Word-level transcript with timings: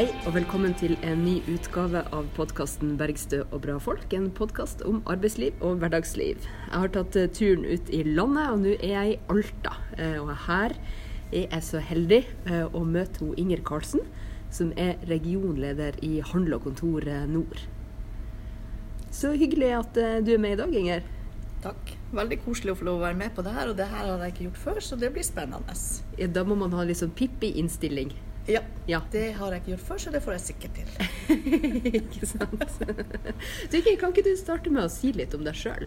Hei 0.00 0.06
og 0.24 0.32
velkommen 0.32 0.72
til 0.80 0.94
en 1.04 1.18
ny 1.26 1.34
utgave 1.52 2.00
av 2.16 2.28
podkasten 2.32 2.94
'Bergstø 2.96 3.42
og 3.42 3.58
bra 3.66 3.74
folk'. 3.76 4.14
En 4.16 4.30
podkast 4.30 4.80
om 4.88 5.02
arbeidsliv 5.04 5.52
og 5.60 5.76
hverdagsliv. 5.82 6.40
Jeg 6.40 6.72
har 6.72 6.88
tatt 6.88 7.16
eh, 7.20 7.28
turen 7.28 7.66
ut 7.68 7.90
i 7.92 8.00
landet, 8.06 8.46
og 8.48 8.62
nå 8.62 8.72
er 8.78 8.94
jeg 8.94 9.10
i 9.10 9.18
Alta. 9.28 9.74
Eh, 9.98 10.16
Og 10.22 10.32
her 10.46 10.72
er 11.32 11.44
jeg 11.52 11.62
så 11.62 11.82
heldig 11.84 12.24
eh, 12.46 12.64
å 12.72 12.80
møte 12.80 13.20
hun 13.20 13.34
Inger 13.36 13.60
Karlsen, 13.60 14.00
som 14.50 14.72
er 14.72 14.96
regionleder 15.04 16.00
i 16.00 16.22
Handel 16.32 16.54
og 16.54 16.62
Kontor 16.62 17.04
Nord. 17.28 17.60
Så 19.10 19.36
hyggelig 19.36 19.70
at 19.82 20.24
du 20.24 20.32
er 20.32 20.38
med 20.38 20.56
i 20.56 20.62
dag, 20.62 20.74
Inger. 20.74 21.02
Takk. 21.60 21.92
Veldig 22.12 22.40
koselig 22.46 22.72
å 22.72 22.80
få 22.80 22.88
lov 22.88 23.02
å 23.02 23.04
være 23.04 23.20
med 23.20 23.36
på 23.36 23.44
det 23.44 23.52
her, 23.52 23.68
og 23.68 23.76
det 23.76 23.92
her 23.92 24.08
har 24.08 24.24
jeg 24.24 24.32
ikke 24.32 24.48
gjort 24.48 24.64
før, 24.64 24.80
så 24.80 24.96
det 24.96 25.12
blir 25.12 25.28
spennende. 25.28 25.76
Ja, 26.16 26.26
Da 26.26 26.42
må 26.42 26.56
man 26.56 26.72
ha 26.72 26.88
litt 26.88 27.04
sånn 27.04 27.12
Pippi-innstilling. 27.12 28.16
Ja, 28.50 28.62
Ja. 28.90 29.00
det 29.12 29.24
har 29.38 29.52
jeg 29.54 29.62
ikke 29.62 29.72
gjort 29.76 29.86
før, 29.88 29.98
så 30.02 30.12
det 30.14 30.22
får 30.24 30.36
jeg 30.36 30.44
sikkert 30.48 30.78
til. 30.78 30.88
ikke 32.00 32.26
sant? 32.26 32.78
Du, 33.70 33.76
kan 34.00 34.10
ikke 34.10 34.24
du 34.26 34.32
starte 34.38 34.72
med 34.74 34.86
å 34.88 34.92
si 34.92 35.12
litt 35.14 35.34
om 35.36 35.44
deg 35.46 35.54
sjøl? 35.58 35.86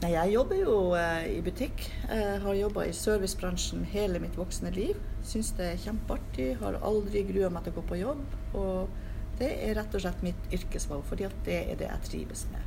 Nei, 0.00 0.14
jeg 0.14 0.32
jobber 0.32 0.56
jo 0.56 0.74
eh, 0.96 1.26
i 1.34 1.40
butikk. 1.44 1.82
Jeg 2.08 2.40
har 2.40 2.56
jobba 2.56 2.86
i 2.88 2.92
servicebransjen 2.96 3.82
hele 3.92 4.20
mitt 4.22 4.36
voksne 4.40 4.72
liv. 4.72 4.96
Syns 5.28 5.52
det 5.58 5.66
er 5.74 5.82
kjempeartig. 5.82 6.54
Har 6.62 6.78
aldri 6.80 7.24
grua 7.28 7.50
meg 7.52 7.66
til 7.66 7.74
å 7.74 7.78
gå 7.80 7.84
på 7.90 7.98
jobb. 8.00 8.22
Og 8.56 8.88
det 9.40 9.50
er 9.66 9.76
rett 9.76 9.96
og 9.96 10.04
slett 10.04 10.24
mitt 10.24 10.52
yrkesvalg, 10.56 11.04
fordi 11.08 11.28
at 11.28 11.36
det 11.44 11.58
er 11.66 11.80
det 11.80 11.90
jeg 11.90 12.06
trives 12.08 12.46
med. 12.52 12.64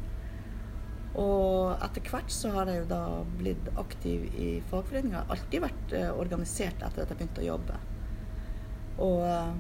Og 1.22 1.73
etter 1.86 2.05
hvert 2.09 2.31
så 2.33 2.50
har 2.55 2.70
jeg 2.70 2.83
jo 2.83 2.86
da 2.89 3.02
blitt 3.38 3.67
aktiv 3.78 4.30
i 4.33 4.52
fagforeninga. 4.70 5.26
Alltid 5.33 5.61
vært 5.66 5.98
eh, 5.98 6.09
organisert 6.14 6.81
etter 6.86 7.03
at 7.03 7.14
jeg 7.14 7.20
begynte 7.20 7.44
å 7.44 7.50
jobbe. 7.52 7.81
Og 9.02 9.23
eh, 9.25 9.53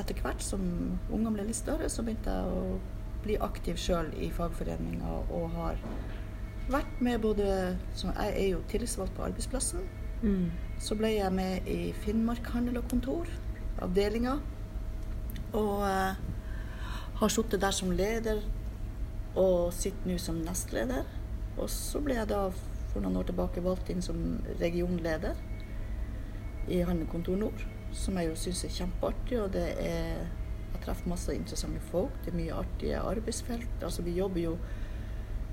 etter 0.00 0.18
hvert 0.22 0.42
som 0.42 0.62
ungene 1.10 1.34
ble 1.36 1.46
litt 1.48 1.60
større, 1.60 1.88
så 1.90 2.02
begynte 2.02 2.34
jeg 2.34 2.50
å 2.50 2.78
bli 3.24 3.38
aktiv 3.40 3.78
sjøl 3.80 4.10
i 4.20 4.28
fagforeninga 4.34 5.12
og 5.32 5.46
har 5.54 5.78
vært 6.68 7.00
med 7.04 7.20
både 7.20 7.46
Jeg 7.46 8.30
er 8.30 8.48
jo 8.48 8.62
tillitsvalgt 8.68 9.14
på 9.16 9.24
arbeidsplassen. 9.28 9.84
Mm. 10.24 10.50
Så 10.80 10.96
ble 10.96 11.14
jeg 11.14 11.32
med 11.32 11.68
i 11.68 11.92
Finnmark 12.04 12.46
handel 12.54 12.80
og 12.80 12.88
kontor, 12.90 13.28
avdelinga. 13.84 14.38
Og 15.54 15.84
eh, 15.86 16.22
har 17.20 17.32
sittet 17.32 17.62
der 17.62 17.74
som 17.74 17.92
leder 17.94 18.42
og 19.38 19.72
sitter 19.74 20.08
nå 20.08 20.18
som 20.18 20.40
nestleder. 20.46 21.04
Og 21.58 21.68
så 21.70 22.00
ble 22.02 22.18
jeg 22.18 22.30
da 22.32 22.48
for 22.92 23.02
noen 23.02 23.20
år 23.20 23.28
tilbake 23.30 23.62
valgt 23.62 23.90
inn 23.90 24.02
som 24.02 24.40
regionleder 24.60 25.38
i 26.70 26.80
Handel 26.86 27.08
Kontor 27.10 27.38
Nord. 27.38 27.64
Som 27.94 28.18
jeg 28.18 28.30
jo 28.30 28.38
syns 28.38 28.64
er 28.66 28.72
kjempeartig, 28.74 29.38
og 29.42 29.52
det 29.54 29.68
er 29.78 30.24
Jeg 30.74 30.82
treffer 30.88 31.08
masse 31.08 31.32
interessante 31.32 31.80
folk. 31.90 32.16
Det 32.24 32.32
er 32.32 32.36
mye 32.36 32.56
artige 32.58 32.98
arbeidsfelt. 33.00 33.76
Altså 33.86 34.02
vi 34.02 34.16
jobber 34.18 34.40
jo 34.42 34.56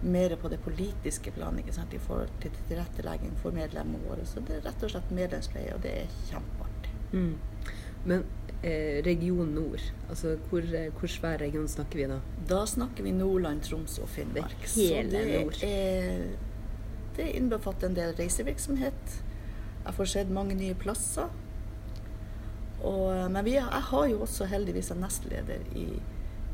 mer 0.02 0.34
på 0.42 0.50
det 0.50 0.58
politiske 0.66 1.32
planet 1.32 1.62
ikke 1.62 1.76
sant? 1.76 1.94
i 1.94 2.00
forhold 2.02 2.32
til 2.42 2.52
tilrettelegging 2.68 3.36
for 3.40 3.54
medlemmene 3.56 4.02
våre. 4.10 4.26
Så 4.26 4.42
det 4.48 4.58
er 4.58 4.66
rett 4.66 4.84
og 4.84 4.92
slett 4.92 5.12
medlemspleie, 5.14 5.76
og 5.76 5.84
det 5.86 5.92
er 6.02 6.16
kjempeartig. 6.32 6.96
Mm. 7.14 7.36
Men 8.10 8.26
eh, 8.64 9.04
region 9.06 9.54
nord, 9.54 9.84
altså 10.10 10.36
hvor, 10.50 10.66
hvor 10.98 11.08
svær 11.12 11.38
region 11.42 11.68
snakker 11.70 12.02
vi 12.02 12.08
da? 12.10 12.18
Da 12.50 12.64
snakker 12.66 13.06
vi 13.06 13.14
Nordland, 13.14 13.62
Troms 13.68 14.00
og 14.02 14.10
Finnmark. 14.10 14.58
Det 14.66 14.88
hele 14.90 15.22
Så 15.22 15.44
nord. 15.44 15.60
det, 15.62 15.70
er, 15.70 16.26
det 17.18 17.30
innbefatter 17.38 17.92
en 17.92 17.96
del 18.02 18.18
reisevirksomhet. 18.18 19.22
Jeg 19.86 19.98
får 19.98 20.12
sett 20.16 20.34
mange 20.34 20.58
nye 20.58 20.74
plasser. 20.78 21.30
Og, 22.88 23.32
men 23.32 23.46
vi, 23.46 23.56
jeg 23.60 23.84
har 23.92 24.06
jo 24.10 24.22
også 24.26 24.48
heldigvis 24.50 24.92
en 24.92 25.02
nestleder 25.06 25.62
i 25.78 25.88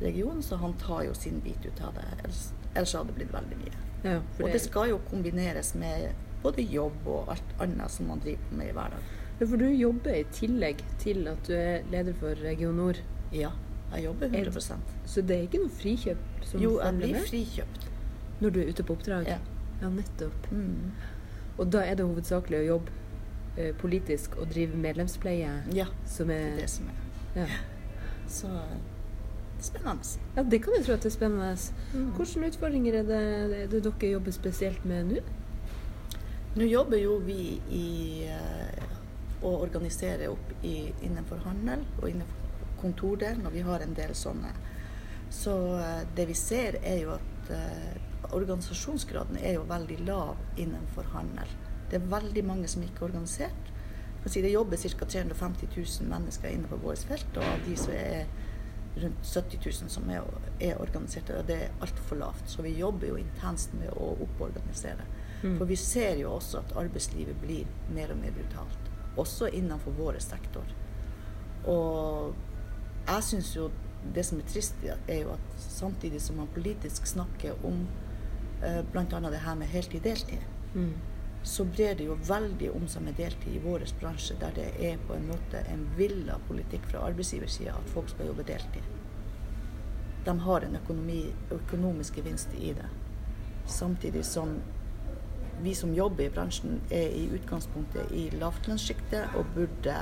regionen, 0.02 0.44
så 0.44 0.60
han 0.62 0.74
tar 0.82 1.06
jo 1.08 1.14
sin 1.18 1.40
bit 1.42 1.66
ut 1.66 1.82
av 1.88 1.94
det. 1.98 2.06
Ellers, 2.18 2.42
ellers 2.74 2.94
hadde 2.98 3.14
det 3.14 3.20
blitt 3.22 3.34
veldig 3.34 3.60
mye. 3.64 3.84
Ja, 4.04 4.18
Og 4.44 4.52
det 4.54 4.62
skal 4.62 4.92
jo 4.92 5.00
kombineres 5.10 5.74
med 5.76 6.12
både 6.44 6.62
jobb 6.62 7.08
og 7.10 7.32
alt 7.34 7.56
annet 7.64 7.92
som 7.92 8.12
man 8.12 8.20
driver 8.24 8.52
med 8.60 8.70
i 8.70 8.76
hverdagen. 8.76 9.08
Ja, 9.40 9.46
for 9.46 9.58
du 9.62 9.66
jobber 9.70 10.16
i 10.18 10.24
tillegg 10.34 10.84
til 11.02 11.28
at 11.30 11.48
du 11.48 11.54
er 11.58 11.86
leder 11.92 12.14
for 12.18 12.38
Region 12.44 12.78
Nord. 12.78 13.00
Ja, 13.34 13.52
jeg 13.94 14.04
jobber 14.04 14.28
100% 14.28 14.96
Så 15.06 15.22
det 15.22 15.36
er 15.38 15.44
ikke 15.48 15.62
noe 15.64 15.72
frikjøp 15.72 16.46
som 16.48 16.62
Jo, 16.62 16.78
jeg 16.84 16.96
blir 16.98 17.14
med 17.16 17.28
frikjøpt. 17.28 17.88
når 18.40 18.50
du 18.54 18.60
er 18.62 18.70
ute 18.70 18.84
på 18.84 18.94
oppdrag? 18.94 19.28
Ja. 19.28 19.38
Ja, 19.82 19.90
nettopp. 19.90 20.52
Mm. 20.52 20.92
Og 21.58 21.72
da 21.74 21.84
er 21.86 21.96
det 21.98 22.06
hovedsakelig 22.06 22.60
å 22.60 22.66
jobbe 22.68 22.92
eh, 22.92 23.07
politisk 23.82 24.38
å 24.38 24.46
drive 24.50 24.78
medlemspleie 24.78 25.56
Ja, 25.76 25.88
som 26.06 26.28
det 26.32 26.38
er 26.38 26.52
er 26.54 26.62
det 26.62 26.70
som 26.70 26.88
er. 26.94 27.02
ja. 27.42 27.48
Så 28.28 28.48
eh, 28.48 28.78
spennende. 29.64 30.04
ja, 30.36 30.44
det 30.44 30.60
kan 30.64 30.74
jeg 30.78 30.86
tro 30.86 30.94
at 30.94 31.04
det 31.06 31.12
er 31.12 31.16
spennende. 31.16 31.52
Mm. 31.94 32.12
Hvilke 32.18 32.48
utfordringer 32.52 33.00
er 33.00 33.04
det, 33.08 33.22
er 33.64 33.68
det 33.72 33.84
dere 33.88 34.12
jobber 34.12 34.32
spesielt 34.36 34.86
med 34.86 35.12
nå? 35.14 35.22
Nå 36.58 36.66
jobber 36.66 36.98
jo 36.98 37.18
vi 37.26 37.62
i 37.70 37.88
eh, 38.28 38.84
å 39.46 39.52
organisere 39.62 40.28
opp 40.34 40.52
i, 40.66 40.92
innenfor 41.06 41.38
handel 41.46 41.84
og 42.02 42.10
innenfor 42.10 42.80
kontordelen, 42.82 43.46
og 43.46 43.54
vi 43.54 43.62
har 43.66 43.82
en 43.86 43.94
del 43.98 44.14
sånne. 44.18 44.50
Så 45.34 45.54
eh, 45.78 46.04
det 46.18 46.28
vi 46.30 46.34
ser 46.38 46.78
er 46.84 47.00
jo 47.04 47.16
at 47.16 47.52
eh, 47.54 47.98
organisasjonsgraden 48.34 49.38
er 49.42 49.54
jo 49.60 49.66
veldig 49.70 50.00
lav 50.08 50.36
innenfor 50.58 51.08
handel. 51.14 51.48
Det 51.90 52.00
er 52.00 52.12
veldig 52.12 52.44
mange 52.46 52.68
som 52.68 52.84
ikke 52.84 53.02
er 53.04 53.10
organisert. 53.12 53.74
Si 54.28 54.42
Det 54.44 54.52
jobber 54.52 54.78
ca. 54.78 55.06
350 55.06 55.68
000 56.02 56.10
mennesker 56.10 56.50
innenfor 56.52 56.82
vårt 56.84 57.06
felt, 57.08 57.38
og 57.38 57.44
av 57.48 57.62
de 57.64 57.76
så 57.80 57.94
er 57.96 58.26
rundt 58.98 59.24
70 59.24 59.62
000 59.84 59.90
som 59.94 60.10
er, 60.10 60.26
er 60.60 60.82
organiserte, 60.82 61.38
og 61.38 61.48
det 61.48 61.56
er 61.64 61.78
altfor 61.86 62.20
lavt. 62.20 62.50
Så 62.50 62.66
vi 62.66 62.74
jobber 62.76 63.08
jo 63.08 63.16
intenst 63.22 63.74
med 63.78 63.94
å 63.94 64.10
opporganisere. 64.26 65.06
Mm. 65.44 65.58
For 65.60 65.66
vi 65.70 65.78
ser 65.80 66.18
jo 66.20 66.34
også 66.34 66.60
at 66.60 66.76
arbeidslivet 66.82 67.40
blir 67.42 67.66
mer 67.96 68.12
og 68.12 68.20
mer 68.20 68.36
brutalt. 68.36 68.92
Også 69.18 69.48
innenfor 69.48 69.96
vår 69.98 70.20
sektor. 70.20 70.66
Og 71.68 72.36
jeg 73.08 73.24
syns 73.24 73.56
jo 73.56 73.70
det 74.14 74.26
som 74.26 74.40
er 74.42 74.50
trist, 74.50 74.76
er 75.08 75.22
jo 75.24 75.34
at 75.36 75.62
samtidig 75.62 76.22
som 76.22 76.42
man 76.42 76.50
politisk 76.54 77.08
snakker 77.08 77.56
om 77.66 77.86
eh, 78.64 78.82
bl.a. 78.92 79.06
det 79.30 79.46
her 79.46 79.56
med 79.56 79.72
heltid-deltid, 79.72 80.54
Mm. 80.76 80.94
Så 81.48 81.64
brer 81.66 81.96
det 81.96 82.08
jo 82.10 82.18
veldig 82.28 82.70
om 82.76 82.88
seg 82.92 83.06
med 83.06 83.16
deltid 83.20 83.56
i 83.56 83.62
vår 83.64 83.86
bransje, 84.02 84.36
der 84.42 84.56
det 84.56 84.68
er 84.84 84.98
på 85.08 85.16
en 85.16 85.28
måte 85.30 85.64
en 85.72 85.86
villa 85.98 86.38
politikk 86.48 86.90
fra 86.92 87.06
arbeidsgiversida 87.08 87.76
at 87.78 87.92
folk 87.94 88.12
skal 88.12 88.32
jobbe 88.32 88.46
deltid. 88.48 88.90
De 90.28 90.34
har 90.44 90.66
en 90.68 90.76
økonomi, 90.76 91.22
økonomisk 91.56 92.20
gevinst 92.20 92.52
i 92.60 92.74
det. 92.76 92.90
Samtidig 93.68 94.26
som 94.28 94.58
vi 95.62 95.74
som 95.76 95.94
jobber 95.96 96.28
i 96.28 96.30
bransjen 96.30 96.82
er 96.94 97.16
i 97.18 97.24
utgangspunktet 97.34 98.12
i 98.14 98.28
lavtlønnssjiktet 98.38 99.38
og 99.38 99.54
burde 99.56 100.02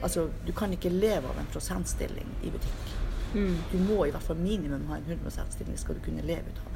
Altså, 0.00 0.30
du 0.46 0.52
kan 0.56 0.72
ikke 0.72 0.88
leve 0.88 1.28
av 1.28 1.36
en 1.36 1.48
prosentstilling 1.52 2.28
i 2.40 2.48
butikk. 2.48 2.92
Mm. 3.34 3.56
Du 3.68 3.76
må 3.84 3.98
i 4.06 4.12
hvert 4.14 4.24
fall 4.24 4.38
minimum 4.40 4.86
ha 4.88 4.96
en 4.96 5.04
100 5.04 5.28
%-stilling 5.28 5.76
skal 5.76 5.98
du 5.98 6.00
kunne 6.06 6.24
leve 6.24 6.48
ut 6.48 6.62
av. 6.62 6.69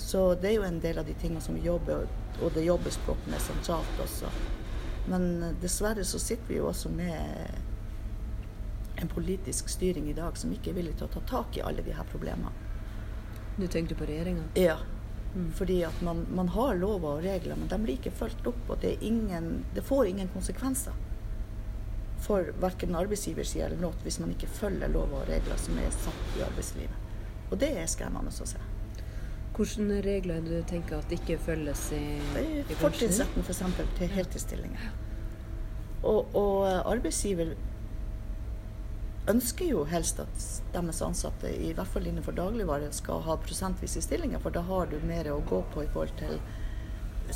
Så 0.00 0.34
det 0.40 0.48
er 0.50 0.56
jo 0.58 0.66
en 0.66 0.80
del 0.82 0.98
av 0.98 1.06
de 1.06 1.14
tingene 1.14 1.42
som 1.44 1.54
vi 1.54 1.66
jobber, 1.66 2.08
og 2.40 2.54
det 2.54 2.64
jobbes 2.64 2.96
på 3.06 3.16
med 3.28 3.42
sentralt 3.44 4.00
også. 4.02 4.30
Men 5.10 5.42
eh, 5.42 5.58
dessverre 5.60 6.04
så 6.04 6.18
sitter 6.18 6.48
vi 6.48 6.60
jo 6.60 6.70
også 6.70 6.90
med 6.94 7.20
en 9.00 9.08
politisk 9.08 9.68
styring 9.68 10.08
i 10.10 10.16
dag 10.16 10.36
som 10.36 10.52
ikke 10.52 10.72
er 10.72 10.80
villig 10.80 10.96
til 10.98 11.08
å 11.08 11.12
ta 11.14 11.22
tak 11.28 11.56
i 11.56 11.62
alle 11.64 11.84
de 11.84 11.94
her 11.96 12.08
problemene. 12.10 12.52
Du 13.56 13.66
tenkte 13.66 13.94
på 13.94 14.08
regjeringa? 14.08 14.48
Ja. 14.58 14.78
Mm. 15.34 15.52
Fordi 15.56 15.82
at 15.84 16.02
man, 16.02 16.24
man 16.34 16.48
har 16.56 16.74
lover 16.74 17.20
og 17.20 17.24
regler, 17.24 17.56
men 17.56 17.70
de 17.70 17.78
blir 17.84 18.00
ikke 18.00 18.14
fulgt 18.16 18.46
opp. 18.50 18.60
Og 18.68 18.80
det, 18.82 18.96
ingen, 19.04 19.64
det 19.74 19.84
får 19.86 20.10
ingen 20.10 20.32
konsekvenser 20.34 20.96
for 22.20 22.52
verken 22.60 22.96
arbeidsgiversida 22.96 23.70
eller 23.70 23.80
noe 23.80 23.96
hvis 24.04 24.18
man 24.20 24.34
ikke 24.34 24.50
følger 24.52 24.92
lover 24.92 25.22
og 25.22 25.30
regler 25.30 25.60
som 25.60 25.78
er 25.80 25.94
satt 25.94 26.36
i 26.36 26.44
arbeidslivet. 26.44 27.08
Og 27.50 27.56
det 27.58 27.72
er 27.80 27.88
skremmende 27.90 28.30
å 28.30 28.48
se. 28.52 28.60
Hvilke 29.60 30.00
regler 30.06 30.38
er 30.38 30.44
du 30.46 30.54
tenker 30.64 31.02
at 31.02 31.10
ikke 31.12 31.36
følges 31.44 31.90
i, 31.92 32.00
i 32.00 32.20
bransjen? 32.40 32.78
Fortrinnsretten 32.80 33.44
f.eks. 33.44 33.90
til 33.98 34.14
heltidsstillinger. 34.14 34.86
Og, 36.00 36.32
og 36.32 36.64
arbeidsgiver 36.88 37.52
ønsker 39.28 39.68
jo 39.68 39.82
helst 39.84 40.22
at 40.22 40.46
deres 40.72 41.02
ansatte, 41.04 41.50
i 41.52 41.74
hvert 41.76 41.92
fall 41.92 42.08
innenfor 42.08 42.32
dagligvare, 42.38 42.88
skal 42.96 43.20
ha 43.26 43.36
prosentvise 43.44 44.00
stillinger, 44.02 44.40
for 44.40 44.54
da 44.54 44.64
har 44.64 44.88
du 44.88 44.96
mer 45.04 45.28
å 45.34 45.42
gå 45.44 45.60
på 45.74 45.84
i 45.84 45.90
forhold 45.92 46.16
til 46.22 46.40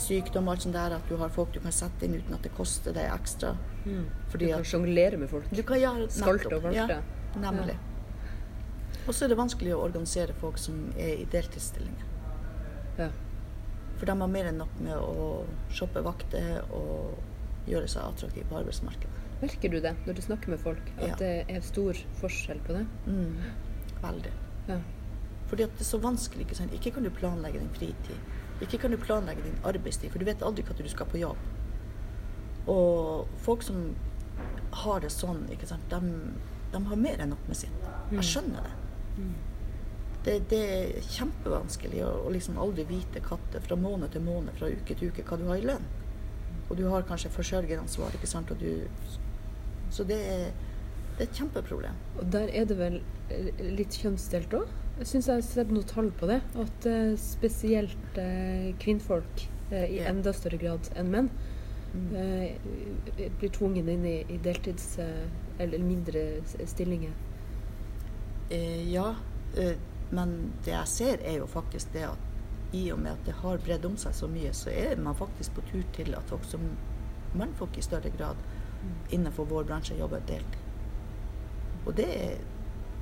sykdom 0.00 0.48
og 0.48 0.56
alt 0.56 0.64
sånt 0.64 0.78
der, 0.78 0.96
at 0.96 1.12
du 1.12 1.18
har 1.20 1.30
folk 1.30 1.52
du 1.54 1.60
kan 1.62 1.76
sette 1.76 2.08
inn 2.08 2.16
uten 2.16 2.34
at 2.34 2.42
det 2.46 2.54
koster 2.56 2.96
deg 2.96 3.12
ekstra. 3.12 3.52
Mm. 3.84 4.08
Fordi 4.32 4.48
du 4.48 4.56
kan 4.56 4.70
sjonglere 4.72 5.20
med 5.20 5.30
folk. 5.30 5.52
Du 5.52 5.62
kan 5.66 5.82
gjøre 5.82 6.08
Skalte 6.10 6.56
og 6.56 6.64
valte. 6.70 7.02
Ja, 7.04 7.44
nemlig. 7.44 7.76
Og 9.04 9.12
så 9.12 9.26
er 9.26 9.34
det 9.34 9.38
vanskelig 9.38 9.76
å 9.76 9.84
organisere 9.84 10.34
folk 10.40 10.58
som 10.58 10.88
er 10.96 11.20
i 11.20 11.28
deltidsstillinger. 11.30 12.13
Ja. 12.98 13.10
For 13.98 14.06
de 14.10 14.16
har 14.20 14.28
mer 14.30 14.48
enn 14.50 14.58
nok 14.58 14.74
med 14.82 14.96
å 14.98 15.44
shoppe 15.74 16.02
vakter 16.04 16.64
og 16.74 17.14
gjøre 17.70 17.88
seg 17.88 18.02
attraktive 18.04 18.48
på 18.50 18.58
arbeidsmarkedet. 18.60 19.20
Merker 19.42 19.72
du 19.72 19.78
det 19.80 19.94
når 20.06 20.16
du 20.18 20.22
snakker 20.24 20.48
med 20.54 20.60
folk, 20.62 20.90
at 20.98 21.08
Ja. 21.08 21.14
det 21.20 21.32
er 21.48 21.60
stor 21.60 21.94
forskjell 22.20 22.60
på 22.66 22.76
det? 22.78 22.86
Mm. 23.06 23.36
Veldig. 24.02 24.32
Ja. 24.68 24.78
Fordi 25.48 25.62
at 25.64 25.72
det 25.78 25.80
er 25.80 25.90
så 25.90 26.00
vanskelig. 26.00 26.46
Ikke 26.46 26.56
sant? 26.56 26.72
Ikke 26.72 26.90
kan 26.94 27.02
du 27.04 27.10
planlegge 27.10 27.58
din 27.60 27.68
fritid. 27.76 28.16
Ikke 28.62 28.78
kan 28.80 28.90
du 28.90 28.96
planlegge 28.96 29.42
din 29.44 29.58
arbeidstid, 29.64 30.10
for 30.10 30.18
du 30.18 30.24
vet 30.24 30.42
aldri 30.42 30.62
når 30.64 30.82
du 30.82 30.88
skal 30.88 31.06
på 31.06 31.18
jobb. 31.20 31.36
Og 32.68 33.28
folk 33.44 33.62
som 33.62 33.94
har 34.84 35.00
det 35.00 35.10
sånn, 35.12 35.44
ikke 35.52 35.66
sant? 35.68 35.84
De, 35.90 36.00
de 36.72 36.84
har 36.88 36.96
mer 36.96 37.20
enn 37.20 37.30
nok 37.34 37.44
med 37.48 37.56
sitt. 37.56 37.88
Mm. 38.10 38.16
Jeg 38.18 38.24
skjønner 38.30 38.62
det. 38.68 38.72
Det, 40.24 40.38
det 40.48 40.60
er 40.64 41.08
kjempevanskelig 41.12 42.00
å, 42.06 42.12
å 42.24 42.30
liksom 42.32 42.56
aldri 42.60 42.86
vite 42.88 43.20
katte 43.24 43.60
fra 43.60 43.76
måned 43.76 44.14
til 44.14 44.24
måned, 44.24 44.56
fra 44.56 44.70
uke 44.72 44.96
til 44.96 45.10
uke, 45.12 45.24
hva 45.28 45.36
du 45.40 45.44
har 45.50 45.60
i 45.60 45.66
lønn. 45.68 45.84
Og 46.70 46.78
du 46.78 46.86
har 46.88 47.04
kanskje 47.08 47.32
forsørgeransvar, 47.34 48.14
ikke 48.16 48.30
sant. 48.30 48.52
Du, 48.60 48.86
så 49.92 50.06
det 50.08 50.16
er, 50.16 50.46
det 51.18 51.26
er 51.26 51.28
et 51.28 51.40
kjempeproblem. 51.42 51.98
Og 52.16 52.30
der 52.32 52.48
er 52.56 52.64
det 52.70 52.78
vel 52.80 53.02
litt 53.76 53.98
kjønnsdelt 54.00 54.56
òg? 54.56 54.72
Jeg 55.00 55.10
syns 55.10 55.28
jeg 55.28 55.40
har 55.40 55.44
sett 55.44 55.74
noen 55.74 55.88
tall 55.90 56.08
på 56.14 56.28
det. 56.30 56.38
At 56.62 56.88
eh, 56.88 57.16
spesielt 57.20 58.20
eh, 58.20 58.70
kvinnfolk 58.80 59.44
eh, 59.74 59.88
i 59.98 60.00
enda 60.06 60.32
større 60.36 60.60
grad 60.62 60.92
enn 60.96 61.12
menn 61.16 61.34
Mm. 61.94 62.10
blir 63.38 63.52
tvungen 63.54 63.86
inn 63.88 64.02
i, 64.02 64.16
i 64.26 64.38
deltids- 64.42 64.96
eller 65.62 65.78
mindre 65.78 66.24
stillinger. 66.66 67.12
Ja, 68.90 69.12
men 70.14 70.34
det 70.64 70.74
jeg 70.74 70.90
ser 70.90 71.22
er 71.26 71.40
jo 71.40 71.50
faktisk 71.50 71.92
det 71.94 72.06
at 72.08 72.30
i 72.74 72.88
og 72.92 72.98
med 72.98 73.12
at 73.12 73.26
det 73.26 73.36
har 73.38 73.62
bredd 73.62 73.86
om 73.86 73.94
seg 74.00 74.16
så 74.16 74.26
mye, 74.30 74.50
så 74.56 74.72
er 74.74 74.98
man 74.98 75.14
faktisk 75.18 75.54
på 75.54 75.62
tur 75.70 75.84
til 75.94 76.14
at 76.18 76.26
folk 76.30 76.46
som 76.48 76.64
mannfolk 77.38 77.78
i 77.78 77.84
større 77.84 78.10
grad 78.14 78.40
innenfor 79.14 79.46
vår 79.50 79.66
bransje 79.68 79.96
jobber 79.98 80.22
deltid. 80.28 80.60
Og 81.84 81.94
det, 81.96 82.08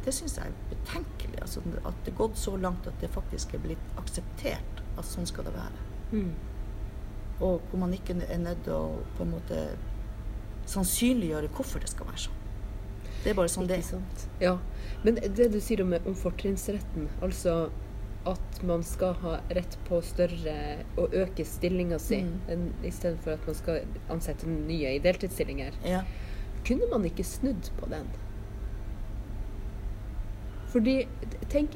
det 0.05 0.15
syns 0.15 0.37
jeg 0.39 0.51
er 0.51 0.71
betenkelig. 0.73 1.39
Altså, 1.43 1.63
at 1.85 2.05
det 2.05 2.13
er 2.13 2.19
gått 2.19 2.39
så 2.39 2.57
langt 2.57 2.87
at 2.91 2.99
det 3.01 3.11
faktisk 3.15 3.55
er 3.55 3.63
blitt 3.65 4.01
akseptert 4.01 4.83
at 4.99 5.09
sånn 5.09 5.29
skal 5.29 5.49
det 5.49 5.55
være. 5.57 5.87
Mm. 6.13 6.33
Og 7.43 7.65
hvor 7.71 7.81
man 7.81 7.95
ikke 7.97 8.19
er 8.27 8.43
nødt 8.43 8.65
til 8.67 8.77
å 8.77 9.01
på 9.17 9.25
en 9.25 9.35
måte 9.37 9.63
sannsynliggjøre 10.71 11.51
hvorfor 11.57 11.83
det 11.83 11.91
skal 11.91 12.11
være 12.11 12.27
sånn. 12.27 12.42
Det 13.23 13.31
er 13.31 13.35
bare 13.39 13.49
sånn 13.53 13.69
det 13.71 13.79
er. 13.79 13.83
sant? 13.87 14.27
Ja. 14.41 14.57
Men 15.05 15.15
det 15.23 15.51
du 15.53 15.61
sier 15.61 15.83
om, 15.83 15.93
om 16.07 16.15
fortrinnsretten, 16.15 17.09
altså 17.23 17.71
at 18.27 18.61
man 18.63 18.83
skal 18.87 19.15
ha 19.23 19.41
rett 19.51 19.77
på 19.89 19.99
større 20.07 20.85
og 20.97 21.15
øke 21.15 21.45
stillinga 21.47 21.99
si, 21.99 22.21
Mm. 22.23 22.69
istedenfor 22.87 23.33
at 23.35 23.47
man 23.47 23.55
skal 23.55 23.81
ansette 24.11 24.47
nye 24.47 24.95
i 24.95 24.99
deltidsstillinger. 25.03 25.73
Ja. 25.85 26.03
Kunne 26.65 26.87
man 26.91 27.05
ikke 27.05 27.25
snudd 27.27 27.71
på 27.81 27.89
den? 27.91 28.07
Fordi, 30.73 31.07
tenk, 31.53 31.75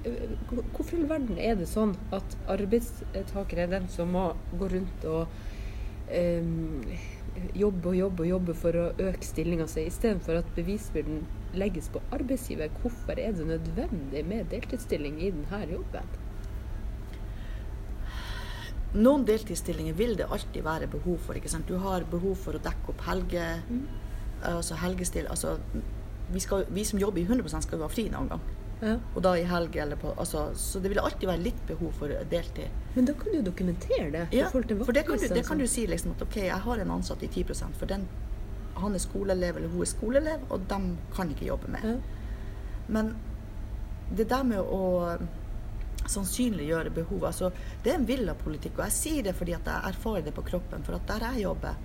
Hvorfor 0.73 0.97
i 0.97 1.01
all 1.03 1.09
verden 1.11 1.39
er 1.39 1.55
det 1.59 1.67
sånn 1.69 1.97
at 2.17 2.37
arbeidstaker 2.49 3.59
er 3.59 3.67
den 3.75 3.89
som 3.93 4.09
må 4.15 4.31
gå 4.57 4.71
rundt 4.73 5.05
og 5.05 5.27
øhm, 6.09 6.87
jobbe 7.57 7.91
og 7.93 7.97
jobbe 7.97 8.25
og 8.25 8.29
jobbe 8.31 8.55
for 8.57 8.79
å 8.79 8.85
øke 9.09 9.27
stillinga 9.27 9.67
si, 9.71 9.87
istedenfor 9.89 10.41
at 10.41 10.53
bevisbyrden 10.57 11.25
legges 11.57 11.89
på 11.93 12.03
arbeidsgiver? 12.15 12.73
Hvorfor 12.83 13.19
er 13.21 13.35
det 13.37 13.47
nødvendig 13.49 14.23
med 14.29 14.49
deltidsstilling 14.53 15.21
i 15.23 15.33
denne 15.35 15.63
jobben? 15.73 16.15
Noen 18.97 19.27
deltidsstillinger 19.29 19.97
vil 19.99 20.15
det 20.17 20.29
alltid 20.33 20.63
være 20.65 20.89
behov 20.89 21.19
for. 21.27 21.37
ikke 21.37 21.53
sant? 21.53 21.69
Du 21.69 21.77
har 21.83 22.07
behov 22.11 22.37
for 22.41 22.57
å 22.57 22.63
dekke 22.63 22.93
opp 22.93 23.03
helge, 23.09 23.49
altså 24.41 24.79
helgestill. 24.81 25.29
Altså, 25.29 25.59
vi, 26.33 26.41
skal, 26.41 26.65
vi 26.73 26.85
som 26.85 27.01
jobber 27.01 27.21
i 27.21 27.27
100 27.27 27.61
skal 27.67 27.81
jo 27.81 27.85
ha 27.85 27.93
fri 27.93 28.07
noen 28.13 28.31
gang. 28.33 28.47
Ja. 28.81 28.99
Og 29.15 29.23
da 29.25 29.33
i 29.39 29.45
helg 29.49 29.77
eller 29.81 29.97
på 29.97 30.11
altså, 30.21 30.51
Så 30.55 30.83
det 30.85 30.91
vil 30.93 30.99
alltid 31.01 31.31
være 31.31 31.41
litt 31.41 31.63
behov 31.69 31.95
for 31.97 32.13
deltid. 32.31 32.69
Men 32.95 33.09
da 33.09 33.15
kan 33.17 33.33
du 33.33 33.39
jo 33.39 33.47
dokumentere 33.47 34.11
det. 34.13 34.27
Ja, 34.37 34.51
for 34.53 34.63
det 34.67 35.07
kan, 35.07 35.17
du, 35.17 35.29
det 35.33 35.47
kan 35.47 35.59
du 35.59 35.67
si 35.71 35.87
liksom 35.89 36.13
at 36.13 36.25
OK, 36.27 36.37
jeg 36.45 36.61
har 36.67 36.83
en 36.83 36.93
ansatt 36.99 37.25
i 37.25 37.31
10% 37.33 37.79
for 37.81 37.89
den, 37.89 38.05
han 38.77 38.95
er 38.95 39.01
skoleelev 39.01 39.57
eller 39.57 39.73
hun 39.73 39.81
er 39.81 39.89
skoleelev, 39.89 40.45
og 40.53 40.69
de 40.69 40.81
kan 41.17 41.33
ikke 41.33 41.49
jobbe 41.49 41.73
mer. 41.73 41.89
Ja. 41.89 41.97
Men 42.93 43.15
det 44.13 44.29
der 44.31 44.45
med 44.47 44.61
å 44.61 45.17
sannsynliggjøre 46.07 46.93
behov 46.95 47.25
altså, 47.27 47.49
Det 47.83 47.91
er 47.91 47.97
en 47.99 48.07
villapolitikk, 48.07 48.77
og 48.79 48.85
jeg 48.87 48.95
sier 48.95 49.27
det 49.27 49.35
fordi 49.35 49.57
at 49.57 49.67
jeg 49.67 49.91
erfarer 49.91 50.29
det 50.29 50.35
på 50.37 50.45
kroppen. 50.47 50.85
For 50.87 50.99
at 50.99 51.09
der 51.09 51.27
jeg 51.31 51.47
jobber, 51.47 51.81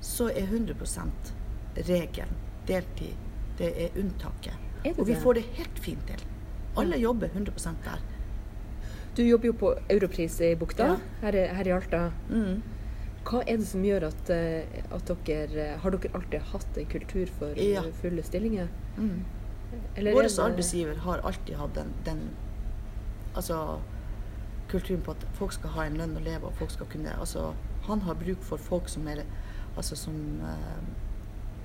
så 0.00 0.30
er 0.30 0.48
100% 0.48 1.34
regelen 1.90 2.40
deltid. 2.68 3.28
Det 3.58 3.74
er 3.84 3.98
unntaket. 4.00 4.69
Og 4.98 5.06
vi 5.06 5.14
får 5.14 5.34
det 5.34 5.44
helt 5.58 5.78
fint 5.78 6.06
til. 6.06 6.22
Alle 6.80 6.96
jobber 7.00 7.28
100 7.28 7.76
der. 7.84 8.00
Du 9.16 9.22
jobber 9.22 9.46
jo 9.50 9.52
på 9.52 9.74
Europris 9.90 10.40
i 10.40 10.54
Bukta, 10.54 10.84
Ja. 10.86 10.96
her, 11.22 11.54
her 11.54 11.66
i 11.66 11.70
Alta. 11.74 12.10
Mm. 12.30 12.62
Hva 13.24 13.42
er 13.46 13.56
det 13.56 13.66
som 13.66 13.82
gjør 13.84 14.06
at, 14.06 14.30
eh, 14.30 14.62
at 14.90 15.10
dere 15.26 15.76
Har 15.78 15.90
dere 15.90 16.10
alltid 16.14 16.40
hatt 16.40 16.78
en 16.78 16.86
kultur 16.86 17.26
for 17.26 17.54
Ja. 17.56 17.82
fulle 18.02 18.22
stillinger? 18.22 18.68
Mm. 18.96 19.24
Vår 19.96 20.40
arbeidsgiver 20.40 20.96
har 20.96 21.18
alltid 21.18 21.56
hatt 21.56 21.74
den, 21.74 21.92
den 22.04 22.30
altså, 23.36 23.78
kulturen 24.68 25.02
på 25.02 25.10
at 25.10 25.26
folk 25.32 25.52
skal 25.52 25.70
ha 25.70 25.84
en 25.86 25.96
lønn 25.98 26.16
å 26.16 26.24
leve 26.24 26.46
av. 26.46 26.54
Folk 26.58 26.70
skal 26.70 26.86
kunne, 26.86 27.12
altså, 27.20 27.52
han 27.86 28.00
har 28.00 28.14
bruk 28.14 28.42
for 28.42 28.56
folk 28.56 28.88
som 28.88 29.06
er, 29.08 29.22
altså, 29.76 29.96
som, 29.96 30.40
eh, 30.40 30.82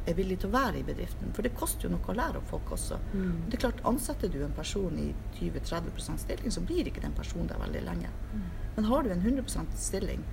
er 0.07 0.13
villig 0.17 0.39
til 0.39 0.49
å 0.49 0.53
være 0.55 0.79
i 0.79 0.85
bedriften. 0.85 1.33
For 1.33 1.45
det 1.45 1.55
koster 1.57 1.87
jo 1.87 1.93
noe 1.95 2.11
å 2.11 2.15
lære 2.17 2.39
opp 2.39 2.49
folk 2.49 2.71
også. 2.77 2.97
Mm. 3.13 3.35
Det 3.49 3.57
er 3.57 3.63
klart, 3.65 3.83
Ansetter 3.89 4.29
du 4.29 4.39
en 4.45 4.55
person 4.55 4.97
i 5.01 5.07
20-30 5.39 6.17
stilling, 6.21 6.51
så 6.51 6.61
blir 6.61 6.87
ikke 6.89 7.01
den 7.01 7.15
personen 7.17 7.47
der 7.49 7.61
veldig 7.61 7.83
lenge. 7.85 8.09
Mm. 8.33 8.43
Men 8.75 8.89
har 8.91 9.03
du 9.03 9.11
en 9.11 9.21
100 9.25 9.65
stilling, 9.75 10.23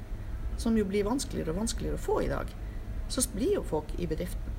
som 0.56 0.76
jo 0.76 0.84
blir 0.84 1.04
vanskeligere 1.08 1.54
og 1.54 1.62
vanskeligere 1.62 1.98
å 1.98 2.04
få 2.04 2.20
i 2.22 2.28
dag, 2.32 2.50
så 3.08 3.24
blir 3.34 3.54
jo 3.58 3.62
folk 3.62 3.92
i 3.98 4.06
bedriften. 4.06 4.58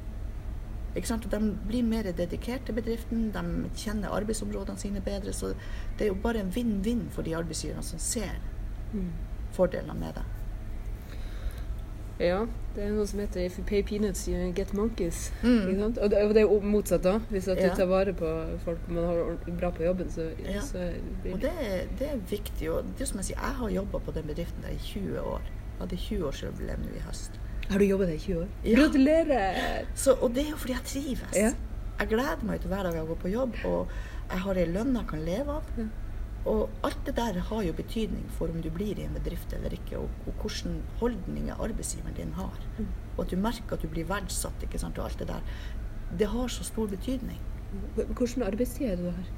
Ikke 0.96 1.10
sant? 1.10 1.26
Og 1.26 1.32
De 1.32 1.52
blir 1.68 1.84
mer 1.84 2.04
dedikert 2.14 2.66
til 2.68 2.76
bedriften, 2.78 3.32
de 3.34 3.70
kjenner 3.76 4.14
arbeidsområdene 4.14 4.78
sine 4.78 5.02
bedre. 5.02 5.34
Så 5.34 5.54
det 5.98 6.06
er 6.06 6.12
jo 6.12 6.20
bare 6.22 6.44
en 6.44 6.52
vinn-vinn 6.54 7.08
for 7.14 7.26
de 7.26 7.34
arbeidsgiverne 7.38 7.84
som 7.84 8.00
ser 8.00 8.38
Mm. 8.94 9.10
fordelene 9.52 9.94
med 10.00 10.14
det. 10.14 10.24
Ja, 12.20 12.46
det 12.76 12.84
er 12.84 12.92
noe 12.94 13.08
som 13.08 13.20
heter 13.20 13.40
'if 13.42 13.58
you 13.58 13.64
pay 13.66 13.82
peanuts, 13.84 14.26
you 14.28 14.52
get 14.56 14.68
monkeys'. 14.74 15.32
Mm. 15.44 15.82
Og 16.02 16.10
det, 16.12 16.24
og 16.24 16.30
det 16.30 16.38
er 16.38 16.42
jo 16.42 16.60
motsatt, 16.60 17.04
da. 17.04 17.18
Hvis 17.30 17.48
Ja. 17.48 17.56
du 17.70 17.76
tar 17.76 17.86
vare 17.86 18.14
på 18.14 18.46
folk 18.64 18.78
og 18.88 18.94
man 18.94 19.04
har 19.04 19.38
bra 19.60 19.70
på 19.72 19.84
jobben, 19.84 20.10
så, 20.10 20.30
Ja. 20.46 20.60
så 20.62 20.92
blir 21.24 21.34
Og 21.34 21.42
det, 21.42 21.52
det 22.00 22.08
er 22.14 22.18
viktig. 22.30 22.72
Og 22.72 22.84
det 22.84 23.02
er 23.02 23.06
som 23.06 23.18
jeg 23.18 23.26
sier, 23.26 23.40
jeg 23.42 23.56
har 23.56 23.70
jobba 23.70 23.98
på 24.00 24.12
den 24.12 24.24
bedriften 24.24 24.62
der 24.62 24.70
i 24.70 24.78
20 24.78 25.20
år. 25.22 25.42
Jeg 25.42 25.80
hadde 25.90 25.96
20-årsjubileum 25.96 26.80
nå 26.80 26.96
i 26.96 27.00
høst. 27.10 27.32
Har 27.70 27.80
du 27.80 27.86
jobba 27.86 28.06
der 28.06 28.14
i 28.14 28.18
20 28.18 28.38
år? 28.42 28.48
Ja. 28.66 28.76
Gratulerer! 28.76 29.86
Så, 29.96 30.14
og 30.22 30.30
det 30.36 30.46
er 30.46 30.50
jo 30.52 30.56
fordi 30.58 30.74
jeg 30.74 30.84
trives. 30.84 31.36
Jeg 32.00 32.08
gleder 32.08 32.44
meg 32.44 32.60
til 32.62 32.70
hver 32.70 32.84
dag 32.84 32.94
jeg 32.94 33.06
går 33.08 33.16
på 33.16 33.28
jobb, 33.32 33.54
og 33.66 33.88
jeg 34.32 34.40
har 34.40 34.54
ei 34.54 34.66
lønn 34.66 34.96
jeg 34.96 35.08
kan 35.08 35.20
leve 35.20 35.50
av. 35.50 35.64
Og 36.50 36.70
alt 36.84 37.06
det 37.08 37.16
der 37.16 37.40
har 37.48 37.62
jo 37.64 37.76
betydning 37.78 38.26
for 38.38 38.52
om 38.52 38.62
du 38.62 38.70
blir 38.74 39.00
i 39.00 39.06
en 39.08 39.16
bedrift 39.16 39.54
eller 39.56 39.76
ikke, 39.78 40.02
og, 40.02 40.10
og 40.28 40.42
hvilke 40.42 40.74
holdninger 41.00 41.62
arbeidsgiveren 41.68 42.18
din 42.18 42.34
har. 42.36 42.60
Mm. 42.78 42.90
Og 43.16 43.24
at 43.26 43.32
du 43.32 43.38
merker 43.40 43.78
at 43.78 43.86
du 43.86 43.88
blir 43.88 44.10
verdsatt, 44.10 44.66
ikke 44.66 44.82
sant, 44.82 45.00
og 45.00 45.08
alt 45.08 45.24
det 45.24 45.30
der. 45.32 45.56
Det 46.20 46.28
har 46.28 46.52
så 46.52 46.68
stor 46.68 46.92
betydning. 46.92 47.40
Hvilken 47.96 48.44
arbeidstid 48.44 48.98
du 48.98 49.10
har? 49.10 49.32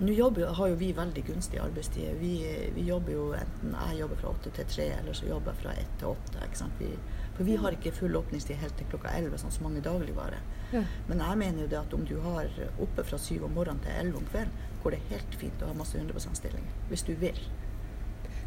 Nå 0.00 0.10
jobber, 0.10 0.48
har 0.58 0.68
jo 0.72 0.74
vi 0.74 0.88
veldig 0.96 1.22
gunstige 1.28 1.62
arbeidstider. 1.62 2.16
Vi, 2.18 2.32
vi 2.74 2.82
jobber 2.88 3.14
jo 3.14 3.26
enten 3.38 3.76
jeg 3.76 4.00
jobber 4.00 4.18
fra 4.18 4.32
åtte 4.32 4.50
til 4.56 4.66
tre, 4.66 4.88
eller 4.96 5.14
så 5.14 5.28
jobber 5.28 5.52
jeg 5.52 5.60
fra 5.60 5.74
ett 5.78 5.92
til 6.00 6.08
åtte. 6.10 6.40
ikke 6.42 6.58
sant? 6.58 6.80
Vi, 6.80 6.88
for 7.36 7.46
vi 7.46 7.54
har 7.62 7.76
ikke 7.76 7.92
full 7.94 8.18
åpningstid 8.18 8.58
helt 8.58 8.74
til 8.80 8.88
klokka 8.90 9.12
elleve, 9.14 9.38
sånn 9.38 9.54
som 9.54 9.68
mange 9.68 9.84
dagligvarer. 9.86 10.42
Ja. 10.72 10.82
Men 11.06 11.22
jeg 11.22 11.40
mener 11.44 11.62
jo 11.62 11.70
det 11.70 11.78
at 11.78 11.94
om 11.94 12.06
du 12.10 12.16
har 12.24 12.50
oppe 12.82 13.06
fra 13.06 13.20
syv 13.22 13.46
om 13.46 13.54
morgenen 13.54 13.84
til 13.86 13.94
elleve 14.00 14.18
om 14.18 14.26
kvelden, 14.32 14.73
går 14.84 14.94
det 14.96 15.00
er 15.02 15.14
helt 15.16 15.36
fint 15.40 15.62
å 15.64 15.70
ha 15.70 15.76
masse 15.78 15.98
100 15.98 16.14
%-stillinger. 16.20 16.74
Hvis 16.90 17.02
du 17.08 17.14
vil. 17.20 17.38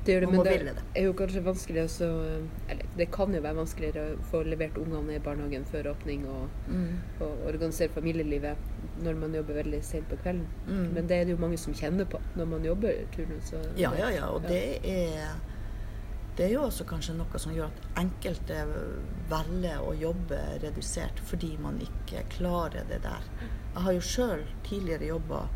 Det 0.08 0.13
gjør 0.13 0.22
det, 0.24 0.27
Man 0.32 0.38
men 0.38 0.46
det 0.48 0.75
det. 0.77 0.84
er 0.96 1.03
jo 1.03 1.13
kanskje 1.20 1.41
vanskelig 1.44 1.82
også 1.84 2.06
Eller 2.72 2.86
det 2.96 3.08
kan 3.12 3.34
jo 3.36 3.41
være 3.44 3.58
vanskeligere 3.58 4.03
å 4.13 4.22
få 4.29 4.39
levert 4.48 4.77
ungene 4.79 5.17
i 5.17 5.20
barnehagen 5.20 5.65
før 5.67 5.89
åpning 5.91 6.24
og, 6.32 6.48
og 7.20 7.41
organisere 7.50 7.91
familielivet 7.91 8.56
når 9.03 9.20
man 9.20 9.36
jobber 9.36 9.60
veldig 9.60 9.82
sent 9.84 10.08
på 10.10 10.15
kvelden. 10.24 10.48
Mm. 10.70 10.88
Men 10.96 11.08
det 11.12 11.17
er 11.17 11.25
det 11.27 11.36
jo 11.36 11.41
mange 11.44 11.58
som 11.60 11.75
kjenner 11.75 12.08
på 12.10 12.22
når 12.39 12.46
man 12.53 12.63
jobber 12.65 13.03
turnus. 13.17 13.51
så- 13.51 13.65
Ja, 13.75 13.91
ja, 14.00 14.10
ja. 14.10 14.29
Og 14.32 14.48
det 14.48 14.79
er 14.86 15.36
det 16.38 16.46
er 16.46 16.51
jo 16.53 16.62
også 16.70 16.86
kanskje 16.86 17.15
noe 17.17 17.39
som 17.41 17.51
gjør 17.51 17.65
at 17.65 17.86
enkelte 17.98 18.58
velger 19.29 19.79
å 19.82 19.94
jobbe 19.98 20.38
redusert 20.62 21.20
fordi 21.25 21.58
man 21.60 21.79
ikke 21.82 22.24
klarer 22.29 22.86
det 22.88 23.01
der. 23.01 23.24
Jeg 23.74 23.82
har 23.84 23.91
jo 23.94 24.00
sjøl 24.00 24.44
tidligere 24.63 25.08
jobba 25.08 25.48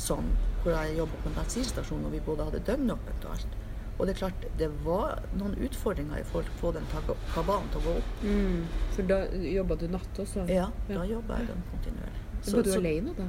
sånn, 0.00 0.30
hvor 0.62 0.72
jeg 0.76 0.96
jobba 0.98 1.18
på 1.22 1.30
en 1.30 1.36
bensinstasjon 1.40 2.06
og 2.08 2.14
vi 2.14 2.20
både 2.26 2.46
hadde 2.48 2.62
døgnåpent 2.68 3.26
og 3.28 3.36
alt. 3.36 3.58
Og 4.00 4.06
det 4.08 4.14
er 4.14 4.18
klart, 4.22 4.44
det 4.56 4.68
var 4.84 5.18
noen 5.36 5.54
utfordringer 5.60 6.22
i 6.22 6.24
forhold 6.24 6.46
til 6.48 6.54
å 6.56 6.60
få 6.62 6.70
den 6.78 6.86
kabalen 7.34 7.66
til 7.72 7.82
å 7.82 7.84
gå 7.84 7.96
opp. 8.00 8.22
Mm. 8.24 8.62
For 8.96 9.10
da 9.10 9.18
jobba 9.44 9.76
du 9.76 9.86
natt 9.92 10.20
også? 10.24 10.46
Ja, 10.48 10.70
da 10.88 10.94
Ja. 10.94 11.04
jobba 11.04 11.36
jeg 11.42 11.50
den 11.50 11.62
kontinuerlig. 11.72 12.22
Så, 12.42 12.56
var 12.56 12.62
du 12.62 12.72
alene 12.78 13.12
da? 13.18 13.26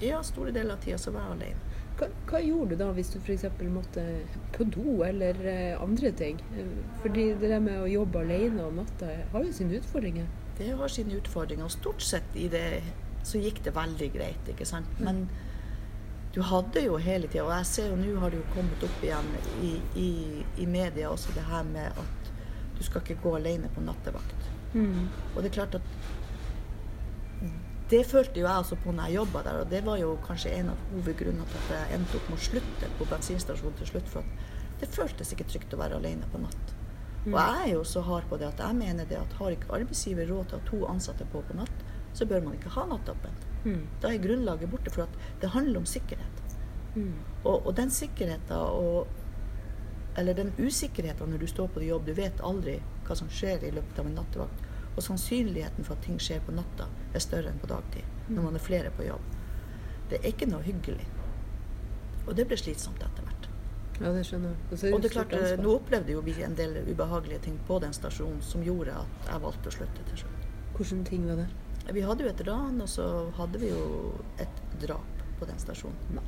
Ja, 0.00 0.20
store 0.22 0.52
deler 0.54 0.76
av 0.76 0.84
tida 0.84 0.98
så 0.98 1.10
var 1.10 1.26
jeg 1.26 1.40
alene. 1.40 1.72
Hva, 1.96 2.06
hva 2.28 2.40
gjorde 2.44 2.76
du 2.76 2.76
da 2.84 2.90
hvis 2.92 3.10
du 3.14 3.18
f.eks. 3.18 3.46
måtte 3.72 4.04
på 4.52 4.66
do 4.70 5.02
eller 5.02 5.34
eh, 5.48 5.82
andre 5.82 6.12
ting? 6.12 6.38
Fordi 7.02 7.24
det 7.40 7.50
der 7.50 7.60
med 7.64 7.80
å 7.80 7.88
jobbe 7.88 8.20
alene 8.20 8.66
om 8.68 8.76
natta 8.76 9.08
har 9.32 9.42
jo 9.48 9.52
sine 9.56 9.80
utfordringer. 9.80 10.26
Det 10.58 10.70
har 10.76 10.88
sine 10.92 11.16
utfordringer. 11.18 11.64
Og 11.64 11.70
stort 11.72 12.02
sett 12.04 12.36
i 12.36 12.46
det 12.52 12.82
så 13.26 13.40
gikk 13.42 13.64
det 13.64 13.74
veldig 13.74 14.12
greit, 14.14 14.52
ikke 14.52 14.68
sant. 14.68 15.00
Men 15.02 15.24
du 16.36 16.42
hadde 16.44 16.82
jo 16.84 16.98
hele 17.00 17.30
tida, 17.32 17.46
og 17.46 17.54
jeg 17.54 17.68
ser 17.70 17.86
jo 17.88 17.96
nå 17.96 18.18
har 18.20 18.32
det 18.32 18.42
jo 18.42 18.48
kommet 18.52 18.82
opp 18.84 19.04
igjen 19.04 19.30
i, 19.64 19.70
i, 19.96 20.10
i 20.60 20.66
media 20.68 21.08
også 21.08 21.32
det 21.32 21.46
her 21.48 21.64
med 21.64 21.96
at 21.96 22.28
du 22.76 22.82
skal 22.84 23.00
ikke 23.00 23.22
gå 23.22 23.32
alene 23.38 23.70
på 23.72 23.80
nattevakt. 23.80 24.50
Mm. 24.74 25.06
Og 25.32 25.38
det 25.40 25.48
er 25.48 25.54
klart 25.54 25.78
at 25.78 25.88
det 27.88 28.02
følte 28.10 28.42
jo 28.42 28.44
jeg 28.44 28.66
også 28.66 28.76
på 28.82 28.92
når 28.92 29.08
jeg 29.08 29.16
jobba 29.20 29.42
der, 29.46 29.62
og 29.62 29.72
det 29.72 29.80
var 29.86 29.96
jo 30.02 30.12
kanskje 30.26 30.52
en 30.58 30.72
av 30.74 30.84
hovedgrunnene 30.90 31.48
til 31.48 31.62
at 31.62 31.72
jeg 31.76 31.96
endte 31.96 32.20
opp 32.20 32.28
med 32.28 32.36
å 32.36 32.46
slutte 32.50 32.92
på 32.98 33.08
bensinstasjonen 33.14 33.80
til 33.80 33.90
slutt. 33.94 34.12
For 34.12 34.26
at 34.26 34.80
det 34.82 34.92
føltes 34.92 35.32
ikke 35.32 35.46
trygt 35.48 35.72
å 35.72 35.80
være 35.80 36.00
alene 36.02 36.28
på 36.32 36.42
natt. 36.42 36.72
Og 37.26 37.36
jeg 37.38 37.60
er 37.62 37.72
jo 37.72 37.84
så 37.86 38.04
hard 38.06 38.26
på 38.28 38.36
det 38.42 38.50
at 38.52 38.60
jeg 38.62 38.76
mener 38.78 39.08
det 39.08 39.18
at 39.18 39.38
har 39.40 39.54
ikke 39.54 39.72
arbeidsgiver 39.78 40.28
råd 40.30 40.50
til 40.50 40.58
å 40.58 40.60
ha 40.60 40.68
to 40.68 40.80
ansatte 40.90 41.26
på 41.32 41.42
på 41.46 41.56
natt, 41.58 41.86
så 42.12 42.26
bør 42.28 42.44
man 42.44 42.58
ikke 42.58 42.74
ha 42.76 42.84
nattåpent. 42.90 43.46
Mm. 43.66 43.86
Da 44.00 44.12
er 44.12 44.22
grunnlaget 44.22 44.70
borte, 44.70 44.92
for 44.94 45.06
at 45.06 45.40
det 45.42 45.50
handler 45.50 45.82
om 45.82 45.86
sikkerhet. 45.90 46.42
Mm. 46.94 47.12
Og, 47.44 47.66
og 47.66 47.72
den 47.76 47.90
sikkerheten 47.90 48.56
og 48.56 49.06
Eller 50.16 50.32
den 50.34 50.52
usikkerheten 50.58 51.28
når 51.28 51.38
du 51.38 51.46
står 51.46 51.66
på 51.68 51.80
jobb, 51.84 52.06
du 52.06 52.14
vet 52.16 52.38
aldri 52.40 52.78
hva 53.04 53.14
som 53.18 53.28
skjer 53.28 53.66
i 53.68 53.70
løpet 53.76 53.98
av 54.00 54.06
en 54.08 54.14
nattevakt. 54.16 54.62
Og 54.96 55.02
sannsynligheten 55.04 55.84
for 55.84 55.92
at 55.92 56.06
ting 56.06 56.16
skjer 56.16 56.40
på 56.46 56.54
natta, 56.56 56.86
er 57.12 57.20
større 57.20 57.52
enn 57.52 57.60
på 57.60 57.68
dagtid. 57.68 58.06
Når 58.30 58.46
man 58.46 58.56
er 58.56 58.64
flere 58.64 58.92
på 58.96 59.04
jobb. 59.04 59.26
Det 60.08 60.22
er 60.22 60.30
ikke 60.30 60.48
noe 60.48 60.64
hyggelig. 60.64 61.04
Og 62.24 62.32
det 62.38 62.46
ble 62.48 62.56
slitsomt 62.56 63.04
etter 63.04 63.28
hvert. 63.28 63.50
Ja, 64.00 64.14
det 64.16 64.24
skjønner 64.28 64.54
jeg. 64.54 64.94
Og 64.94 65.02
det 65.02 65.10
er 65.10 65.14
klart, 65.18 65.36
eh, 65.36 65.60
nå 65.60 65.76
opplevde 65.76 66.16
jo 66.16 66.24
vi 66.24 66.38
en 66.44 66.56
del 66.56 66.80
ubehagelige 66.88 67.44
ting 67.50 67.60
på 67.68 67.78
den 67.84 67.92
stasjonen 67.96 68.40
som 68.40 68.64
gjorde 68.64 68.96
at 69.02 69.30
jeg 69.30 69.44
valgte 69.44 69.68
å 69.68 69.76
slutte 69.76 70.08
til 70.10 70.24
slutt. 70.24 70.48
Hvilke 70.76 71.04
ting 71.08 71.28
var 71.28 71.44
det? 71.44 71.46
Vi 71.92 72.02
hadde 72.02 72.24
jo 72.24 72.30
et 72.30 72.40
ran, 72.48 72.80
og 72.82 72.88
så 72.90 73.06
hadde 73.36 73.60
vi 73.62 73.70
jo 73.70 74.14
et 74.42 74.62
drap 74.82 75.22
på 75.38 75.46
den 75.46 75.58
stasjonen. 75.60 76.22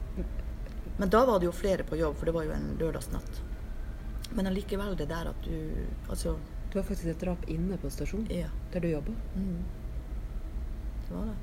Men 0.98 1.10
da 1.10 1.24
var 1.26 1.40
det 1.40 1.48
jo 1.48 1.54
flere 1.54 1.86
på 1.86 1.98
jobb, 1.98 2.16
for 2.18 2.28
det 2.28 2.34
var 2.36 2.46
jo 2.46 2.54
en 2.54 2.70
lørdagsnatt. 2.78 3.42
Men 4.36 4.50
allikevel 4.50 4.96
det 4.98 5.08
der 5.08 5.30
at 5.30 5.44
du 5.44 5.84
Altså, 6.08 6.36
Det 6.68 6.74
var 6.74 6.82
faktisk 6.84 7.08
et 7.08 7.20
drap 7.20 7.44
inne 7.48 7.78
på 7.80 7.90
stasjonen, 7.90 8.26
ja. 8.30 8.48
der 8.72 8.80
du 8.80 8.88
jobba. 8.88 9.12
Mm. 9.34 9.62
Det 11.06 11.14
var 11.14 11.30
det. 11.30 11.36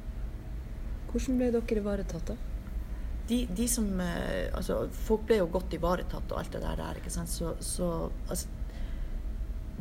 Hvordan 1.09 1.39
ble 1.39 1.47
dere 1.55 1.81
ivaretatt 1.81 2.27
da? 2.27 2.35
De, 3.29 3.39
de 3.57 3.67
som 3.67 3.87
eh, 3.99 4.51
Altså, 4.53 4.83
folk 5.07 5.25
ble 5.25 5.39
jo 5.39 5.47
godt 5.49 5.73
ivaretatt 5.73 6.29
og 6.31 6.39
alt 6.39 6.51
det 6.53 6.61
der, 6.61 6.75
der 6.77 6.99
ikke 7.01 7.09
sant. 7.09 7.31
Så, 7.31 7.55
så 7.59 8.11
altså 8.29 8.47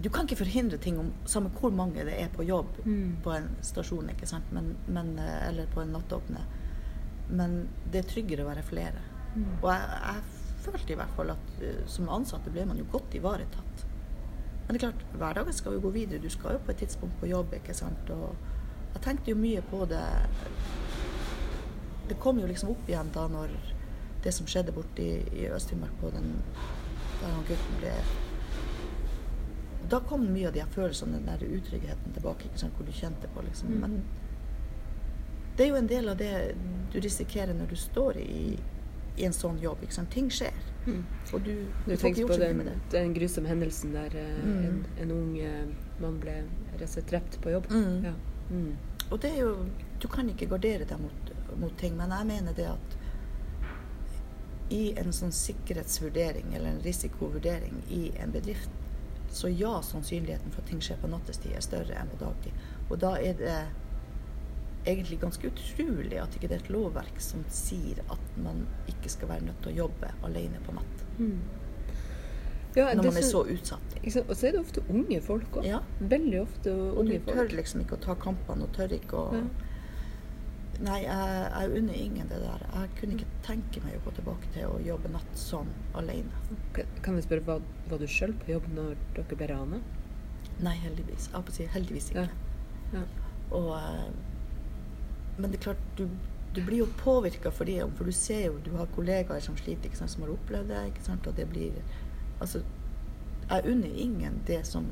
Du 0.03 0.09
kan 0.11 0.27
ikke 0.27 0.41
forhindre 0.43 0.79
ting 0.83 0.99
om 0.99 1.13
samme 1.31 1.51
hvor 1.55 1.71
mange 1.71 2.03
det 2.05 2.17
er 2.19 2.29
på 2.35 2.43
jobb 2.43 2.81
Mm. 2.85 3.17
på 3.23 3.31
en 3.31 3.49
stasjon, 3.63 4.09
ikke 4.11 4.27
sant. 4.27 4.45
Men, 4.53 4.77
men, 4.89 5.19
eh, 5.19 5.49
eller 5.49 5.67
på 5.67 5.81
en 5.85 5.93
nattåpne. 5.95 6.41
Men 7.31 7.69
det 7.91 8.03
er 8.05 8.09
tryggere 8.11 8.43
å 8.45 8.49
være 8.51 8.63
flere. 8.67 9.01
Mm. 9.37 9.45
Og 9.63 9.69
jeg, 9.71 10.01
jeg 10.07 10.23
følte 10.65 10.93
i 10.93 10.97
hvert 10.97 11.15
fall 11.17 11.31
at 11.31 11.63
eh, 11.63 11.85
som 11.87 12.09
ansatte 12.09 12.51
ble 12.51 12.67
man 12.67 12.79
jo 12.79 12.85
godt 12.93 13.15
ivaretatt. 13.15 13.85
Men 14.67 14.75
det 14.75 14.83
er 14.83 14.87
klart, 14.91 15.07
hverdagen 15.21 15.53
skal 15.53 15.75
jo 15.77 15.81
gå 15.87 15.91
videre. 15.95 16.19
Du 16.23 16.29
skal 16.33 16.57
jo 16.57 16.65
på 16.67 16.71
et 16.75 16.79
tidspunkt 16.83 17.19
på 17.21 17.29
jobb, 17.31 17.53
ikke 17.55 17.75
sant. 17.77 18.11
Og 18.11 18.35
jeg 18.95 19.03
tenkte 19.05 19.31
jo 19.31 19.37
mye 19.37 19.63
på 19.71 19.85
det. 19.91 20.03
Det 22.09 22.19
kom 22.21 22.39
jo 22.41 22.47
liksom 22.51 22.71
opp 22.75 22.89
igjen 22.89 23.11
da 23.15 23.27
når 23.33 23.53
det 24.25 24.33
som 24.35 24.47
skjedde 24.49 24.73
borte 24.73 25.03
i, 25.05 25.19
i 25.45 25.47
Øst-Finnmark 25.53 25.95
på 26.01 26.11
den 26.15 26.31
der 27.21 27.31
han 27.31 27.45
gutten 27.49 27.79
ble 27.81 27.93
Da 29.91 30.01
kom 30.01 30.27
mye 30.33 30.49
av 30.49 30.55
de 30.55 30.65
følelsene, 30.75 31.19
den 31.19 31.27
der 31.27 31.45
utryggheten 31.59 32.13
tilbake, 32.17 32.45
ikke 32.49 32.59
sant, 32.59 32.73
hvor 32.79 32.87
du 32.87 32.93
kjente 32.93 33.29
på 33.35 33.43
liksom. 33.45 33.69
Mm. 33.69 33.81
Men 33.81 34.03
det 35.57 35.65
er 35.67 35.69
jo 35.71 35.77
en 35.77 35.87
del 35.91 36.09
av 36.09 36.17
det 36.19 36.31
du 36.93 37.01
risikerer 37.01 37.55
når 37.55 37.69
du 37.71 37.77
står 37.77 38.17
i, 38.23 38.59
i 39.17 39.25
en 39.29 39.33
sånn 39.37 39.59
jobb. 39.63 39.83
Ikke 39.87 39.95
sant? 39.95 40.11
Ting 40.11 40.31
skjer. 40.31 40.57
Mm. 40.87 41.05
Og 41.33 41.45
du, 41.45 41.53
Du 41.87 41.93
du 41.93 41.97
tenker 41.97 42.27
på 42.27 42.37
den, 42.41 42.57
med 42.57 42.67
det. 42.67 42.75
den 42.93 43.15
grusomme 43.15 43.49
hendelsen 43.49 43.93
der 43.95 44.17
eh, 44.17 44.41
Mm. 44.45 44.65
en, 44.65 44.81
en 45.01 45.11
ung 45.11 45.39
eh, 45.39 45.65
mann 46.01 46.19
ble 46.21 46.41
slett 46.87 47.07
drept 47.11 47.39
på 47.45 47.51
jobb. 47.55 47.71
Mm. 47.71 48.05
Ja. 48.05 48.13
Mm. 48.51 48.73
Og 49.11 49.21
det 49.23 49.31
er 49.31 49.41
jo 49.45 49.55
Du 50.03 50.09
kan 50.09 50.29
ikke 50.29 50.47
gardere 50.51 50.85
deg 50.85 50.99
mot, 51.01 51.31
mot 51.57 51.77
ting, 51.79 51.95
men 51.97 52.11
jeg 52.11 52.27
mener 52.27 52.53
det 52.53 52.67
at 52.69 52.97
i 54.75 54.93
en 55.01 55.13
sånn 55.13 55.33
sikkerhetsvurdering 55.33 56.55
eller 56.57 56.71
en 56.75 56.81
risikovurdering 56.85 57.83
i 57.93 58.11
en 58.21 58.33
bedrift, 58.33 58.71
så 59.35 59.51
ja, 59.51 59.73
sannsynligheten 59.83 60.53
for 60.55 60.63
at 60.63 60.71
ting 60.71 60.83
skjer 60.85 61.01
på 61.03 61.11
nattestid 61.11 61.57
er 61.57 61.65
større 61.65 61.97
enn 61.99 62.13
på 62.13 62.21
dagtid. 62.23 62.69
Og 62.89 63.01
da 63.03 63.17
er 63.19 63.35
det 63.41 63.57
egentlig 64.85 65.19
ganske 65.23 65.49
utrolig 65.49 66.19
at 66.21 66.35
ikke 66.37 66.49
det 66.51 66.59
er 66.59 66.65
et 66.67 66.73
lovverk 66.73 67.21
som 67.23 67.45
sier 67.53 68.03
at 68.13 68.39
man 68.45 68.67
ikke 68.91 69.13
skal 69.13 69.31
være 69.33 69.47
nødt 69.49 69.63
til 69.65 69.73
å 69.73 69.77
jobbe 69.85 70.11
alene 70.29 70.61
på 70.67 70.77
natt. 70.77 71.05
Mm. 71.19 71.39
Ja, 72.75 72.89
Når 72.95 73.07
man 73.07 73.17
er 73.17 73.23
så 73.23 73.45
utsatt. 73.47 73.93
Og 74.27 74.35
så 74.35 74.49
er 74.49 74.57
det 74.57 74.61
ofte 74.61 74.83
unge 74.91 75.21
folk 75.23 75.61
òg. 75.61 75.67
Ja. 75.69 75.79
Veldig 76.01 76.41
ofte 76.43 76.73
unge 76.75 77.21
folk. 77.21 77.29
Og 77.29 77.29
du 77.29 77.31
tør 77.31 77.55
liksom 77.55 77.85
ikke 77.85 77.99
å 77.99 78.03
ta 78.09 78.17
kampene 78.19 78.67
og 78.67 78.75
tør 78.75 78.97
ikke 78.97 79.21
å 79.21 79.29
Ja. 79.39 79.45
Nei, 80.83 81.03
jeg, 81.05 81.51
jeg 81.55 81.71
unner 81.79 81.95
ingen 81.95 82.29
det 82.29 82.41
der. 82.43 82.63
Jeg 82.75 82.89
kunne 82.99 83.15
ikke 83.19 83.27
tenke 83.47 83.81
meg 83.85 83.95
å 83.99 84.05
gå 84.09 84.13
tilbake 84.17 84.49
til 84.53 84.67
å 84.67 84.81
jobbe 84.83 85.09
natt 85.15 85.37
sånn 85.39 85.69
alene. 85.95 86.31
Kan- 87.03 87.15
vi 87.17 87.23
spørre, 87.23 87.45
var, 87.47 87.61
var 87.91 87.99
du 87.99 88.07
sjøl 88.11 88.33
på 88.43 88.51
jobb 88.57 88.67
når 88.75 88.97
dere 89.15 89.37
ble 89.39 89.47
rana? 89.53 89.81
Nei, 90.61 90.75
heldigvis. 90.83 91.29
Jeg 91.33 91.45
på 91.47 91.53
å 91.53 91.55
si 91.55 91.67
heldigvis 91.67 92.11
ikke. 92.11 92.27
Ja. 92.93 92.99
Ja. 92.99 93.05
Og, 93.55 93.71
eh, 93.79 94.11
men 95.39 95.51
det 95.51 95.61
er 95.61 95.65
klart, 95.73 95.85
du, 95.99 96.09
du 96.55 96.61
blir 96.63 96.79
jo 96.85 96.87
påvirka 97.01 97.51
for 97.55 97.65
det, 97.71 97.79
for 97.99 98.05
du 98.05 98.13
ser 98.15 98.47
jo 98.49 98.59
du 98.65 98.73
har 98.77 98.87
kollegaer 98.95 99.41
som 99.43 99.57
sliter, 99.59 99.89
ikke 99.91 99.99
sant, 100.03 100.11
som 100.11 100.23
har 100.27 100.35
opplevd 100.35 100.69
det. 100.71 100.83
ikke 100.93 101.03
sant, 101.07 101.27
og 101.27 101.35
det 101.39 101.49
blir 101.51 101.81
Altså, 102.43 102.61
jeg 103.49 103.67
unner 103.71 103.95
ingen 104.03 104.41
det 104.47 104.65
som 104.67 104.87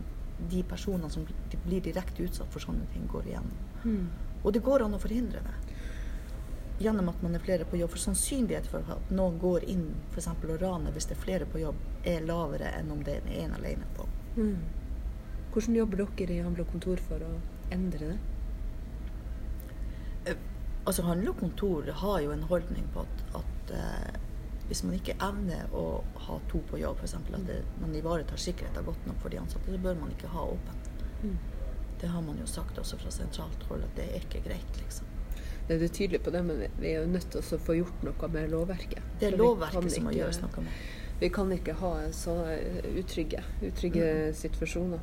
de 0.51 0.63
personene 0.63 1.11
som 1.11 1.25
blir- 1.27 1.59
blir 1.67 1.81
direkte 1.83 2.23
utsatt 2.23 2.49
for 2.51 2.61
sånne 2.61 2.87
ting, 2.93 3.07
går 3.11 3.23
igjennom. 3.27 3.57
Mm. 3.85 4.07
Og 4.45 4.53
det 4.53 4.63
går 4.63 4.83
an 4.85 4.95
å 4.95 4.99
forhindre 4.99 5.43
det. 5.43 5.55
Gjennom 6.83 7.11
at 7.13 7.23
man 7.23 7.37
er 7.37 7.43
flere 7.45 7.67
på 7.69 7.79
jobb. 7.79 7.93
For 7.95 8.03
sannsynlighet 8.03 8.69
for 8.71 8.95
at 8.95 9.11
noen 9.15 9.39
går 9.43 9.67
inn 9.71 9.89
eksempel 10.17 10.55
og 10.55 10.63
raner 10.65 10.95
hvis 10.95 11.09
det 11.11 11.17
er 11.17 11.25
flere 11.25 11.49
på 11.49 11.63
jobb, 11.63 11.79
er 12.09 12.25
lavere 12.27 12.73
enn 12.79 12.91
om 12.95 13.03
det 13.07 13.21
er 13.21 13.43
en 13.45 13.57
alene 13.59 13.89
på. 13.97 14.09
Mm. 14.37 14.57
Hvordan 15.53 15.77
jobber 15.77 16.07
dere 16.17 16.35
i 16.35 16.43
Handel 16.43 16.65
og 16.65 16.73
Kontor 16.73 17.03
for 17.07 17.23
å 17.27 17.33
endre 17.75 18.15
det? 18.15 18.19
Eh, 20.33 20.41
Altså 20.83 21.05
Handel 21.07 21.31
og 21.31 21.39
Kontor 21.39 21.87
har 21.95 22.21
jo 22.25 22.33
en 22.35 22.43
holdning 22.51 22.87
på 22.95 23.05
at, 23.05 23.21
at 23.39 23.73
eh, 23.79 24.17
hvis 24.67 24.81
man 24.83 24.97
ikke 24.97 25.15
evner 25.23 25.71
å 25.79 26.03
ha 26.27 26.39
to 26.51 26.59
på 26.71 26.81
jobb, 26.81 26.99
f.eks. 26.99 27.15
at 27.21 27.47
det, 27.47 27.61
man 27.79 27.95
ivaretar 27.95 28.41
sikkerheten 28.41 28.87
godt 28.89 29.07
nok 29.07 29.21
for 29.23 29.31
de 29.31 29.39
ansatte, 29.39 29.71
så 29.71 29.79
bør 29.83 30.01
man 30.01 30.11
ikke 30.15 30.31
ha 30.33 30.47
åpen. 30.57 30.81
Mm. 31.23 31.37
Det 32.01 32.11
har 32.11 32.25
man 32.27 32.41
jo 32.41 32.49
sagt 32.51 32.81
også 32.83 32.99
fra 32.99 33.13
sentralt 33.15 33.63
hold, 33.69 33.85
at 33.87 33.95
det 33.99 34.09
er 34.09 34.25
ikke 34.25 34.43
greit, 34.49 34.81
liksom. 34.81 35.12
Det 35.69 35.83
er 35.83 35.89
tydelig 35.89 36.21
på 36.23 36.31
det, 36.35 36.45
men 36.45 36.63
vi 36.81 36.87
er 36.91 37.01
jo 37.05 37.07
nødt 37.13 37.31
til 37.31 37.41
å 37.41 37.59
få 37.59 37.75
gjort 37.79 38.03
noe 38.05 38.29
med 38.35 38.49
lovverket. 38.51 39.03
Det 39.21 39.33
er 39.33 39.37
lovverket 39.39 39.93
som 39.93 40.05
må 40.05 40.11
gjøres 40.17 40.41
noe 40.43 40.65
med. 40.65 40.73
Vi 41.21 41.29
kan 41.29 41.53
ikke 41.55 41.73
ha 41.79 41.93
så 42.13 42.35
utrygge, 42.99 43.43
utrygge 43.63 44.09
Mm. 44.27 44.33
situasjoner. 44.35 44.99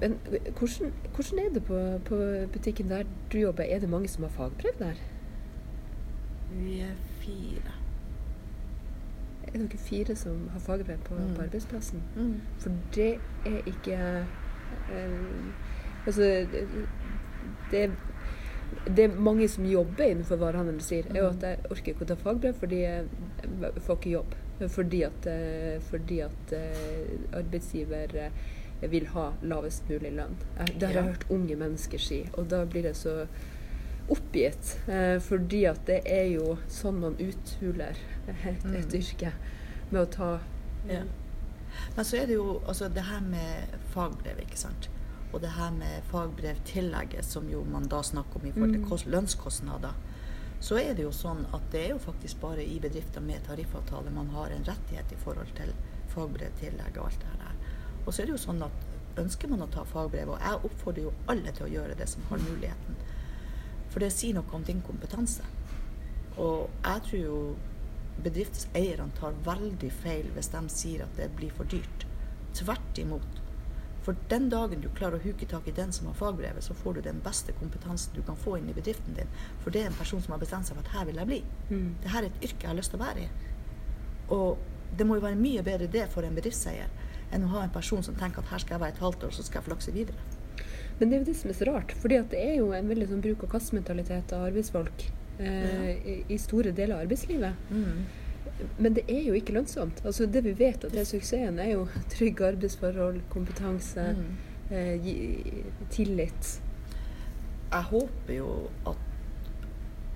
Men 0.00 0.18
hvordan, 0.58 0.92
hvordan 1.14 1.38
er 1.38 1.48
det 1.54 1.64
på, 1.64 1.98
på 2.04 2.16
butikken 2.52 2.88
der 2.88 3.04
du 3.32 3.38
jobber? 3.38 3.64
Er 3.64 3.78
det 3.80 3.88
mange 3.88 4.08
som 4.08 4.22
har 4.24 4.30
fagbrev 4.30 4.78
der? 4.78 4.94
Vi 6.52 6.80
er 6.80 6.94
fire. 7.20 7.74
Er 9.48 9.58
dere 9.58 9.78
fire 9.78 10.16
som 10.16 10.48
har 10.52 10.60
fagbrev 10.60 10.98
på, 11.04 11.14
Mm. 11.14 11.34
på 11.34 11.42
arbeidsplassen? 11.42 12.02
Mm. 12.16 12.40
For 12.58 12.70
det 12.94 13.18
er 13.46 13.60
ikke 13.66 14.26
eh, 14.92 15.18
Altså, 16.06 16.46
det, 17.70 17.90
det, 18.86 19.08
mange 19.16 19.48
som 19.48 19.66
jobber 19.66 20.04
innenfor 20.10 20.36
varehandelen 20.40 20.80
sier, 20.84 21.06
er 21.10 21.22
jo 21.22 21.30
at 21.30 21.42
jeg 21.46 21.62
orker 21.70 21.94
ikke 21.94 22.04
å 22.04 22.10
ta 22.10 22.16
fagbrev 22.20 22.58
fordi 22.60 22.82
jeg 22.82 23.06
får 23.86 23.96
ikke 23.98 24.12
jobb. 24.12 24.34
Fordi 24.70 25.00
at, 25.06 25.26
eh, 25.26 25.80
fordi 25.82 26.20
at 26.22 26.52
eh, 26.54 27.14
arbeidsgiver 27.40 28.14
eh, 28.26 28.86
vil 28.92 29.06
ha 29.14 29.24
lavest 29.42 29.88
mulig 29.88 30.12
lønn. 30.14 30.36
Det 30.78 30.86
har 30.86 30.94
jeg 31.00 31.08
hørt 31.08 31.26
unge 31.32 31.56
mennesker 31.56 31.98
si, 31.98 32.20
og 32.36 32.48
da 32.52 32.64
blir 32.68 32.84
jeg 32.90 32.98
så 33.00 33.14
oppgitt. 34.12 34.74
Fordi 35.24 35.62
at 35.70 35.86
det 35.88 36.02
er 36.04 36.26
jo 36.34 36.58
sånn 36.68 36.98
man 37.00 37.14
uthuler 37.16 37.96
et, 38.28 38.44
et 38.44 38.64
Mm. 38.64 38.90
yrke. 39.00 39.32
Med 39.90 40.02
å 40.02 40.10
ta 40.12 40.40
Ja. 40.88 41.02
Men 41.96 42.04
så 42.04 42.18
er 42.20 42.26
det 42.26 42.34
jo 42.36 42.60
altså 42.68 42.88
det 42.92 43.02
her 43.02 43.20
med 43.20 43.72
fagbrev, 43.94 44.38
ikke 44.44 44.56
sant. 44.60 44.88
Og 45.34 45.40
det 45.42 45.50
her 45.56 45.70
med 45.74 46.02
fagbrevtillegget, 46.12 47.24
som 47.26 47.48
jo 47.50 47.64
man 47.66 47.88
da 47.90 48.02
snakker 48.06 48.38
om 48.40 48.46
i 48.46 48.52
forhold 48.52 48.72
til 48.72 48.80
Mm. 48.84 48.88
kost- 48.90 49.06
lønnskostnader. 49.10 49.94
Så 50.60 50.76
er 50.78 50.94
det 50.94 51.02
jo 51.02 51.10
sånn 51.10 51.44
at 51.54 51.60
det 51.72 51.80
er 51.84 51.88
jo 51.90 51.98
faktisk 51.98 52.40
bare 52.40 52.64
i 52.64 52.78
bedrifter 52.80 53.20
med 53.20 53.42
tariffavtale 53.44 54.10
man 54.14 54.28
har 54.30 54.46
en 54.46 54.64
rettighet 54.64 55.12
i 55.12 55.16
forhold 55.16 55.48
til 55.56 55.74
fagbrevtillegg 56.08 56.96
og 56.98 57.04
alt 57.06 57.18
det 57.20 57.40
her. 57.42 57.54
Og 58.06 58.12
så 58.14 58.22
er 58.22 58.26
det 58.26 58.32
jo 58.38 58.46
sånn 58.52 58.62
at 58.62 58.70
ønsker 59.16 59.48
man 59.48 59.62
å 59.62 59.70
ta 59.70 59.82
fagbrev, 59.84 60.28
og 60.28 60.38
jeg 60.40 60.64
oppfordrer 60.64 61.02
jo 61.02 61.12
alle 61.28 61.52
til 61.52 61.66
å 61.66 61.70
gjøre 61.70 61.94
det 61.98 62.08
som 62.08 62.22
har 62.30 62.38
muligheten. 62.38 62.96
For 63.90 64.00
det 64.00 64.12
sier 64.12 64.34
noe 64.34 64.44
om 64.52 64.62
din 64.62 64.82
kompetanse. 64.82 65.42
Og 66.36 66.70
jeg 66.84 67.02
tror 67.02 67.20
jo 67.20 67.56
bedriftseierne 68.22 69.10
tar 69.18 69.32
veldig 69.44 69.90
feil 69.92 70.28
hvis 70.34 70.48
de 70.52 70.62
sier 70.68 71.02
at 71.02 71.16
det 71.16 71.30
blir 71.36 71.50
for 71.50 71.64
dyrt. 71.64 72.06
Tvert 72.54 72.98
imot. 73.02 73.40
For 74.04 74.16
den 74.28 74.50
dagen 74.52 74.82
du 74.84 74.90
klarer 74.92 75.16
å 75.16 75.24
huke 75.24 75.46
tak 75.48 75.68
i 75.68 75.72
den 75.76 75.92
som 75.96 76.10
har 76.10 76.16
fagbrevet, 76.18 76.64
så 76.66 76.76
får 76.76 76.98
du 76.98 77.06
den 77.06 77.22
beste 77.24 77.54
kompetansen 77.56 78.12
du 78.16 78.20
kan 78.26 78.36
få 78.36 78.58
inn 78.58 78.68
i 78.68 78.76
bedriften 78.76 79.16
din. 79.16 79.30
For 79.62 79.72
det 79.72 79.82
er 79.82 79.88
en 79.88 79.96
person 79.96 80.20
som 80.22 80.34
har 80.36 80.42
bestemt 80.42 80.68
seg 80.68 80.76
for 80.76 80.84
at 80.84 80.92
her 80.98 81.08
vil 81.08 81.20
jeg 81.22 81.30
bli. 81.30 81.40
Mm. 81.70 81.88
Dette 82.02 82.20
er 82.20 82.28
et 82.28 82.44
yrke 82.50 82.66
jeg 82.66 82.70
har 82.70 82.78
lyst 82.78 82.92
til 82.92 83.00
å 83.00 83.04
være 83.04 83.24
i. 83.24 83.30
Og 84.36 84.98
det 84.98 85.06
må 85.08 85.16
jo 85.18 85.24
være 85.24 85.40
mye 85.40 85.64
bedre 85.66 85.88
det 85.90 86.04
for 86.12 86.26
en 86.26 86.36
bedriftseier 86.36 86.92
enn 87.34 87.46
å 87.46 87.52
ha 87.54 87.64
en 87.64 87.72
person 87.74 88.04
som 88.04 88.16
tenker 88.18 88.44
at 88.44 88.52
her 88.52 88.62
skal 88.62 88.76
jeg 88.76 88.84
være 88.84 88.94
et 88.94 89.02
halvt 89.02 89.24
år, 89.26 89.32
så 89.34 89.44
skal 89.46 89.62
jeg 89.62 89.68
flakse 89.70 89.94
videre. 89.94 90.28
Men 90.98 91.08
det 91.08 91.16
er 91.16 91.22
jo 91.22 91.28
det 91.30 91.36
som 91.38 91.50
er 91.50 91.56
så 91.58 91.66
rart, 91.66 91.94
for 91.98 92.12
det 92.12 92.38
er 92.38 92.52
jo 92.60 92.68
en 92.76 92.90
veldig 92.90 93.08
sånn 93.10 93.22
bruk 93.24 93.46
og 93.46 93.54
kast-mentalitet 93.56 94.34
av 94.36 94.44
arbeidsfolk 94.50 95.06
eh, 95.42 95.88
i, 95.96 96.18
i 96.30 96.38
store 96.38 96.70
deler 96.76 96.98
av 96.98 97.08
arbeidslivet. 97.08 97.64
Mm. 97.74 98.04
Men 98.78 98.94
det 98.94 99.04
er 99.10 99.22
jo 99.26 99.34
ikke 99.34 99.52
lønnsomt. 99.56 100.02
Altså 100.04 100.26
Det 100.26 100.42
vi 100.44 100.52
vet 100.58 100.84
at 100.84 100.92
det 100.92 101.00
er 101.00 101.08
suksessen, 101.08 101.58
er 101.58 101.72
jo 101.72 101.86
trygge 102.12 102.46
arbeidsforhold, 102.52 103.20
kompetanse, 103.30 104.04
Mm. 104.16 104.36
eh, 104.70 104.94
gi, 105.04 105.64
tillit. 105.90 106.60
Jeg 107.72 107.82
håper 107.90 108.34
jo 108.36 108.70
at 108.86 108.96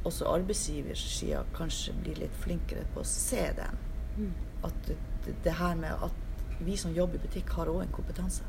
også 0.05 0.29
arbeidsgiversida 0.31 1.43
kanskje 1.57 1.93
blir 2.03 2.21
litt 2.23 2.37
flinkere 2.45 2.85
på 2.95 3.01
å 3.03 3.05
se 3.09 3.49
den. 3.57 3.79
Mm. 4.17 4.33
At 4.65 4.75
det, 4.87 4.97
det, 5.45 5.53
her 5.59 5.75
med 5.75 5.91
at 6.03 6.61
vi 6.61 6.77
som 6.77 6.95
jobber 6.95 7.19
i 7.19 7.25
butikk, 7.27 7.51
har 7.59 7.67
òg 7.67 7.83
en 7.83 7.93
kompetanse. 7.93 8.43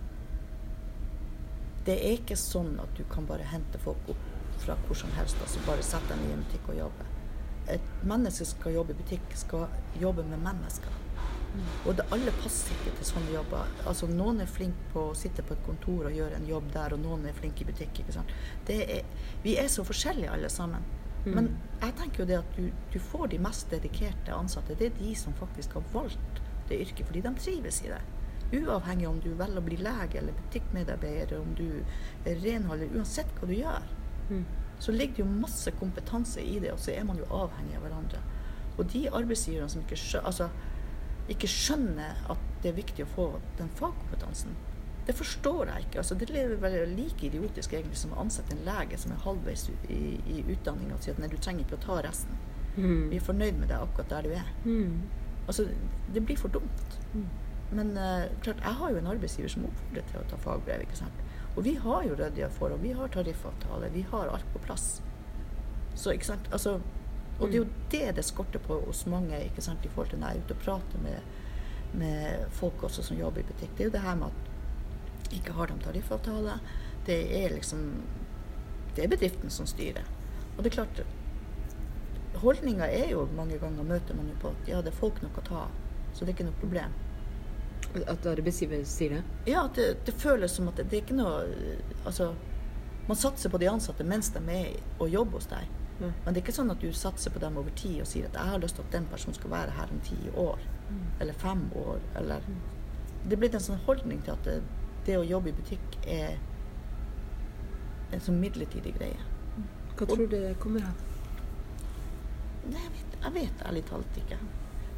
Det 1.85 1.95
er 1.97 2.17
ikke 2.19 2.37
sånn 2.37 2.75
at 2.83 2.91
du 2.97 3.03
kan 3.09 3.25
bare 3.25 3.43
hente 3.49 3.79
folk 3.81 4.09
opp 4.13 4.25
fra 4.59 4.75
hvor 4.85 4.97
som 4.99 5.11
helst 5.17 5.39
og 5.41 5.49
så 5.49 5.61
bare 5.65 5.83
sette 5.85 6.11
dem 6.13 6.25
i 6.27 6.33
en 6.35 6.43
butikk 6.45 6.69
og 6.69 6.77
jobbe. 6.83 7.08
Et 7.75 7.91
menneske 8.07 8.45
som 8.45 8.59
skal 8.59 8.79
jobbe 8.79 8.95
i 8.95 8.99
butikk, 9.01 9.35
skal 9.37 9.67
jobbe 10.01 10.25
med 10.27 10.41
mennesker. 10.43 10.97
Og 11.87 11.95
det, 11.97 12.05
alle 12.13 12.31
passer 12.43 12.75
ikke 12.75 12.93
til 12.99 13.07
sånne 13.09 13.33
jobber. 13.33 13.71
Altså, 13.89 14.07
noen 14.11 14.43
er 14.43 14.49
flinke 14.49 14.91
på 14.93 15.07
å 15.09 15.15
sitte 15.17 15.43
på 15.45 15.55
et 15.55 15.63
kontor 15.65 16.09
og 16.09 16.15
gjøre 16.15 16.37
en 16.37 16.47
jobb 16.49 16.69
der, 16.75 16.93
og 16.93 17.01
noen 17.01 17.25
er 17.25 17.37
flinke 17.37 17.65
i 17.65 17.69
butikk. 17.71 18.03
ikke 18.03 18.15
sant? 18.19 18.33
Det 18.67 18.77
er, 18.85 19.25
vi 19.43 19.55
er 19.57 19.69
så 19.71 19.85
forskjellige 19.87 20.35
alle 20.35 20.51
sammen. 20.53 20.85
Men 21.25 21.49
jeg 21.81 21.95
tenker 21.99 22.21
jo 22.21 22.27
det 22.29 22.37
at 22.37 22.53
du, 22.55 22.69
du 22.93 22.99
får 23.09 23.27
de 23.33 23.41
mest 23.43 23.73
dedikerte 23.73 24.35
ansatte. 24.35 24.77
Det 24.79 24.87
er 24.87 25.01
de 25.01 25.15
som 25.19 25.35
faktisk 25.35 25.75
har 25.77 25.83
valgt 25.93 26.39
det 26.69 26.79
yrket 26.85 27.09
fordi 27.09 27.25
de 27.25 27.33
trives 27.41 27.81
i 27.83 27.91
det. 27.91 27.99
Uavhengig 28.55 29.09
om 29.09 29.19
du 29.21 29.29
velger 29.37 29.59
å 29.59 29.65
bli 29.65 29.77
lege 29.81 30.21
eller 30.21 30.37
butikkmedarbeider, 30.37 31.41
om 31.41 31.51
du 31.57 31.67
er 32.25 32.39
renholder, 32.45 32.93
uansett 32.95 33.33
hva 33.37 33.49
du 33.49 33.57
gjør 33.57 33.95
Mm. 34.29 34.43
Så 34.79 34.95
ligger 34.95 35.19
det 35.19 35.23
jo 35.25 35.41
masse 35.41 35.71
kompetanse 35.79 36.41
i 36.41 36.59
det, 36.59 36.71
og 36.73 36.79
så 36.79 36.93
er 36.95 37.05
man 37.07 37.19
jo 37.19 37.27
avhengig 37.35 37.77
av 37.77 37.85
hverandre. 37.85 38.21
Og 38.77 38.87
de 38.93 39.05
arbeidsgiverne 39.11 39.69
som 39.69 39.83
ikke, 39.83 39.99
skjø 39.99 40.21
altså, 40.23 40.49
ikke 41.29 41.49
skjønner 41.51 42.23
at 42.31 42.45
det 42.63 42.71
er 42.71 42.79
viktig 42.79 43.05
å 43.05 43.13
få 43.13 43.27
den 43.59 43.71
fagkompetansen, 43.79 44.55
det 45.09 45.15
forstår 45.17 45.71
jeg 45.71 45.85
ikke. 45.87 45.97
Altså, 46.03 46.15
det 46.15 46.29
er 46.37 46.51
vel 46.61 46.91
like 46.93 47.25
idiotisk 47.25 47.73
egentlig 47.73 47.97
som 47.97 48.11
å 48.13 48.19
ansette 48.21 48.53
en 48.53 48.61
lege 48.67 48.97
som 49.01 49.11
er 49.15 49.23
halvveis 49.23 49.65
i, 49.89 50.01
i 50.29 50.43
utdanning 50.53 50.91
og 50.93 51.01
si 51.01 51.09
at 51.09 51.21
nei, 51.21 51.29
du 51.31 51.37
trenger 51.41 51.65
ikke 51.65 51.79
å 51.79 51.85
ta 51.87 51.95
resten. 52.05 52.37
Mm. 52.75 53.09
Vi 53.09 53.17
er 53.17 53.25
fornøyd 53.25 53.57
med 53.57 53.71
deg 53.71 53.81
akkurat 53.81 54.11
der 54.13 54.27
du 54.27 54.35
er. 54.37 54.51
Mm. 54.67 54.99
Altså, 55.49 55.65
det 56.13 56.23
blir 56.25 56.37
for 56.37 56.53
dumt. 56.53 56.99
Mm. 57.15 57.25
Men 57.71 57.91
uh, 57.97 58.29
klart, 58.45 58.61
jeg 58.61 58.77
har 58.81 58.93
jo 58.93 59.01
en 59.01 59.09
arbeidsgiver 59.15 59.49
som 59.55 59.65
oppfordrer 59.65 60.05
til 60.11 60.21
å 60.21 60.27
ta 60.29 60.39
fagbrev. 60.45 60.85
ikke 60.85 61.01
sant? 61.01 61.25
Og 61.59 61.65
vi 61.65 61.73
har 61.75 62.05
jo 62.07 62.15
ryddige 62.15 62.47
forhold, 62.55 62.79
vi 62.79 62.93
har 62.95 63.11
tariffavtale, 63.11 63.89
vi 63.91 64.05
har 64.11 64.29
alt 64.31 64.45
på 64.53 64.61
plass. 64.63 65.01
Så, 65.91 66.13
ikke 66.15 66.29
sant? 66.29 66.47
Altså, 66.55 66.77
og 67.39 67.47
det 67.47 67.57
er 67.57 67.59
jo 67.59 67.81
det 67.91 68.15
det 68.15 68.23
skorter 68.23 68.63
på 68.63 68.77
hos 68.85 69.01
mange 69.11 69.35
ikke 69.43 69.63
sant? 69.63 69.83
i 69.83 69.91
forhold 69.91 70.13
til 70.13 70.21
når 70.21 70.27
jeg 70.27 70.37
er 70.37 70.45
ute 70.45 70.55
og 70.55 70.61
prater 70.63 71.01
med, 71.03 71.19
med 71.99 72.45
folk 72.55 72.83
også 72.87 73.03
som 73.03 73.19
jobber 73.19 73.43
i 73.43 73.49
butikk. 73.49 73.73
Det 73.75 73.83
er 73.83 73.89
jo 73.89 73.95
det 73.97 74.05
her 74.05 74.15
med 74.21 74.31
at 74.31 75.35
ikke 75.35 75.57
har 75.57 75.67
de 75.67 75.77
tariffavtale. 75.83 76.55
Det 77.05 77.19
er 77.43 77.55
liksom 77.55 77.83
Det 78.95 79.03
er 79.03 79.11
bedriften 79.11 79.49
som 79.49 79.67
styrer. 79.67 80.07
Og 80.57 80.63
det 80.63 80.71
er 80.71 80.75
klart 80.75 81.03
Holdninga 82.39 82.87
er 82.87 83.11
jo 83.11 83.27
mange 83.35 83.57
ganger 83.59 83.83
møter 83.83 84.15
man 84.15 84.31
jo 84.31 84.39
på 84.41 84.49
at 84.55 84.67
ja, 84.67 84.81
det 84.81 84.93
er 84.93 85.01
folk 85.01 85.21
nok 85.23 85.37
å 85.37 85.41
ta 85.43 85.61
av, 85.65 85.77
så 86.13 86.23
det 86.23 86.31
er 86.31 86.35
ikke 86.37 86.47
noe 86.47 86.61
problem. 86.61 86.93
At 88.07 88.25
arbeidsgiver 88.29 88.83
sier 88.85 89.17
det? 89.17 89.23
Ja, 89.49 89.65
at 89.65 89.75
det, 89.79 90.05
det 90.05 90.13
føles 90.21 90.53
som 90.55 90.67
at 90.69 90.77
det, 90.77 90.89
det 90.91 90.99
er 90.99 91.05
ikke 91.07 91.17
noe 91.17 91.39
Altså, 92.05 92.33
man 93.09 93.17
satser 93.17 93.49
på 93.49 93.57
de 93.57 93.69
ansatte 93.71 94.05
mens 94.05 94.29
de 94.35 94.41
er 94.53 94.75
og 94.99 95.09
jobber 95.09 95.39
hos 95.39 95.49
deg. 95.49 95.69
Mm. 95.99 96.11
Men 96.11 96.27
det 96.27 96.37
er 96.37 96.43
ikke 96.43 96.55
sånn 96.55 96.71
at 96.71 96.83
du 96.83 96.91
satser 96.95 97.33
på 97.33 97.41
dem 97.41 97.57
over 97.59 97.73
tid 97.75 98.03
og 98.03 98.07
sier 98.07 98.29
at 98.29 98.37
jeg 98.37 98.53
har 98.53 98.61
lyst 98.61 98.77
til 98.77 98.85
at 98.85 98.93
den 98.93 99.07
personen 99.11 99.35
skal 99.35 99.51
være 99.51 99.73
her 99.75 99.95
om 99.95 100.03
ti 100.05 100.19
år. 100.35 100.61
Eller 101.19 101.33
fem 101.33 101.65
år. 101.75 101.99
Eller 102.15 102.45
Det 103.23 103.33
er 103.35 103.41
blitt 103.41 103.57
en 103.57 103.65
sånn 103.65 103.81
holdning 103.87 104.21
til 104.23 104.37
at 104.37 104.45
det, 104.47 104.61
det 105.09 105.17
å 105.17 105.25
jobbe 105.27 105.51
i 105.51 105.57
butikk 105.57 105.97
er 106.07 106.37
en 108.13 108.23
sånn 108.23 108.39
midlertidig 108.41 108.95
greie. 108.95 109.19
Hva 109.97 110.07
tror 110.07 110.23
du 110.23 110.37
det 110.37 110.55
kommer 110.61 110.85
av? 110.87 111.05
Jeg 112.69 112.93
vet, 112.93 113.17
jeg 113.23 113.33
vet 113.35 113.61
ærlig 113.65 113.83
talt 113.89 114.17
ikke. 114.21 114.37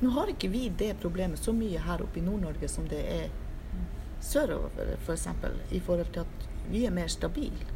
Nå 0.02 0.10
har 0.16 0.32
ikke 0.32 0.50
vi 0.50 0.68
det 0.74 0.96
problemet 1.02 1.40
så 1.40 1.54
mye 1.54 1.82
her 1.86 2.02
oppe 2.02 2.20
i 2.20 2.26
Nord-Norge 2.26 2.68
som 2.72 2.88
det 2.90 3.02
er 3.06 3.28
sørover, 4.22 4.72
f.eks. 4.74 5.06
For 5.06 5.14
eksempel, 5.14 5.60
I 5.72 5.80
forhold 5.80 6.14
til 6.14 6.26
at 6.26 6.48
vi 6.72 6.86
er 6.86 6.94
mer 6.96 7.08
stabile. 7.08 7.68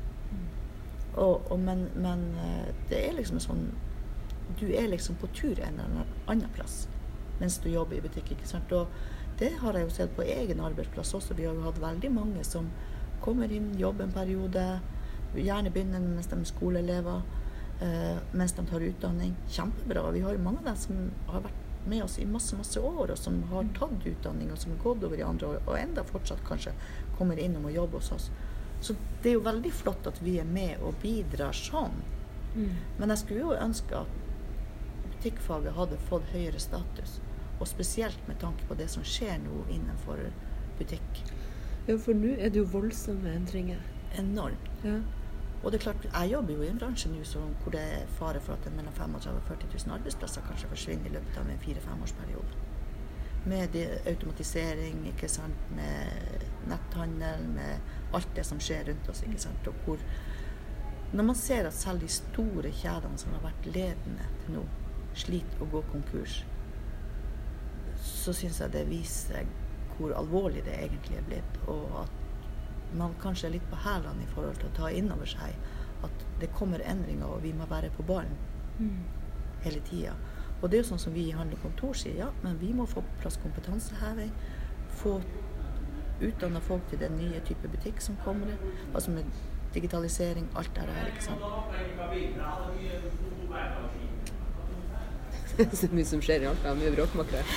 Og, 1.16 1.52
og, 1.52 1.60
men, 1.60 1.88
men 1.96 2.26
eh, 2.42 2.72
det 2.90 2.98
er 3.08 3.14
liksom 3.16 3.40
sånn 3.40 3.70
Du 4.60 4.66
er 4.68 4.90
liksom 4.92 5.16
på 5.16 5.30
tur 5.32 5.62
en 5.64 5.80
eller 5.80 6.10
annen 6.28 6.52
plass 6.58 6.90
mens 7.40 7.58
du 7.60 7.70
jobber 7.70 7.98
i 7.98 8.02
butikk. 8.04 8.30
ikke 8.32 8.48
sant? 8.48 8.72
Og 8.72 8.88
det 9.40 9.50
har 9.60 9.76
jeg 9.76 9.84
jo 9.84 9.92
sett 9.92 10.14
på 10.16 10.24
egen 10.24 10.62
arbeidsplass 10.64 11.10
også. 11.18 11.36
Vi 11.36 11.44
har 11.44 11.56
jo 11.58 11.66
hatt 11.66 11.82
veldig 11.84 12.12
mange 12.16 12.44
som 12.48 12.70
kommer 13.20 13.52
inn, 13.52 13.74
jobber 13.76 14.06
en 14.06 14.14
periode, 14.16 14.64
gjerne 15.36 15.74
begynner 15.74 16.00
mens 16.00 16.30
de 16.32 16.38
er 16.40 16.48
skoleelever, 16.48 17.26
eh, 17.84 18.22
mens 18.32 18.56
de 18.56 18.64
tar 18.70 18.88
utdanning. 18.88 19.36
Kjempebra. 19.52 20.06
Vi 20.16 20.24
har 20.24 20.38
jo 20.38 20.46
mange 20.46 20.64
av 20.64 20.70
dem 20.72 20.80
som 20.80 21.02
har 21.28 21.44
vært 21.50 21.65
med 21.86 22.04
oss 22.04 22.20
i 22.20 22.26
masse 22.26 22.58
masse 22.58 22.80
år, 22.80 23.12
og 23.12 23.18
som 23.18 23.42
har 23.52 23.70
tatt 23.78 24.06
utdanning, 24.06 24.52
og 24.52 24.58
som 24.62 24.74
har 24.76 24.84
gått 24.84 25.04
over 25.04 25.20
i 25.20 25.26
andre 25.26 25.54
år, 25.54 25.64
og 25.66 25.80
enda 25.80 26.04
fortsatt 26.04 26.44
kanskje 26.48 26.74
kommer 27.18 27.40
innom 27.40 27.66
og 27.70 27.76
jobber 27.76 28.04
hos 28.04 28.12
oss. 28.12 28.30
Så 28.82 28.96
det 29.24 29.32
er 29.32 29.38
jo 29.38 29.46
veldig 29.46 29.72
flott 29.74 30.08
at 30.08 30.22
vi 30.22 30.38
er 30.42 30.50
med 30.50 30.82
og 30.84 30.98
bidrar 31.02 31.56
sånn. 31.56 32.02
Men 33.00 33.12
jeg 33.12 33.22
skulle 33.22 33.42
jo 33.42 33.56
ønske 33.60 33.98
at 33.98 34.20
butikkfaget 35.06 35.76
hadde 35.76 35.98
fått 36.10 36.28
høyere 36.34 36.60
status. 36.62 37.20
Og 37.60 37.68
spesielt 37.68 38.28
med 38.28 38.40
tanke 38.40 38.68
på 38.68 38.78
det 38.80 38.88
som 38.92 39.04
skjer 39.08 39.38
nå 39.44 39.64
innenfor 39.74 40.22
butikk. 40.80 41.22
Ja, 41.88 41.98
for 41.98 42.18
nå 42.18 42.34
er 42.36 42.52
det 42.52 42.60
jo 42.60 42.68
voldsomme 42.72 43.32
endringer. 43.32 43.82
Enormt. 44.20 44.72
Ja. 44.84 45.00
Og 45.66 45.72
det 45.72 45.80
er 45.80 45.84
klart, 45.84 46.04
jeg 46.14 46.30
jobber 46.32 46.54
jo 46.54 46.62
i 46.62 46.68
en 46.70 46.78
bransje 46.78 47.10
nå 47.10 47.22
hvor 47.64 47.74
det 47.74 47.82
er 47.82 48.10
fare 48.20 48.40
for 48.40 48.54
at 48.54 48.68
mellom 48.70 48.94
35 48.94 49.32
og 49.34 49.48
40 49.48 49.70
000 49.74 49.94
arbeidsplasser 49.96 50.44
kanskje 50.46 50.68
forsvinner 50.70 51.10
i 51.10 51.14
løpet 51.16 51.40
av 51.42 51.48
en 51.50 51.64
fire-femårsperiode. 51.64 52.60
Med 53.50 53.74
de, 53.74 53.86
automatisering, 54.12 55.00
ikke 55.10 55.30
sant, 55.30 55.72
med 55.74 56.46
netthandel, 56.70 57.48
med 57.56 58.14
alt 58.14 58.30
det 58.38 58.46
som 58.46 58.62
skjer 58.62 58.92
rundt 58.92 59.10
oss. 59.10 59.24
ikke 59.26 59.42
sant, 59.42 59.68
og 59.68 59.74
hvor 59.86 59.98
Når 61.14 61.24
man 61.24 61.36
ser 61.36 61.68
at 61.68 61.74
selv 61.74 62.02
de 62.02 62.08
store 62.08 62.72
kjedene 62.72 63.18
som 63.18 63.34
har 63.34 63.42
vært 63.42 63.66
ledende 63.66 64.26
til 64.44 64.58
nå, 64.58 64.64
sliter 65.14 65.62
å 65.62 65.70
gå 65.72 65.82
konkurs, 65.92 66.44
så 68.04 68.34
syns 68.34 68.60
jeg 68.60 68.74
det 68.74 68.90
viser 68.90 69.46
hvor 69.98 70.14
alvorlig 70.14 70.66
det 70.66 70.76
egentlig 70.78 71.18
er 71.18 71.28
blitt, 71.30 71.60
og 71.72 72.02
at 72.04 72.25
man 72.98 73.16
kanskje 73.22 73.50
er 73.50 73.54
litt 73.58 73.68
på 73.72 73.78
hælene 73.86 74.24
i 74.24 74.32
forhold 74.34 74.56
til 74.62 74.70
å 74.70 74.76
ta 74.78 74.86
inn 74.92 75.12
over 75.14 75.28
seg 75.30 75.52
at 76.06 76.26
det 76.42 76.54
kommer 76.54 76.80
endringer, 76.86 77.26
og 77.26 77.44
vi 77.44 77.54
må 77.56 77.66
være 77.70 77.90
på 77.96 78.04
ballen 78.04 78.36
hele 79.64 79.80
tida. 79.90 80.14
Og 80.62 80.70
det 80.70 80.78
er 80.78 80.82
jo 80.84 80.90
sånn 80.92 81.02
som 81.02 81.14
vi 81.16 81.24
i 81.30 81.36
Handel 81.36 81.58
og 81.58 81.64
Kontor 81.66 81.94
sier, 81.98 82.18
ja, 82.20 82.30
men 82.44 82.60
vi 82.60 82.74
må 82.74 82.86
få 82.90 83.02
på 83.02 83.22
plass 83.22 83.38
kompetanseheving. 83.42 84.32
Få 85.02 85.14
utdanna 86.24 86.60
folk 86.64 86.82
til 86.90 87.00
den 87.00 87.18
nye 87.20 87.40
type 87.48 87.68
butikk 87.68 88.02
som 88.02 88.16
kommer. 88.24 88.56
Altså 88.94 89.12
med 89.12 89.24
digitalisering, 89.74 90.50
alt 90.56 90.72
det 90.76 90.82
her, 90.88 91.08
ikke 91.12 91.24
sant. 91.24 91.42
så 95.80 95.88
mye 95.92 96.06
som 96.08 96.22
skjer 96.24 96.42
i 96.44 96.46
Alta. 96.50 96.74
Mye 96.76 96.92
bråkmakere. 96.96 97.44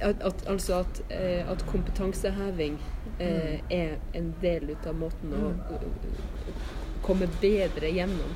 at, 0.00 0.22
at, 0.22 0.46
altså 0.48 0.80
at, 0.80 1.02
eh, 1.10 1.50
at 1.50 1.62
kompetanseheving 1.66 2.78
eh, 3.18 3.60
er 3.70 3.98
en 4.14 4.34
del 4.40 4.70
ut 4.70 4.86
av 4.86 4.94
måten 4.96 5.32
å 5.34 5.52
Mm. 5.52 5.60
komme 7.02 7.26
bedre 7.40 7.88
gjennom 7.90 8.34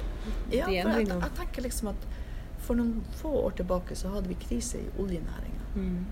Ja, 0.50 0.66
de 0.66 0.82
for 0.82 0.90
jeg, 0.90 1.06
jeg 1.08 1.34
tenker 1.38 1.62
liksom 1.62 1.88
at 1.92 2.06
for 2.58 2.74
noen 2.74 3.04
få 3.20 3.30
år 3.44 3.50
tilbake 3.60 3.94
så 3.94 4.08
hadde 4.10 4.28
vi 4.28 4.34
krise 4.34 4.78
i 4.80 4.88
oljenæringa. 4.98 5.66
Mm. 5.76 6.06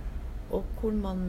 Og 0.54 0.64
hvor 0.80 0.92
man 0.92 1.24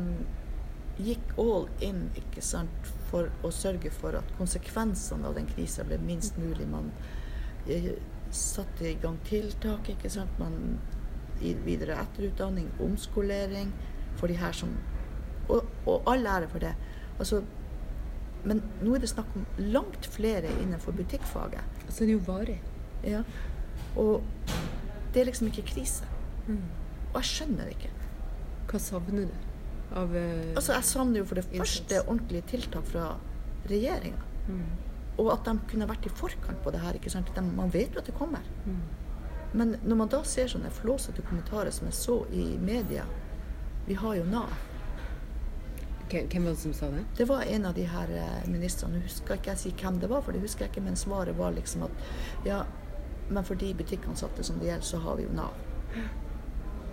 gikk 1.02 1.34
all 1.42 1.66
in 1.82 2.12
ikke 2.16 2.42
sant, 2.46 2.92
for 3.10 3.32
å 3.44 3.50
sørge 3.52 3.90
for 3.92 4.16
at 4.16 4.30
konsekvensene 4.38 5.26
av 5.28 5.36
den 5.36 5.48
krisa 5.48 5.84
ble 5.84 5.98
minst 5.98 6.38
mulig. 6.38 6.68
Man 6.68 6.92
eh, 7.68 7.96
satte 8.32 8.86
i 8.92 8.94
gang 9.02 9.18
tiltak, 9.28 9.90
ikke 9.90 10.10
sant. 10.14 10.30
Man 10.40 10.78
i 11.42 11.54
videre 11.66 11.98
etterutdanning, 12.00 12.70
omskolering 12.80 13.74
for 14.26 14.34
de 14.34 14.42
her 14.42 14.54
som 14.58 14.74
Og, 15.50 15.62
og 15.86 16.08
all 16.10 16.26
ære 16.26 16.48
for 16.50 16.60
det. 16.60 16.72
Altså, 17.20 17.44
men 18.50 18.64
nå 18.82 18.96
er 18.96 19.04
det 19.04 19.10
snakk 19.12 19.28
om 19.38 19.44
langt 19.58 20.08
flere 20.10 20.50
innenfor 20.62 20.92
butikkfaget. 20.98 21.62
Så 21.90 22.04
er 22.04 22.08
det 22.10 22.16
jo 22.16 22.24
varig. 22.26 22.56
Ja. 23.06 23.20
Og 23.96 24.24
det 25.14 25.22
er 25.22 25.28
liksom 25.30 25.52
ikke 25.52 25.68
krise. 25.70 26.08
Mm. 26.48 26.64
Og 27.12 27.20
jeg 27.20 27.30
skjønner 27.30 27.70
det 27.70 27.76
ikke. 27.78 27.92
Hva 28.72 28.82
savner 28.82 29.30
du 29.30 29.36
av 29.94 30.18
uh, 30.18 30.56
Altså, 30.56 30.74
jeg 30.74 30.90
savner 30.90 31.22
jo 31.22 31.28
for 31.30 31.38
det 31.38 31.46
første 31.52 32.02
ordentlige 32.08 32.50
tiltak 32.56 32.90
fra 32.90 33.12
regjeringa. 33.70 34.26
mm. 34.48 34.66
Og 35.22 35.30
at 35.32 35.46
de 35.46 35.60
kunne 35.70 35.88
vært 35.88 36.10
i 36.10 36.12
forkant 36.12 36.58
på 36.64 36.74
det 36.74 36.82
her. 36.82 36.98
ikke 36.98 37.14
sant? 37.14 37.30
De, 37.36 37.42
man 37.42 37.70
vet 37.74 37.94
jo 37.94 38.02
at 38.02 38.10
det 38.10 38.18
kommer. 38.18 38.42
Mm. 38.66 38.82
Men 39.54 39.78
når 39.84 39.96
man 40.02 40.10
da 40.12 40.24
ser 40.28 40.50
sånne 40.52 40.74
flåsete 40.74 41.24
kommentarer 41.30 41.72
som 41.72 41.88
jeg 41.88 41.96
så 41.96 42.18
i 42.34 42.58
media 42.60 43.06
Vi 43.86 43.94
har 43.94 44.16
jo 44.16 44.24
Nav. 44.24 44.54
Hvem 46.10 46.44
var 46.44 46.52
det 46.52 46.58
som 46.58 46.74
sa 46.74 46.86
det? 46.86 47.04
Det 47.18 47.26
var 47.26 47.42
en 47.42 47.66
av 47.66 47.74
de 47.74 47.84
her 47.90 48.12
eh, 48.14 48.50
ministrene. 48.50 48.98
Nå 48.98 49.06
husker 49.06 49.38
ikke 49.38 49.52
jeg 49.54 49.62
si 49.62 49.72
hvem 49.82 50.00
det 50.00 50.10
var, 50.10 50.22
for 50.26 50.34
det 50.34 50.42
husker 50.42 50.66
jeg 50.66 50.74
ikke, 50.74 50.86
men 50.86 50.98
svaret 50.98 51.38
var 51.38 51.54
liksom 51.54 51.84
at 51.88 52.46
ja, 52.46 52.62
men 53.30 53.46
for 53.46 53.56
de 53.56 53.74
butikkansatte 53.74 54.44
som 54.44 54.60
det 54.62 54.70
gjelder, 54.70 54.86
så 54.86 55.02
har 55.02 55.18
vi 55.18 55.26
jo 55.26 55.34
Nav. 55.38 55.54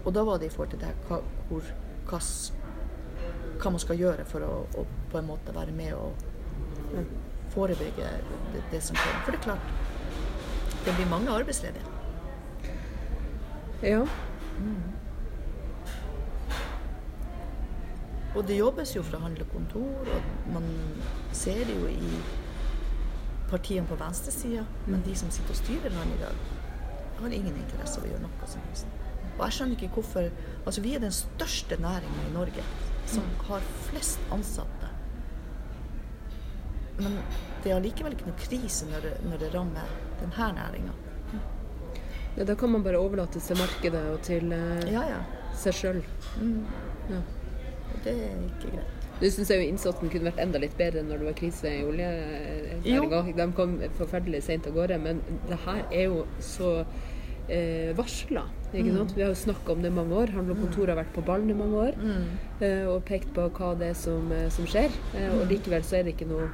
Og 0.05 0.15
da 0.15 0.25
var 0.25 0.41
det 0.41 0.49
i 0.49 0.55
forhold 0.55 0.73
til 0.73 0.81
det 0.83 0.93
hva, 1.09 1.21
hvor, 1.49 1.69
hva, 2.11 2.21
hva 3.63 3.75
man 3.77 3.85
skal 3.85 4.01
gjøre 4.01 4.25
for 4.29 4.45
å, 4.45 4.55
å 4.81 4.87
på 5.13 5.21
en 5.21 5.29
måte 5.29 5.55
være 5.55 5.77
med 5.77 5.95
og 5.95 6.13
forebygge 7.53 8.09
det, 8.53 8.65
det 8.73 8.81
som 8.85 8.97
kommer. 8.97 9.23
For 9.25 9.37
det 9.37 9.41
er 9.41 9.47
klart, 9.49 9.65
det 10.85 10.97
blir 10.97 11.09
mange 11.13 11.31
arbeidsledige. 11.31 11.89
Ja. 13.83 14.05
Og 18.37 18.47
det 18.49 18.57
jobbes 18.57 18.95
jo 18.97 19.03
fra 19.05 19.19
handlekontor, 19.21 20.09
og 20.09 20.53
man 20.55 20.65
ser 21.37 21.65
det 21.69 21.75
jo 21.77 21.89
i 21.91 22.13
partiene 23.51 23.87
på 23.87 23.99
venstresida. 24.01 24.65
Men 24.87 25.03
de 25.05 25.15
som 25.19 25.31
sitter 25.31 25.53
og 25.53 25.61
styrer 25.61 25.93
landet 25.93 26.17
i 26.17 26.23
dag, 26.23 26.39
har 27.21 27.35
ingen 27.37 27.57
interesse 27.61 28.01
av 28.01 28.07
å 28.07 28.11
gjøre 28.13 28.23
noe 28.25 28.49
som 28.49 28.65
helst. 28.69 28.87
Og 29.37 29.43
jeg 29.47 29.57
skjønner 29.57 29.77
ikke 29.79 29.95
hvorfor 29.97 30.27
Altså, 30.67 30.81
vi 30.85 30.95
er 30.95 31.01
den 31.03 31.13
største 31.15 31.77
næringa 31.81 32.25
i 32.29 32.33
Norge 32.35 32.65
som 33.11 33.25
har 33.49 33.65
flest 33.89 34.21
ansatte. 34.33 34.89
Men 37.03 37.17
det 37.65 37.73
er 37.73 37.79
allikevel 37.79 38.15
ikke 38.15 38.29
noe 38.29 38.39
krise 38.39 38.87
når 38.91 39.07
det, 39.07 39.13
når 39.27 39.41
det 39.43 39.49
rammer 39.55 39.95
denne 40.21 40.49
næringa. 40.59 40.93
ja. 42.37 42.45
Da 42.45 42.55
kan 42.55 42.71
man 42.73 42.83
bare 42.85 42.99
overlate 43.01 43.41
til 43.41 43.59
markedet 43.59 44.03
og 44.15 44.21
til 44.25 44.53
eh, 44.53 44.93
Ja, 44.93 45.03
ja. 45.09 45.19
seg 45.59 45.75
sjøl. 45.77 46.03
Mm. 46.41 46.63
Ja. 47.11 47.21
Det 48.05 48.13
er 48.13 48.37
ikke 48.49 48.73
greit. 48.77 48.99
Du 49.23 49.29
syns 49.31 49.51
jo 49.55 49.61
innsatsen 49.63 50.11
kunne 50.11 50.27
vært 50.33 50.41
enda 50.43 50.59
litt 50.59 50.75
bedre 50.79 51.03
når 51.07 51.21
det 51.21 51.27
var 51.29 51.35
krise 51.39 51.71
i 51.71 51.85
oljenæringa. 51.87 53.21
De 53.37 53.47
kom 53.55 53.77
forferdelig 53.99 54.41
seint 54.43 54.67
av 54.67 54.75
gårde, 54.75 54.99
men 54.99 55.21
det 55.49 55.59
her 55.67 55.85
er 55.93 56.09
jo 56.09 56.25
så 56.43 56.73
eh, 57.49 57.93
varsla. 57.99 58.43
Ikke 58.73 58.89
Mm. 58.91 59.15
Vi 59.15 59.21
har 59.23 59.29
jo 59.29 59.35
snakka 59.37 59.73
om 59.73 59.83
det 59.83 59.91
i 59.93 59.95
mange 59.95 60.15
år. 60.17 60.31
Handel 60.33 60.57
og 60.57 60.63
Kontor 60.63 60.87
har 60.89 60.97
vært 60.97 61.13
på 61.15 61.23
ballen 61.27 61.51
i 61.51 61.55
mange 61.55 61.77
år 61.77 61.95
Mm. 62.01 62.25
eh, 62.61 62.87
og 62.89 63.05
pekt 63.05 63.33
på 63.35 63.49
hva 63.51 63.75
det 63.79 63.89
er 63.91 63.95
som, 63.95 64.33
eh, 64.33 64.49
som 64.49 64.65
skjer. 64.67 64.91
Eh, 65.15 65.29
og 65.41 65.47
likevel 65.51 65.83
så 65.83 65.97
er 65.99 66.03
det 66.05 66.15
ikke 66.17 66.29
noe, 66.29 66.49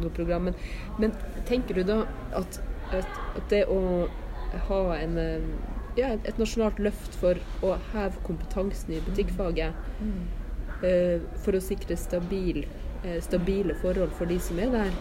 noe 0.00 0.10
program. 0.10 0.42
Men, 0.44 0.54
men 0.98 1.12
tenker 1.46 1.74
du 1.74 1.82
da 1.82 2.06
at, 2.36 2.60
at, 2.92 3.06
at 3.36 3.48
det 3.50 3.64
å 3.68 4.08
ha 4.68 4.94
en 4.96 5.18
eh, 5.18 5.40
ja, 5.96 6.08
et, 6.12 6.20
et 6.28 6.38
nasjonalt 6.38 6.78
løft 6.78 7.14
for 7.14 7.34
å 7.62 7.78
heve 7.92 8.14
kompetansen 8.22 8.94
i 8.94 9.00
butikkfaget 9.00 9.72
Mm. 10.00 10.22
Eh, 10.86 11.22
for 11.44 11.56
å 11.56 11.62
sikre 11.62 11.96
stabil, 11.98 12.64
eh, 13.02 13.18
stabile 13.24 13.76
forhold 13.82 14.14
for 14.18 14.30
de 14.30 14.38
som 14.40 14.58
er 14.62 14.72
der. 14.72 14.92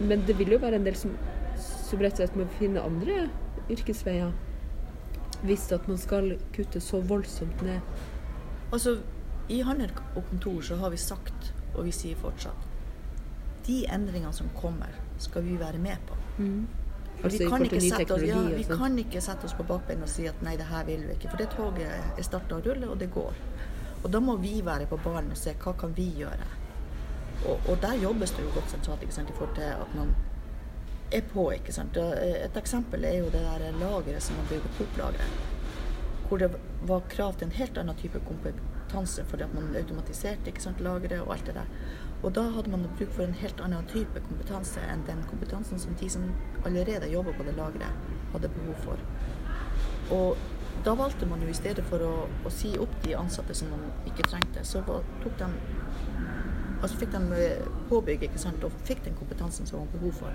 Men 0.00 0.24
det 0.26 0.38
vil 0.38 0.56
jo 0.56 0.60
være 0.62 0.80
en 0.80 0.86
del 0.86 0.98
som, 0.98 1.14
som 1.58 2.02
rett 2.02 2.18
og 2.18 2.24
slett 2.24 2.36
må 2.38 2.48
finne 2.58 2.84
andre 2.84 3.28
yrkesveier. 3.70 4.32
Hvis 5.44 5.66
at 5.76 5.88
man 5.88 5.98
skal 6.00 6.36
kutte 6.56 6.80
så 6.80 7.02
voldsomt 7.04 7.62
ned. 7.62 7.80
Altså, 8.72 8.98
I 9.48 9.60
handel 9.60 9.90
og 10.16 10.22
kontor 10.30 10.62
så 10.64 10.78
har 10.80 10.90
vi 10.90 10.96
sagt, 10.96 11.52
og 11.74 11.84
vi 11.84 11.92
sier 11.92 12.16
fortsatt, 12.16 12.70
de 13.66 13.84
endringene 13.92 14.32
som 14.32 14.48
kommer, 14.56 14.92
skal 15.18 15.44
vi 15.44 15.58
være 15.60 15.78
med 15.78 16.00
på. 16.08 16.16
Mm. 16.38 16.66
Altså 17.24 17.38
vi, 17.38 17.48
kan 17.48 17.64
ikke 17.64 17.80
sette 17.80 18.14
oss, 18.14 18.22
ja, 18.26 18.40
vi 18.42 18.64
kan 18.68 18.98
ikke 18.98 19.20
sette 19.22 19.46
oss 19.48 19.54
på 19.56 19.64
bakbeina 19.68 20.04
og 20.04 20.10
si 20.10 20.26
at 20.28 20.40
nei, 20.44 20.56
det 20.60 20.66
her 20.68 20.84
vil 20.88 21.06
vi 21.08 21.14
ikke. 21.16 21.30
For 21.32 21.40
det 21.40 21.46
toget 21.54 22.18
er 22.18 22.26
starta 22.26 22.58
å 22.58 22.64
rulle, 22.64 22.88
og 22.90 22.98
det 23.00 23.08
går. 23.14 23.38
Og 24.04 24.12
da 24.12 24.20
må 24.20 24.36
vi 24.36 24.58
være 24.64 24.86
på 24.86 25.00
ballen 25.00 25.32
og 25.32 25.40
se 25.40 25.54
hva 25.64 25.72
kan 25.80 25.96
vi 25.96 26.10
gjøre. 26.18 26.46
Og, 27.48 27.60
og 27.68 27.80
der 27.82 27.96
jobbes 28.02 28.32
det 28.36 28.44
jo 28.44 28.52
godt 28.54 28.70
sentralt 28.70 29.02
ikke 29.02 29.16
sant, 29.16 29.30
i 29.30 29.36
forhold 29.36 29.56
til 29.56 29.62
at 29.72 29.96
man 29.96 30.14
er 31.12 31.24
på. 31.32 31.50
ikke 31.50 31.72
sant. 31.72 31.96
Eh, 31.96 32.44
Et 32.44 32.56
eksempel 32.56 33.04
er 33.04 33.18
jo 33.18 33.24
det 33.24 33.42
der 33.44 33.80
lageret 33.80 34.22
som 34.22 34.36
man 34.36 34.46
bygde, 34.48 34.70
Coop-lageret. 34.78 35.30
Hvor 36.28 36.38
det 36.38 36.50
var 36.82 37.02
krav 37.08 37.34
til 37.34 37.46
en 37.46 37.52
helt 37.52 37.78
annen 37.78 37.96
type 37.96 38.20
kompetanse 38.28 39.24
fordi 39.24 39.42
at 39.42 39.54
man 39.54 39.76
automatiserte 39.76 40.46
ikke 40.46 40.62
sant, 40.62 40.80
lageret 40.80 41.20
og 41.20 41.32
alt 41.34 41.46
det 41.46 41.54
der. 41.54 41.68
Og 42.22 42.34
da 42.34 42.42
hadde 42.50 42.70
man 42.70 42.88
bruk 42.98 43.12
for 43.12 43.22
en 43.22 43.34
helt 43.34 43.60
annen 43.60 43.86
type 43.86 44.20
kompetanse 44.28 44.80
enn 44.92 45.04
den 45.06 45.24
kompetansen 45.28 45.78
som 45.78 45.94
de 46.00 46.08
som 46.10 46.30
allerede 46.64 47.10
jobber 47.12 47.36
på 47.36 47.44
det 47.44 47.56
lageret, 47.56 47.92
hadde 48.32 48.48
behov 48.48 48.74
for. 48.84 48.96
Og 50.10 50.36
da 50.84 50.94
valgte 50.98 51.26
man 51.26 51.42
jo 51.42 51.48
i 51.48 51.56
stedet 51.56 51.84
for 51.88 52.02
å, 52.04 52.12
å 52.44 52.50
si 52.52 52.74
opp 52.80 52.94
de 53.04 53.14
ansatte 53.16 53.54
som 53.56 53.70
man 53.72 53.86
ikke 54.10 54.26
trengte, 54.28 54.64
så 54.66 54.82
tok 54.86 55.38
de 55.38 55.52
Altså 56.84 56.98
fikk 57.00 57.14
de 57.14 57.36
eh, 57.40 57.68
påbygg 57.88 58.26
ikke 58.26 58.40
sant, 58.42 58.64
og 58.66 58.74
fikk 58.84 59.06
den 59.06 59.14
kompetansen 59.16 59.64
som 59.64 59.78
var 59.80 59.92
behov 59.94 60.18
for. 60.18 60.34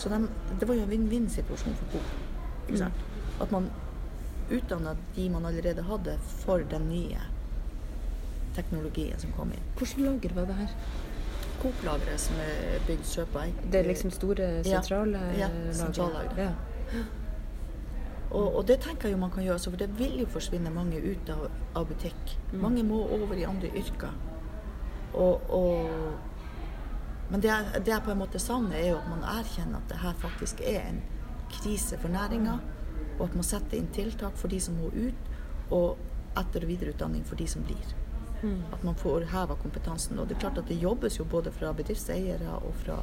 Så 0.00 0.08
de, 0.08 0.22
det 0.60 0.68
var 0.68 0.78
jo 0.78 0.86
en 0.86 0.88
vinn-vinn-situasjon 0.94 1.74
for 1.76 1.90
Coop. 1.92 2.14
Ikke 2.62 2.78
sant? 2.86 3.02
At 3.42 3.52
man 3.52 3.66
utdanna 4.48 4.94
de 5.16 5.26
man 5.28 5.44
allerede 5.44 5.84
hadde, 5.84 6.14
for 6.40 6.64
den 6.70 6.88
nye 6.88 7.20
teknologien 8.56 9.20
som 9.20 9.34
kom 9.36 9.52
inn. 9.52 9.68
Hvilket 9.76 10.00
lager 10.06 10.34
var 10.38 10.48
det 10.48 10.56
her? 10.62 10.72
Coop-lageret 11.60 12.22
som 12.22 12.40
er 12.42 12.80
bygd 12.86 13.06
sør 13.12 13.28
på 13.34 13.44
Eik. 13.44 13.62
Det 13.68 13.82
er 13.82 13.90
liksom 13.90 14.14
store, 14.14 14.48
sentrale 14.66 15.20
Ja, 15.36 15.50
ja, 15.50 15.72
sentrallagre. 15.74 16.48
Ja. 16.48 17.02
Og, 18.30 18.56
og 18.56 18.64
det 18.68 18.80
tenker 18.84 19.08
jeg 19.08 19.16
jo 19.16 19.20
man 19.20 19.30
kan 19.32 19.44
gjøre, 19.44 19.56
altså, 19.56 19.70
for 19.72 19.80
det 19.80 19.88
vil 19.98 20.18
jo 20.20 20.26
forsvinne 20.28 20.72
mange 20.72 21.00
ut 21.00 21.30
av, 21.32 21.46
av 21.76 21.86
butikk. 21.88 22.34
Mange 22.52 22.84
må 22.84 23.00
over 23.16 23.36
i 23.38 23.46
andre 23.48 23.70
yrker. 23.76 24.12
Og, 25.14 25.48
og, 25.48 25.86
men 27.30 27.40
det 27.44 27.48
jeg, 27.48 27.84
det 27.86 27.94
jeg 27.94 28.04
på 28.04 28.12
en 28.12 28.20
måte 28.20 28.42
savner, 28.42 28.76
er 28.76 28.90
jo 28.90 28.98
at 28.98 29.08
man 29.08 29.24
erkjenner 29.38 29.80
at 29.80 29.88
det 29.88 30.02
her 30.02 30.18
faktisk 30.20 30.60
er 30.60 30.82
en 30.90 31.00
krise 31.52 31.96
for 32.00 32.12
næringa, 32.12 32.58
og 33.18 33.24
at 33.30 33.38
man 33.38 33.46
setter 33.46 33.78
inn 33.78 33.88
tiltak 33.96 34.36
for 34.36 34.52
de 34.52 34.60
som 34.60 34.76
må 34.76 34.92
ut, 34.92 35.32
og 35.72 35.96
etter- 36.38 36.64
og 36.64 36.70
videreutdanning 36.70 37.24
for 37.26 37.40
de 37.40 37.48
som 37.48 37.64
blir. 37.64 37.96
At 38.72 38.84
man 38.84 38.94
får 38.94 39.26
heva 39.32 39.56
kompetansen. 39.58 40.18
Og 40.18 40.28
det 40.28 40.36
er 40.36 40.40
klart 40.44 40.58
at 40.58 40.68
det 40.68 40.78
jobbes 40.78 41.18
jo 41.18 41.24
både 41.24 41.50
fra 41.52 41.72
bedriftseiere 41.72 42.60
og 42.60 42.74
fra 42.84 43.00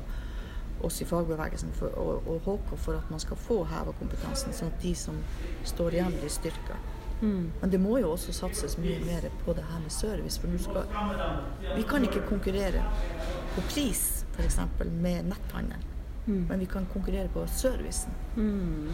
oss 0.81 1.01
i 1.01 1.05
fagbevegelsen 1.07 1.71
for, 1.77 1.95
og, 1.99 2.27
og 2.27 2.41
HK 2.45 2.75
for 2.77 2.99
at 2.99 3.09
man 3.13 3.21
skal 3.23 3.39
få 3.39 3.61
heva 3.69 3.93
kompetansen, 3.99 4.53
sånn 4.53 4.73
at 4.73 4.83
de 4.83 4.91
som 4.97 5.17
står 5.63 5.97
igjen, 5.97 6.19
blir 6.19 6.33
styrka. 6.33 6.77
Men 7.61 7.71
det 7.71 7.79
må 7.79 7.97
jo 8.01 8.11
også 8.11 8.33
satses 8.35 8.77
mye 8.77 8.99
mer 9.05 9.29
på 9.45 9.53
det 9.55 9.63
her 9.69 9.79
med 9.79 9.91
service. 9.91 10.37
For 10.41 10.51
skal, 10.59 10.83
vi 11.77 11.83
kan 11.87 12.03
ikke 12.03 12.25
konkurrere 12.27 12.83
på 13.55 13.63
pris, 13.71 14.25
f.eks. 14.35 14.59
med 14.91 15.31
netthandel. 15.31 15.91
Men 16.25 16.59
vi 16.59 16.65
kan 16.65 16.85
konkurrere 16.93 17.29
på 17.33 17.45
servicen. 17.47 18.11
Mm. 18.35 18.91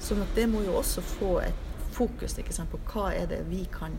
Sånn 0.00 0.20
at 0.22 0.34
det 0.36 0.46
må 0.52 0.62
jo 0.62 0.76
også 0.78 1.02
få 1.16 1.38
et 1.40 1.70
fokus 1.94 2.36
ikke 2.38 2.52
sant, 2.52 2.70
på 2.70 2.80
hva 2.92 3.10
er 3.14 3.28
det 3.30 3.44
vi 3.48 3.64
kan 3.72 3.94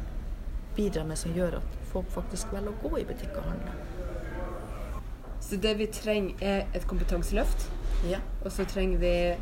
bidra 0.75 1.05
med 1.07 1.17
som 1.17 1.33
gjør 1.33 1.57
at 1.61 1.77
folk 1.91 2.09
faktisk 2.13 2.51
velger 2.53 2.73
å 2.73 2.89
gå 2.89 2.99
i 3.01 3.05
butikk 3.07 3.37
og 3.39 3.49
handle. 3.49 3.75
Så 5.45 5.55
det 5.61 5.77
vi 5.77 5.85
trenger, 5.85 6.35
er 6.41 6.65
et 6.73 6.87
kompetanseløft. 6.87 7.71
Ja. 8.09 8.19
Og 8.45 8.51
så 8.51 8.65
trenger 8.65 8.97
vi 8.97 9.35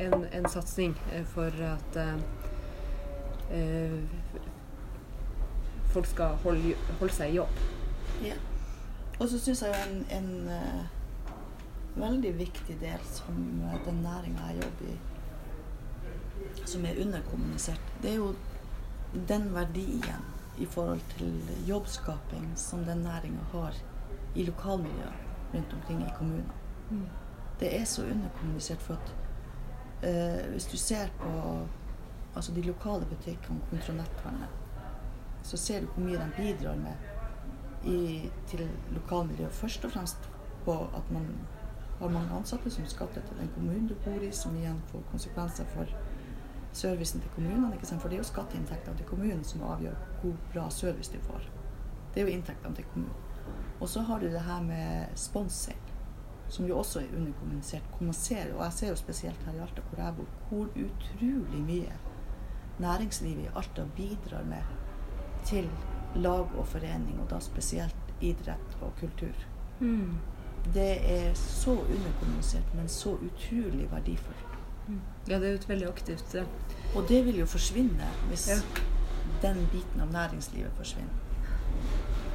en, 0.00 0.24
en 0.32 0.48
satsing 0.48 0.96
eh, 1.12 1.24
for 1.24 1.52
at 1.68 1.96
eh, 3.50 4.00
folk 5.92 6.06
skal 6.06 6.26
holde, 6.42 6.74
holde 6.98 7.12
seg 7.12 7.30
i 7.30 7.36
jobb. 7.36 7.60
Ja. 8.24 8.34
Og 9.20 9.28
så 9.28 9.38
syns 9.38 9.62
jeg 9.62 9.74
en, 9.84 10.00
en 10.10 10.48
uh, 10.48 12.00
veldig 12.00 12.32
viktig 12.38 12.78
del 12.80 13.04
som 13.06 13.36
den 13.84 14.00
næringa 14.02 14.48
jeg 14.48 14.62
jobber 14.62 14.88
i, 14.90 14.96
som 16.64 16.84
er 16.88 16.98
underkommunisert, 17.04 17.92
det 18.02 18.10
er 18.10 18.16
jo 18.16 18.32
den 19.28 19.54
verdien 19.54 20.24
i 20.58 20.66
forhold 20.66 21.04
til 21.18 21.36
jobbskaping 21.68 22.50
som 22.58 22.82
den 22.88 23.04
næringa 23.06 23.44
har 23.52 23.78
i 24.34 24.42
lokalmiljøet 24.42 25.23
rundt 25.54 25.72
omkring 25.72 26.02
i 26.02 26.12
kommunene. 26.18 26.52
Det 27.60 27.80
er 27.80 27.84
så 27.84 28.02
underkommunisert 28.02 28.82
for 28.82 28.94
at 28.94 29.14
eh, 30.02 30.50
hvis 30.50 30.66
du 30.66 30.76
ser 30.76 31.08
på 31.18 31.32
altså 32.34 32.52
de 32.54 32.62
lokale 32.62 33.06
butikkene 33.06 33.60
kontra 33.70 33.92
netthandelen, 33.92 34.60
så 35.42 35.56
ser 35.56 35.80
du 35.80 35.86
hvor 35.86 36.04
mye 36.04 36.18
de 36.18 36.30
bidrar 36.36 36.76
med 36.76 36.92
i, 37.84 38.30
til 38.46 38.70
lokalmiljøet. 38.90 39.52
Først 39.52 39.84
og 39.84 39.92
fremst 39.92 40.30
på 40.64 40.76
at 40.96 41.10
man 41.10 41.26
har 41.98 42.08
mange 42.08 42.34
ansatte 42.34 42.70
som 42.70 42.86
skatter 42.86 43.20
til 43.20 43.36
den 43.38 43.50
kommunen 43.54 43.88
du 43.88 43.94
bor 44.04 44.22
i, 44.22 44.30
som 44.32 44.56
igjen 44.56 44.80
får 44.90 45.04
konsekvenser 45.10 45.64
for 45.74 45.86
servicen 46.72 47.20
til 47.20 47.30
kommunene. 47.34 47.78
For 47.84 48.08
det 48.08 48.16
er 48.16 48.24
jo 48.24 48.30
skatteinntektene 48.32 48.96
til 48.96 49.06
kommunen 49.06 49.44
som 49.44 49.62
avgjør 49.62 49.94
hvor 50.22 50.34
bra 50.52 50.70
service 50.70 51.12
du 51.12 51.20
får. 51.20 51.50
Det 52.14 52.22
er 52.22 52.26
jo 52.26 52.34
inntektene 52.38 52.74
til 52.74 52.84
kommunen. 52.92 53.23
Og 53.80 53.88
så 53.88 54.00
har 54.00 54.18
du 54.18 54.26
det 54.26 54.40
her 54.40 54.62
med 54.62 55.06
sponsing, 55.14 55.78
som 56.48 56.66
jo 56.66 56.78
også 56.78 57.00
er 57.00 57.16
underkommunisert. 57.16 57.82
Ser, 58.12 58.54
og 58.54 58.64
jeg 58.64 58.72
ser 58.72 58.88
jo 58.88 58.96
spesielt 58.96 59.42
her 59.46 59.52
i 59.52 59.58
Alta, 59.62 59.82
hvor 59.90 60.02
jeg 60.04 60.14
bor, 60.16 60.26
hvor 60.48 60.66
utrolig 60.66 61.62
mye 61.66 61.92
næringslivet 62.78 63.44
i 63.44 63.48
Alta 63.56 63.84
bidrar 63.96 64.44
med 64.44 64.62
til 65.44 65.68
lag 66.16 66.46
og 66.58 66.66
forening, 66.66 67.20
og 67.20 67.30
da 67.30 67.40
spesielt 67.40 67.96
idrett 68.20 68.78
og 68.82 68.92
kultur. 69.00 69.34
Det 70.74 71.12
er 71.12 71.34
så 71.34 71.70
underkommunisert, 71.70 72.74
men 72.74 72.88
så 72.88 73.10
utrolig 73.18 73.88
verdifullt. 73.90 74.46
Ja, 75.28 75.38
det 75.38 75.46
er 75.46 75.50
jo 75.50 75.54
et 75.54 75.68
veldig 75.68 75.86
aktivt 75.88 76.34
eh, 76.34 76.44
Og 76.96 77.06
det 77.08 77.22
vil 77.24 77.38
jo 77.38 77.46
forsvinne 77.46 78.04
hvis 78.28 78.48
Ja. 78.48 78.54
den 79.42 79.66
biten 79.72 80.00
av 80.00 80.10
næringslivet 80.12 80.70
forsvinner. 80.76 81.14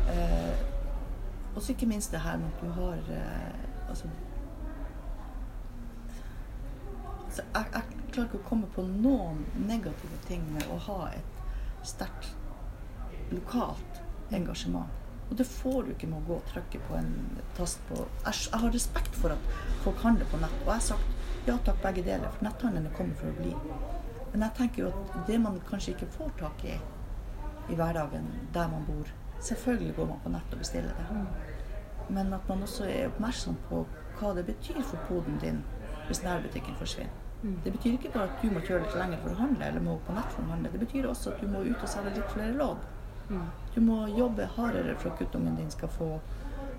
Eh, 0.09 0.55
og 1.55 1.61
så 1.61 1.73
ikke 1.73 1.89
minst 1.89 2.11
det 2.11 2.21
her 2.23 2.37
med 2.37 2.51
at 2.53 2.61
du 2.61 2.69
har 2.75 2.93
eh, 3.15 3.89
altså, 3.89 4.09
altså 7.25 7.41
jeg, 7.55 7.65
jeg 7.73 7.83
klarer 8.11 8.27
ikke 8.29 8.41
å 8.41 8.49
komme 8.49 8.69
på 8.75 8.85
noen 8.89 9.43
negative 9.67 10.21
ting 10.27 10.45
med 10.53 10.65
å 10.73 10.77
ha 10.89 10.99
et 11.13 11.85
sterkt 11.87 12.31
lokalt 13.33 14.01
engasjement. 14.33 14.89
Og 15.29 15.37
det 15.37 15.45
får 15.45 15.83
du 15.85 15.91
ikke 15.93 16.09
med 16.09 16.23
å 16.23 16.27
gå 16.27 16.37
og 16.39 16.47
trykke 16.49 16.81
på 16.87 16.95
en 16.97 17.11
tast 17.57 17.81
på 17.89 17.99
Jeg, 18.25 18.33
jeg 18.49 18.61
har 18.63 18.71
respekt 18.73 19.17
for 19.17 19.35
at 19.35 19.51
folk 19.83 20.01
handler 20.01 20.29
på 20.31 20.39
nett, 20.41 20.55
og 20.63 20.71
jeg 20.71 20.75
har 20.75 20.87
sagt 20.87 21.47
ja 21.47 21.57
takk, 21.65 21.81
begge 21.83 22.03
deler, 22.05 22.31
for 22.33 22.45
netthandelen 22.45 22.89
er 22.89 22.95
kommet 22.97 23.17
for 23.21 23.29
å 23.29 23.37
bli. 23.37 23.53
Men 24.33 24.45
jeg 24.45 24.57
tenker 24.57 24.83
jo 24.83 24.89
at 24.89 25.19
det 25.29 25.37
man 25.41 25.61
kanskje 25.69 25.95
ikke 25.95 26.09
får 26.17 26.33
tak 26.41 26.65
i 26.69 26.79
i 27.69 27.75
hverdagen 27.77 28.25
der 28.53 28.67
man 28.67 28.85
bor 28.85 29.09
Selvfølgelig 29.39 29.95
går 29.95 30.05
man 30.05 30.19
på 30.23 30.33
nett 30.33 30.53
og 30.53 30.59
bestiller 30.59 30.93
det. 30.97 31.07
Men 32.09 32.33
at 32.33 32.49
man 32.49 32.61
også 32.65 32.87
er 32.89 33.07
oppmerksom 33.07 33.57
på 33.69 33.85
hva 34.19 34.33
det 34.35 34.45
betyr 34.49 34.81
for 34.83 34.99
poden 35.07 35.39
din 35.41 35.63
hvis 36.07 36.23
nærbutikken 36.23 36.75
forsvinner. 36.75 37.25
Det 37.63 37.71
betyr 37.71 37.91
ikke 37.95 38.11
bare 38.11 38.27
at 38.27 38.41
du 38.41 38.49
må 38.51 38.59
kjøre 38.59 38.83
litt 38.83 38.95
lenger 38.99 39.21
for 39.21 39.31
å 39.31 39.39
handle, 39.39 39.67
eller 39.67 39.83
må 39.83 39.93
på 40.03 40.15
nett 40.15 40.33
for 40.33 40.43
å 40.43 40.49
handle. 40.51 40.71
Det 40.73 40.81
betyr 40.81 41.07
også 41.07 41.31
at 41.31 41.43
du 41.43 41.47
må 41.47 41.61
ut 41.63 41.85
og 41.85 41.87
selge 41.87 42.17
litt 42.17 42.33
flere 42.33 42.57
lodd. 42.57 42.87
Du 43.75 43.79
må 43.85 44.07
jobbe 44.11 44.47
hardere 44.57 44.95
for 44.97 45.13
at 45.13 45.21
guttungen 45.21 45.55
din 45.55 45.71
skal 45.71 45.91
få 45.93 46.09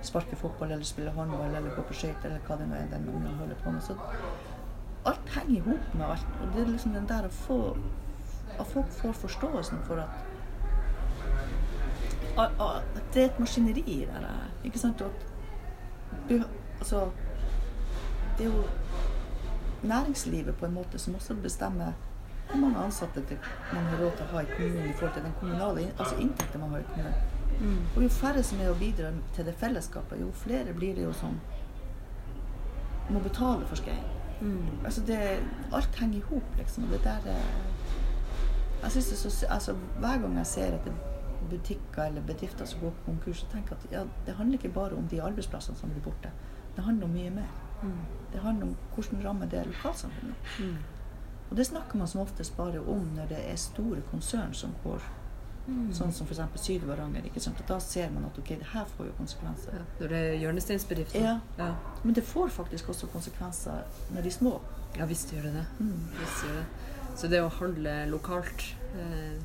sparke 0.02 0.36
fotball 0.36 0.72
eller 0.72 0.84
spille 0.84 1.12
håndball 1.14 1.54
eller 1.54 1.74
gå 1.76 1.84
på 1.88 1.96
skøyter 1.96 2.32
eller 2.32 2.44
hva 2.48 2.56
det 2.58 2.66
nå 2.68 2.76
er 2.76 2.90
den 2.90 3.08
ungen 3.08 3.38
holder 3.38 3.58
på 3.62 3.72
med. 3.72 3.82
Så 3.86 3.96
alt 5.08 5.32
henger 5.36 5.56
i 5.56 5.62
hop 5.68 5.94
med 5.94 6.06
alt. 6.08 6.36
Og 6.40 6.52
det 6.54 6.64
er 6.64 6.72
liksom 6.74 6.96
den 6.96 7.08
der 7.08 7.28
å 7.28 7.34
få 7.46 7.60
At 8.60 8.66
folk 8.66 8.88
får 8.92 9.12
forståelsen 9.16 9.78
for 9.86 10.02
at 10.02 10.29
at 12.38 12.50
at 12.60 13.14
det 13.14 13.22
er 13.22 13.26
et 13.26 13.40
maskineri 13.40 14.06
der. 14.12 14.28
Ikke 14.64 14.78
sant? 14.78 15.00
At 15.00 16.42
altså, 16.78 17.08
det 18.38 18.46
er 18.46 18.50
jo 18.50 18.62
næringslivet 19.82 20.54
på 20.56 20.66
en 20.66 20.74
måte 20.74 20.98
som 20.98 21.14
også 21.14 21.34
bestemmer 21.34 21.92
hvor 22.50 22.60
mange 22.60 22.78
ansatte 22.78 23.22
det 23.28 23.38
man 23.72 23.84
har 23.84 23.98
råd 23.98 24.16
til 24.16 24.24
å 24.24 24.30
ha 24.32 24.40
i 24.42 24.48
kommunen 24.56 24.90
i 24.90 24.92
forhold 24.92 25.14
til 25.14 25.22
den 25.24 25.34
kommunale 25.40 25.92
altså 25.98 26.16
inntekten 26.16 26.60
man 26.60 26.70
har 26.70 26.78
i 26.78 26.88
kommunen. 26.94 27.14
Og 27.96 28.02
jo 28.02 28.08
færre 28.08 28.42
som 28.42 28.60
er 28.60 28.70
og 28.70 28.78
bidrar 28.78 29.12
til 29.34 29.46
det 29.46 29.54
fellesskapet, 29.54 30.20
jo 30.20 30.30
flere 30.32 30.74
blir 30.74 30.94
det 30.94 31.04
jo 31.04 31.12
som 31.12 31.36
må 33.10 33.20
betale 33.20 33.66
for 33.66 33.76
skreien. 33.76 34.06
Altså 34.84 35.02
det, 35.06 35.18
alt 35.72 35.96
henger 36.00 36.18
i 36.18 36.20
hop, 36.30 36.56
liksom. 36.58 36.84
Og 36.84 36.90
det 36.90 37.00
der 37.04 37.18
eh, 37.26 37.70
jeg 38.82 38.90
synes 38.90 39.06
det 39.06 39.26
er 39.26 39.30
så, 39.30 39.46
altså, 39.46 39.74
Hver 39.98 40.18
gang 40.18 40.36
jeg 40.36 40.46
ser 40.46 40.74
etter 40.74 40.92
butikker 41.50 42.04
eller 42.04 42.22
bedrifter 42.26 42.68
som 42.68 42.80
går 42.80 42.92
konkurs, 43.04 43.42
og 43.44 43.52
tenker 43.54 43.76
at 43.76 43.92
ja, 43.92 44.04
det 44.26 44.34
handler 44.38 44.58
ikke 44.58 44.72
bare 44.74 44.96
om 44.96 45.08
de 45.08 45.22
arbeidsplassene 45.22 45.78
som 45.78 45.90
blir 45.90 46.04
borte. 46.04 46.32
Det 46.76 46.84
handler 46.84 47.06
om 47.08 47.14
mye 47.14 47.30
mer. 47.30 47.50
Det 48.32 48.40
handler 48.40 48.66
om 48.66 48.76
hvordan 48.94 49.24
rammer 49.24 49.46
det 49.46 49.66
lokalsamfunnet. 49.66 50.34
Og 51.50 51.56
det 51.56 51.66
snakker 51.66 51.98
man 51.98 52.08
som 52.08 52.20
oftest 52.20 52.56
bare 52.56 52.80
om 52.80 53.08
når 53.16 53.32
det 53.32 53.40
er 53.52 53.56
store 53.56 54.02
konsern 54.10 54.54
som 54.54 54.74
går 54.84 55.00
Sånn 55.94 56.10
som 56.14 56.26
f.eks. 56.26 56.40
Syd-Varanger. 56.64 57.26
Da 57.68 57.76
ser 57.84 58.10
man 58.10 58.24
at 58.26 58.38
ok, 58.40 58.48
det 58.58 58.68
her 58.72 58.86
får 58.96 59.10
jo 59.10 59.12
konsekvenser. 59.18 59.76
Ja, 59.76 59.84
når 60.00 60.12
det 60.12 60.20
er 60.26 60.36
hjørnesteinsbedrifter. 60.42 61.22
Ja. 61.22 61.34
Ja. 61.58 61.68
Men 62.02 62.16
det 62.16 62.24
får 62.26 62.48
faktisk 62.54 62.88
også 62.90 63.10
konsekvenser 63.12 63.84
når 64.14 64.24
de 64.24 64.32
er 64.32 64.34
små. 64.34 64.54
ja, 64.96 65.06
visst 65.06 65.30
gjør 65.32 65.42
det 65.42 65.52
det. 65.60 65.66
Mm. 65.78 66.08
Visst 66.18 66.44
gjør 66.46 66.56
det. 66.56 66.64
Så 67.20 67.30
det 67.30 67.42
å 67.44 67.52
handle 67.60 67.94
lokalt 68.10 68.64
eh, 68.98 69.36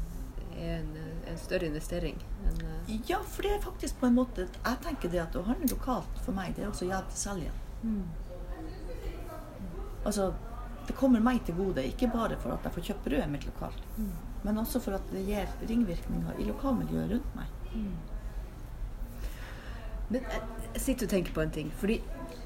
er 0.55 0.79
en, 0.79 0.91
en 1.27 1.38
større 1.38 1.69
investering 1.69 2.17
En, 2.45 2.59
uh... 2.61 2.95
Ja, 3.09 3.19
for 3.23 3.45
det 3.45 3.53
er 3.55 3.63
faktisk 3.63 3.99
på 3.99 4.09
en 4.09 4.17
måte 4.17 4.47
Jeg 4.47 4.81
tenker 4.85 5.11
det 5.13 5.21
at 5.23 5.38
å 5.38 5.45
handle 5.47 5.69
lokalt 5.71 6.21
for 6.25 6.38
meg, 6.38 6.55
det 6.55 6.65
er 6.65 6.71
også 6.71 6.89
hjelp 6.89 7.11
til 7.11 7.21
selgeren. 7.21 7.61
Altså, 10.05 10.31
det 10.88 10.95
kommer 10.97 11.23
meg 11.23 11.41
til 11.45 11.57
gode, 11.57 11.83
ikke 11.85 12.11
bare 12.13 12.38
for 12.41 12.53
at 12.53 12.65
jeg 12.65 12.75
får 12.75 12.88
kjøpt 12.89 13.07
brødet 13.07 13.29
mitt 13.31 13.45
lokalt, 13.49 13.88
men 14.45 14.59
også 14.61 14.81
for 14.85 14.97
at 14.97 15.07
det 15.13 15.23
gir 15.25 15.49
ringvirkninger 15.69 16.41
i 16.41 16.45
lokalmiljøet 16.49 17.15
rundt 17.15 17.38
meg. 17.39 17.55
Men 20.09 20.21
jeg, 20.29 20.41
jeg 20.75 20.81
sitter 20.81 21.07
og 21.07 21.13
tenker 21.15 21.33
på 21.33 21.41
en 21.41 21.53
ting. 21.53 21.71
Fordi 21.79 21.95
eh, 21.97 22.44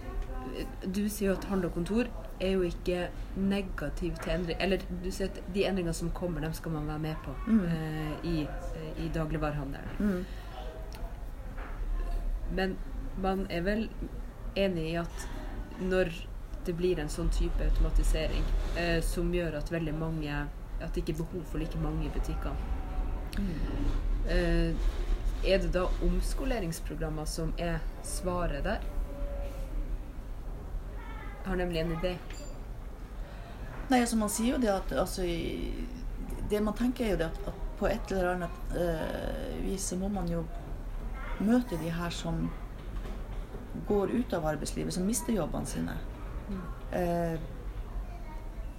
du 0.86 1.10
sier 1.10 1.30
jo 1.30 1.36
at 1.38 1.46
handel 1.50 1.70
og 1.70 1.74
kontor 1.74 2.10
er 2.40 2.54
jo 2.56 2.62
ikke 2.62 3.10
negativ 3.36 4.16
til 4.24 4.32
endring. 4.34 4.58
Eller 4.64 4.78
du 5.04 5.10
sier 5.12 5.28
at 5.28 5.40
de 5.56 5.66
endringene 5.68 5.94
som 5.94 6.12
kommer, 6.16 6.42
dem 6.42 6.54
skal 6.54 6.72
man 6.72 6.88
være 6.88 7.00
med 7.00 7.16
på 7.26 7.34
Mm. 7.48 7.66
eh, 7.66 8.14
i, 8.24 8.42
eh, 8.76 9.06
i 9.06 9.10
dagligvarehandelen. 9.14 9.90
Mm. 10.00 10.26
Men 12.56 12.78
man 13.22 13.48
er 13.50 13.62
vel 13.62 13.90
enig 14.56 14.92
i 14.92 14.96
at 14.96 15.28
når 15.80 16.10
det 16.66 16.76
blir 16.78 17.00
en 17.00 17.10
sånn 17.10 17.30
type 17.32 17.64
automatisering 17.64 18.44
eh, 18.78 19.02
som 19.02 19.32
gjør 19.34 19.58
at 19.58 19.72
veldig 19.72 19.94
mange 19.94 20.48
At 20.82 20.94
det 20.96 21.02
ikke 21.02 21.12
er 21.12 21.24
behov 21.26 21.44
for 21.52 21.60
like 21.60 21.78
mange 21.78 22.06
i 22.06 22.10
butikkene. 22.10 22.56
Eh, 24.30 24.72
er 25.44 25.58
det 25.60 25.74
da 25.74 25.82
omskoleringsprogrammer 26.06 27.26
som 27.28 27.52
er 27.58 27.80
svaret 28.04 28.64
der? 28.64 28.80
Har 31.46 31.56
nemlig 31.56 31.80
en 31.82 31.92
idé. 31.96 32.14
Nei, 33.90 34.02
altså 34.02 34.18
man 34.20 34.30
sier 34.30 34.54
jo 34.54 34.62
det 34.62 34.70
at 34.70 34.92
altså, 35.02 35.24
Det 36.50 36.60
man 36.62 36.76
tenker 36.78 37.06
er 37.06 37.14
jo 37.16 37.20
det 37.24 37.30
at, 37.32 37.40
at 37.50 37.66
på 37.80 37.88
et 37.88 38.12
eller 38.12 38.34
annet 38.34 38.74
eh, 38.76 39.60
vis 39.64 39.86
så 39.88 39.96
må 39.98 40.10
man 40.12 40.28
jo 40.28 40.44
møte 41.40 41.78
de 41.80 41.90
her 41.96 42.12
som 42.12 42.50
går 43.88 44.12
ut 44.12 44.34
av 44.36 44.46
arbeidslivet, 44.50 44.92
som 44.94 45.06
mister 45.08 45.32
jobbene 45.34 45.70
sine. 45.70 45.96
Eh, 46.92 47.40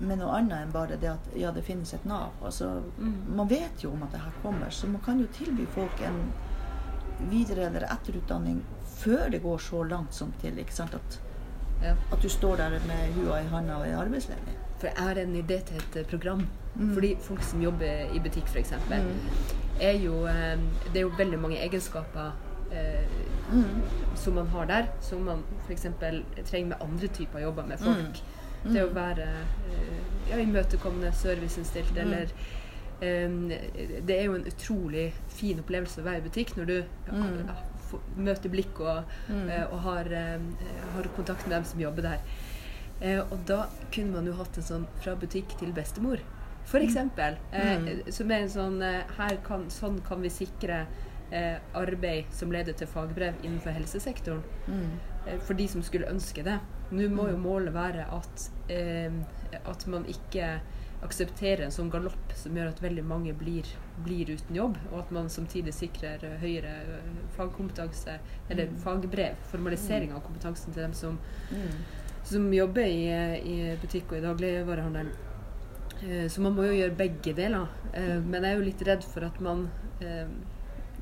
med 0.00 0.18
noe 0.20 0.34
annet 0.36 0.64
enn 0.66 0.74
bare 0.74 0.98
det 1.00 1.08
at 1.12 1.30
ja, 1.36 1.52
det 1.52 1.64
finnes 1.64 1.92
et 1.94 2.04
Nav. 2.08 2.36
Altså, 2.44 2.82
Man 2.98 3.48
vet 3.48 3.84
jo 3.84 3.92
om 3.94 4.04
at 4.04 4.12
det 4.12 4.20
her 4.20 4.36
kommer, 4.42 4.70
så 4.70 4.88
man 4.88 5.02
kan 5.04 5.20
jo 5.20 5.26
tilby 5.36 5.66
folk 5.74 6.00
en 6.04 6.20
videre- 7.30 7.66
eller 7.68 7.84
etterutdanning 7.88 8.62
før 9.00 9.28
det 9.30 9.42
går 9.42 9.58
så 9.58 9.82
langt 9.84 10.14
som 10.14 10.32
til 10.40 10.58
ikke 10.58 10.74
sant, 10.76 10.94
at, 10.94 11.20
Ja. 11.82 11.94
at 12.12 12.22
du 12.22 12.28
står 12.28 12.56
der 12.56 12.70
med 12.70 13.12
hua 13.14 13.38
i 13.40 13.46
handa 13.46 13.74
og 13.74 13.88
er 13.88 13.96
arbeidsledig. 13.98 14.56
For 14.78 14.86
jeg 14.86 14.96
har 14.96 15.14
en 15.20 15.34
idé 15.36 15.60
til 15.64 15.76
et 15.76 15.96
eh, 15.96 16.04
program. 16.06 16.46
Mm. 16.74 16.92
Fordi 16.94 17.16
folk 17.20 17.42
som 17.42 17.60
jobber 17.62 18.14
i 18.14 18.18
butikk, 18.18 18.44
f.eks., 18.48 18.72
Mm. 18.88 19.18
er 19.80 19.92
jo 19.98 20.26
eh, 20.26 20.58
Det 20.92 20.96
er 20.96 21.00
jo 21.00 21.12
veldig 21.18 21.38
mange 21.38 21.56
egenskaper 21.58 22.30
eh, 22.72 23.06
Mm. 23.52 23.64
som 24.14 24.34
man 24.34 24.46
har 24.46 24.64
der, 24.64 24.84
som 25.00 25.20
man 25.20 25.42
f.eks. 25.66 25.86
trenger 26.50 26.68
med 26.68 26.76
andre 26.80 27.06
typer 27.06 27.38
jobber 27.38 27.66
med 27.66 27.78
folk. 27.78 28.22
Mm. 28.64 28.72
Det 28.72 28.84
å 28.84 28.94
være 28.94 29.22
eh, 29.22 30.30
ja, 30.30 30.36
imøtekommende, 30.36 31.12
serviceinnstilt, 31.12 31.90
Mm. 31.94 31.98
eller 32.00 32.26
det 34.06 34.20
er 34.20 34.24
jo 34.24 34.34
en 34.34 34.44
utrolig 34.46 35.14
fin 35.28 35.58
opplevelse 35.58 36.00
å 36.00 36.04
være 36.04 36.18
i 36.18 36.20
butikk 36.28 36.56
når 36.56 36.64
du 36.66 36.82
Mm. 37.12 37.16
ja, 37.16 37.22
får- 37.22 37.54
møter 38.16 38.50
blikk 38.50 38.80
og, 38.80 39.04
Mm. 39.28 39.48
eh, 39.50 39.64
og 39.72 39.78
har, 39.80 40.04
eh, 40.12 40.38
har 40.94 41.02
kontakt 41.16 41.46
med 41.46 41.56
dem 41.56 41.64
som 41.64 41.80
jobber 41.80 42.02
der. 42.02 42.18
Eh, 43.00 43.18
og 43.20 43.38
da 43.46 43.66
kunne 43.92 44.12
man 44.12 44.26
jo 44.26 44.32
hatt 44.34 44.56
en 44.58 44.62
sånn 44.62 44.86
fra 45.00 45.14
butikk 45.16 45.56
til 45.58 45.72
bestemor, 45.72 46.18
eksempel. 46.80 47.36
Eh, 47.52 47.78
Mm. 47.78 48.12
Som 48.12 48.30
er 48.30 48.42
en 48.42 48.48
sånn 48.48 48.82
her 49.16 49.36
kan, 49.42 49.68
Sånn 49.70 50.00
kan 50.04 50.20
vi 50.22 50.28
sikre 50.28 50.86
eh, 51.32 51.58
arbeid 51.74 52.24
som 52.32 52.50
leder 52.50 52.72
til 52.74 52.86
fagbrev 52.88 53.34
innenfor 53.44 53.70
helsesektoren. 53.72 54.42
Mm. 54.68 55.40
For 55.40 55.54
de 55.54 55.66
som 55.68 55.82
skulle 55.82 56.06
ønske 56.10 56.42
det. 56.42 56.58
Nå 56.90 57.08
må 57.08 57.28
jo 57.30 57.36
målet 57.36 57.72
være 57.72 58.04
at, 58.12 58.50
at 59.66 59.86
man 59.86 60.04
ikke 60.04 60.60
aksepterer 61.02 61.62
en 61.64 61.70
sånn 61.72 61.90
galopp 61.90 62.32
som 62.36 62.56
gjør 62.56 62.68
at 62.74 62.80
veldig 62.82 63.04
mange 63.08 63.32
blir, 63.32 63.64
blir 64.04 64.28
uten 64.34 64.56
jobb, 64.56 64.76
og 64.92 64.98
at 65.00 65.10
man 65.16 65.30
samtidig 65.32 65.72
sikrer 65.74 66.22
eh, 66.24 66.34
høyere 66.42 66.74
eh, 66.82 67.08
fagkompetanse, 67.36 68.18
eller 68.50 68.66
Mm. 68.68 68.76
fagbrev, 68.84 69.34
formalisering 69.50 70.12
av 70.12 70.20
kompetansen 70.26 70.72
til 70.74 70.82
dem 70.82 70.92
som, 70.92 71.18
Mm. 71.50 71.80
som 72.24 72.52
jobber 72.52 72.84
i, 72.84 73.08
i 73.40 73.76
butikk 73.80 74.12
og 74.12 74.18
i 74.18 74.20
dagligvarehandelen. 74.26 75.12
Eh, 76.02 76.28
Så 76.28 76.40
man 76.40 76.54
må 76.54 76.62
jo 76.68 76.72
gjøre 76.76 76.96
begge 76.96 77.34
deler. 77.34 77.68
Eh, 77.94 78.20
Men 78.20 78.42
jeg 78.42 78.52
er 78.52 78.58
jo 78.58 78.64
litt 78.64 78.82
redd 78.86 79.04
for 79.04 79.24
at 79.24 79.40
man 79.40 79.68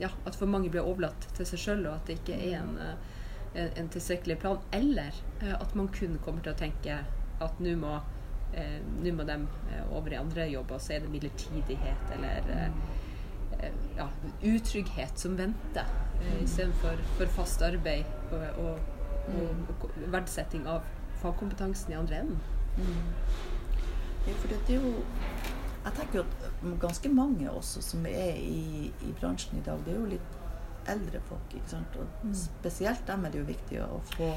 ja, 0.01 0.09
at 0.27 0.35
for 0.35 0.47
mange 0.47 0.71
blir 0.71 0.83
overlatt 0.87 1.27
til 1.35 1.47
seg 1.47 1.59
sjøl, 1.59 1.87
og 1.87 1.95
at 1.95 2.07
det 2.07 2.19
ikke 2.21 2.35
er 2.53 2.61
en, 2.61 2.79
en, 3.55 3.71
en 3.77 3.89
tilstrekkelig 3.89 4.39
plan. 4.39 4.59
Eller 4.73 5.13
at 5.61 5.75
man 5.75 5.89
kun 5.89 6.19
kommer 6.25 6.41
til 6.43 6.53
å 6.53 6.57
tenke 6.59 6.99
at 7.41 7.61
nå 7.61 7.77
må, 7.79 8.01
eh, 8.55 8.79
nå 9.03 9.13
må 9.17 9.25
de 9.29 9.37
eh, 9.73 9.83
over 9.93 10.13
i 10.13 10.19
andre 10.21 10.47
jobber, 10.51 10.79
så 10.79 10.93
er 10.97 11.01
det 11.05 11.11
midlertidighet 11.13 12.13
eller 12.17 12.53
eh, 12.55 12.71
eh, 13.61 13.73
ja, 13.97 14.09
utrygghet 14.43 15.19
som 15.19 15.37
venter, 15.39 15.87
eh, 16.21 16.43
istedenfor 16.45 16.97
for 17.19 17.27
fast 17.27 17.63
arbeid 17.63 18.05
og, 18.33 18.47
og, 18.65 18.79
og, 19.35 19.75
og 19.83 19.91
verdsetting 20.13 20.67
av 20.69 20.83
fagkompetansen 21.23 21.93
i 21.93 21.99
andre 21.99 22.21
enden. 22.23 22.41
Ja, 24.27 24.35
for 24.39 24.49
det 24.53 24.59
er 24.69 24.75
jo 24.83 24.93
Jeg 25.85 25.93
tenker 25.97 26.19
jo 26.19 26.23
at 26.23 26.81
ganske 26.83 27.09
mange 27.09 27.51
også 27.51 27.81
som 27.83 28.05
er 28.07 28.35
i, 28.37 28.91
i 29.07 29.13
bransjen 29.21 29.59
i 29.59 29.63
dag, 29.65 29.79
det 29.87 29.95
er 29.95 29.99
jo 30.01 30.09
litt 30.11 30.35
eldre 30.91 31.21
folk. 31.29 31.55
ikke 31.55 31.69
sant? 31.71 31.97
Og 31.97 32.07
Mm. 32.25 32.35
spesielt 32.35 33.07
dem 33.07 33.25
er 33.25 33.31
det 33.31 33.39
jo 33.41 33.45
viktig 33.49 33.79
å 33.87 34.01
få 34.17 34.29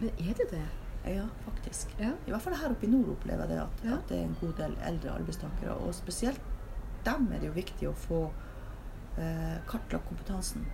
Men 0.00 0.10
er 0.18 0.34
det 0.34 0.46
det? 0.50 0.64
Ja, 1.06 1.24
faktisk. 1.44 1.94
Ja. 1.98 2.10
I 2.26 2.30
hvert 2.30 2.42
fall 2.42 2.56
her 2.58 2.70
oppe 2.74 2.86
i 2.86 2.90
nord 2.90 3.08
opplever 3.14 3.46
jeg 3.46 3.48
det 3.54 3.60
at, 3.62 3.84
Ja. 3.84 3.94
at 3.94 4.08
det 4.08 4.18
er 4.18 4.24
en 4.24 4.36
god 4.40 4.52
del 4.58 4.76
eldre 4.90 5.10
arbeidstakere. 5.14 5.76
Og 5.86 5.94
spesielt 5.94 6.40
dem 7.04 7.30
er 7.32 7.38
det 7.38 7.46
jo 7.48 7.52
viktig 7.56 7.88
å 7.88 7.94
få 7.94 8.20
eh, 9.18 9.56
kartlagt 9.70 10.08
kompetansen. 10.08 10.66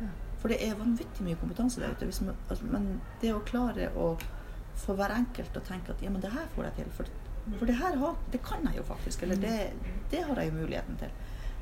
Ja. 0.00 0.08
For 0.42 0.48
det 0.48 0.58
er 0.66 0.74
vanvittig 0.74 1.24
mye 1.24 1.38
kompetanse 1.38 1.80
der 1.80 1.94
ute. 1.94 2.10
Man, 2.26 2.36
altså, 2.50 2.64
men 2.66 3.00
det 3.22 3.32
å 3.34 3.42
klare 3.46 3.90
å 3.96 4.16
få 4.82 4.96
hver 4.98 5.14
enkelt 5.14 5.56
å 5.56 5.60
tenke 5.64 5.92
at 5.92 6.02
ja, 6.02 6.10
men 6.10 6.20
det 6.20 6.32
her 6.32 6.48
får 6.56 6.64
jeg 6.64 6.74
til. 6.80 6.90
For, 6.96 7.06
for 7.58 7.66
det 7.70 7.76
her 7.78 7.96
har, 8.00 8.16
det 8.32 8.42
kan 8.42 8.66
jeg 8.66 8.76
jo 8.80 8.82
faktisk. 8.88 9.22
Eller 9.22 9.36
det, 9.36 9.72
det 10.10 10.24
har 10.26 10.36
jeg 10.36 10.50
jo 10.50 10.58
muligheten 10.58 10.98
til. 10.98 11.14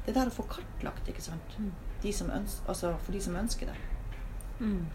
Det 0.06 0.14
der 0.16 0.30
å 0.30 0.34
få 0.34 0.46
kartlagt, 0.48 1.08
ikke 1.12 1.22
sant. 1.22 1.56
Mm. 1.60 1.70
De 2.02 2.12
som 2.16 2.30
ønsker, 2.32 2.68
altså 2.72 2.94
for 3.04 3.12
de 3.12 3.20
som 3.20 3.36
ønsker 3.36 3.68
det. 3.68 3.76
Mm. 4.60 4.86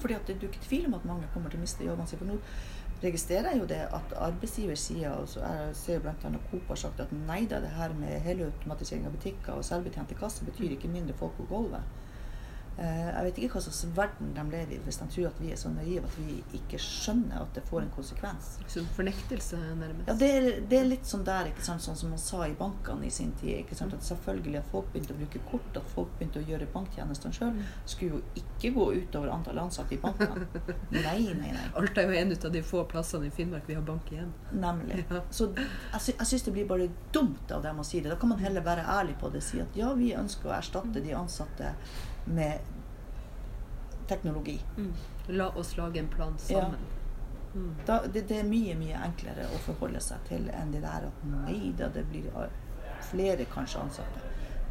Fordi 0.00 0.14
at 0.14 0.26
det, 0.26 0.36
er 0.36 0.48
ikke 0.48 0.66
tvil 0.66 0.86
om 0.86 0.98
at 0.98 1.06
mange 1.08 1.30
kommer 1.34 1.50
til 1.50 1.60
å 1.60 1.64
miste 1.64 1.86
jobben 1.86 2.06
sin. 2.06 2.20
For 2.20 2.30
nå 2.30 2.38
registrerer 3.02 3.52
jeg 3.52 3.62
jo 3.62 3.68
det 3.70 3.80
at 3.94 4.14
arbeidsgiversida, 4.26 5.12
og 5.22 5.28
så 5.30 5.44
jeg 5.44 5.74
ser 5.78 6.02
bl.a. 6.02 6.32
Coop 6.50 6.72
har 6.72 6.80
sagt 6.80 7.00
at 7.04 7.14
nei 7.14 7.44
da, 7.50 7.60
det 7.62 7.70
her 7.76 7.94
med 7.94 8.20
helautomatisering 8.26 9.06
av 9.06 9.14
butikker 9.14 9.58
og 9.58 9.66
selvbetjente 9.66 10.18
kasser 10.18 10.48
betyr 10.48 10.74
ikke 10.74 10.90
mindre 10.90 11.16
folk 11.18 11.36
på 11.38 11.46
gulvet. 11.50 11.86
Eh, 12.78 13.06
jeg 13.08 13.26
vet 13.26 13.38
ikke 13.42 13.56
hva 13.56 13.60
slags 13.64 13.80
verden 13.96 14.28
de 14.36 14.42
lever 14.52 14.76
i 14.76 14.80
hvis 14.84 15.00
de 15.00 15.06
tror 15.10 15.24
at 15.32 15.38
vi 15.42 15.48
er 15.50 15.58
så 15.58 15.70
naive 15.72 16.06
at 16.06 16.18
vi 16.20 16.36
ikke 16.54 16.78
skjønner 16.78 17.40
at 17.42 17.56
det 17.56 17.64
får 17.66 17.82
en 17.82 17.90
konsekvens. 17.96 18.50
Som 18.70 18.86
fornektelse, 18.94 19.58
nærmest. 19.80 20.06
Ja, 20.06 20.14
det 20.20 20.28
er, 20.36 20.46
det 20.70 20.78
er 20.78 20.86
litt 20.86 21.08
sånn 21.08 21.24
der, 21.26 21.50
ikke 21.50 21.64
sånn 21.66 21.82
som 21.82 22.12
man 22.12 22.20
sa 22.22 22.44
i 22.46 22.54
bankene 22.58 23.08
i 23.08 23.10
sin 23.10 23.32
tid. 23.40 23.66
at 23.74 24.06
Selvfølgelig 24.06 24.60
at 24.60 24.70
folk 24.70 24.92
begynte 24.92 25.16
å 25.16 25.18
bruke 25.18 25.42
kort, 25.50 25.80
at 25.80 25.90
folk 25.94 26.12
begynte 26.20 26.38
å 26.38 26.46
gjøre 26.46 26.68
banktjenestene 26.74 27.34
sjøl, 27.34 27.58
skulle 27.84 28.20
jo 28.20 28.44
ikke 28.44 28.70
gå 28.76 28.86
utover 29.00 29.32
antall 29.34 29.58
ansatte 29.64 29.96
i 29.96 30.00
bankene. 30.02 30.46
Nei, 30.94 31.18
nei, 31.34 31.50
nei. 31.50 31.66
Alta 31.78 32.02
er 32.02 32.12
jo 32.12 32.20
en 32.20 32.32
av 32.36 32.52
de 32.52 32.62
få 32.64 32.84
plassene 32.90 33.26
i 33.26 33.32
Finnmark 33.34 33.66
vi 33.68 33.74
har 33.74 33.82
bank 33.86 34.12
igjen. 34.14 34.30
Nemlig. 34.54 35.02
Ja. 35.08 35.22
Så 35.32 35.46
jeg, 35.56 36.00
sy 36.04 36.12
syns 36.28 36.44
det 36.44 36.52
blir 36.52 36.66
bare 36.68 36.84
dumt 37.14 37.50
av 37.54 37.62
dem 37.64 37.78
å 37.80 37.84
si 37.86 38.02
det. 38.02 38.10
Da 38.12 38.18
kan 38.20 38.28
man 38.28 38.42
heller 38.42 38.62
være 38.62 38.84
ærlig 38.92 39.14
på 39.18 39.30
det 39.32 39.40
og 39.40 39.46
si 39.46 39.60
at 39.62 39.76
ja, 39.78 39.88
vi 39.96 40.10
ønsker 40.14 40.50
å 40.50 40.54
erstatte 40.58 41.00
de 41.02 41.14
ansatte 41.16 41.72
med 42.28 42.60
teknologi. 44.08 44.60
Mm. 44.76 44.92
La 45.26 45.48
oss 45.48 45.76
lage 45.76 45.98
en 46.00 46.08
plan 46.08 46.36
Ja. 46.48 46.60
sammen. 46.60 46.80
Mm. 47.54 47.74
Da, 47.86 48.02
det, 48.12 48.22
det 48.28 48.38
er 48.40 48.44
mye, 48.44 48.74
mye 48.76 48.96
enklere 49.04 49.46
å 49.54 49.58
forholde 49.64 50.00
seg 50.04 50.20
til 50.28 50.50
enn 50.52 50.72
det 50.72 50.82
der 50.84 51.06
at 51.08 51.22
nei 51.24 51.72
da, 51.78 51.88
det 51.88 52.04
blir 52.10 52.28
flere 53.10 53.44
kanskje 53.52 53.80
ansatte. 53.82 54.20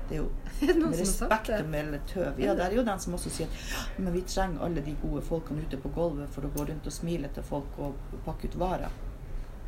Det 0.09 0.15
er 0.15 0.21
jo 0.21 0.29
med 0.79 0.93
respekt 0.99 1.49
å 1.51 1.63
melde 1.67 1.99
tøv. 2.07 2.37
Ja, 2.39 2.53
det 2.55 2.67
er 2.69 2.75
jo 2.77 2.83
den 2.87 2.99
som 3.03 3.17
også 3.17 3.29
sier 3.33 3.49
at 3.49 3.57
«Ja, 3.73 4.03
men 4.05 4.13
vi 4.13 4.21
trenger 4.29 4.63
alle 4.63 4.83
de 4.85 4.93
gode 5.01 5.21
folkene 5.25 5.65
ute 5.65 5.79
på 5.83 5.89
gulvet 5.97 6.29
for 6.31 6.47
å 6.47 6.51
gå 6.53 6.67
rundt 6.69 6.87
og 6.87 6.93
smile 6.95 7.27
til 7.35 7.43
folk 7.43 7.75
og 7.81 7.97
pakke 8.25 8.47
ut 8.47 8.55
varer. 8.61 8.93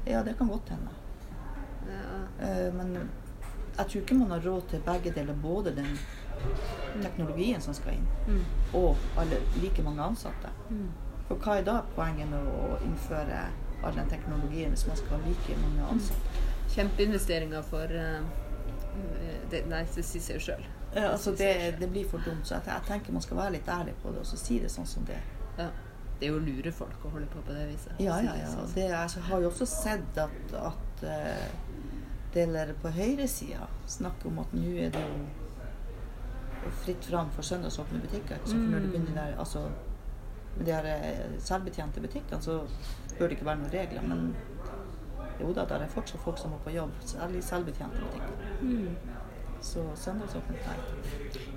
Ja, 0.07 0.21
det 0.23 0.37
kan 0.39 0.47
godt 0.47 0.69
hende. 0.71 0.93
Ja. 1.89 2.21
Eh, 2.45 2.69
Men 2.73 2.93
jeg 2.95 3.85
tror 3.89 4.01
ikke 4.03 4.15
man 4.21 4.31
har 4.37 4.45
råd 4.45 4.69
til 4.71 4.81
begge 4.85 5.11
deler. 5.17 5.33
Både 5.43 5.73
den 5.75 5.91
teknologien 7.03 7.61
som 7.61 7.73
skal 7.73 7.93
inn, 7.93 8.07
Mm. 8.27 8.43
og 8.73 8.97
alle, 9.17 9.39
like 9.61 9.83
mange 9.83 10.01
ansatte. 10.01 10.49
Mm. 10.69 10.89
For 11.27 11.35
hva 11.35 11.57
er 11.59 11.63
da 11.63 11.81
poenget 11.95 12.29
med 12.29 12.47
å 12.47 12.77
innføre 12.85 13.43
all 13.83 13.95
den 13.95 14.09
teknologien 14.09 14.69
hvis 14.73 14.87
man 14.87 14.97
skal 14.97 15.17
ha 15.17 15.27
like 15.27 15.57
mange 15.61 15.87
ansatte? 15.91 16.45
Kjempeinvesteringer 16.69 17.61
for 17.65 17.85
uh, 17.91 18.21
det, 19.49 19.63
Nei, 19.69 19.83
det 19.95 20.05
sier 20.05 20.21
seg 20.21 20.35
jo 20.39 20.45
sjøl. 20.49 20.65
Ja, 20.95 21.11
altså 21.11 21.31
det, 21.37 21.75
det 21.79 21.89
blir 21.91 22.07
for 22.09 22.21
dumt. 22.25 22.47
Så 22.47 22.55
jeg, 22.57 22.65
jeg 22.67 22.81
tenker 22.87 23.13
man 23.13 23.21
skal 23.21 23.37
være 23.37 23.53
litt 23.59 23.67
ærlig 23.69 23.93
på 24.01 24.11
det 24.13 24.23
og 24.23 24.25
så 24.25 24.37
si 24.41 24.59
det 24.59 24.71
sånn 24.73 24.87
som 24.89 25.05
det 25.05 25.15
er. 25.19 25.27
Ja. 25.59 25.69
Det 26.19 26.27
er 26.27 26.33
jo 26.33 26.39
å 26.39 26.43
lure 26.43 26.71
folk 26.75 27.05
å 27.05 27.09
holde 27.13 27.29
på 27.31 27.41
på 27.45 27.53
det 27.55 27.67
viset. 27.69 27.93
Ja, 28.03 28.17
ja, 28.25 28.33
ja. 28.35 28.47
sånn. 28.51 28.71
Det, 28.75 28.87
jeg 28.89 29.23
har 29.29 29.39
jo 29.45 29.47
også 29.51 29.65
sett 29.69 30.17
at, 30.19 30.55
at 30.59 31.03
eh, 31.07 31.45
deler 32.33 32.73
på 32.81 32.91
høyresida 32.91 33.69
snakker 33.87 34.27
om 34.27 34.41
at 34.43 34.51
nå 34.57 34.73
er 34.83 34.91
det 34.97 34.99
jo 35.05 35.21
fritt 36.71 37.05
fram 37.05 37.29
for 37.31 37.41
søndagsåpne 37.41 37.99
butikker. 38.01 38.37
Så? 38.45 38.55
Når 38.57 38.79
det 38.79 38.85
Mm. 38.85 38.91
begynner 38.91 39.13
der, 39.25 39.39
altså, 39.39 39.59
med 40.57 40.65
de 40.65 40.71
her 40.71 40.85
eh, 40.85 41.39
selvbetjente 41.39 42.01
butikkene, 42.01 42.41
så 42.41 42.61
bør 43.19 43.27
det 43.27 43.31
ikke 43.31 43.45
være 43.45 43.57
noen 43.57 43.73
regler. 43.73 44.01
Men 44.01 44.35
jo 45.41 45.53
da, 45.53 45.65
der 45.65 45.75
er 45.75 45.87
fortsatt 45.87 46.21
folk 46.21 46.37
som 46.37 46.51
må 46.51 46.57
på 46.63 46.69
jobb, 46.75 46.91
særlig 47.05 47.43
selvbetjente 47.43 47.95
butikker. 47.95 48.33
Mm. 48.61 48.95
Så 49.61 49.83
søndagsåpent, 49.95 50.59
nei. 50.67 50.75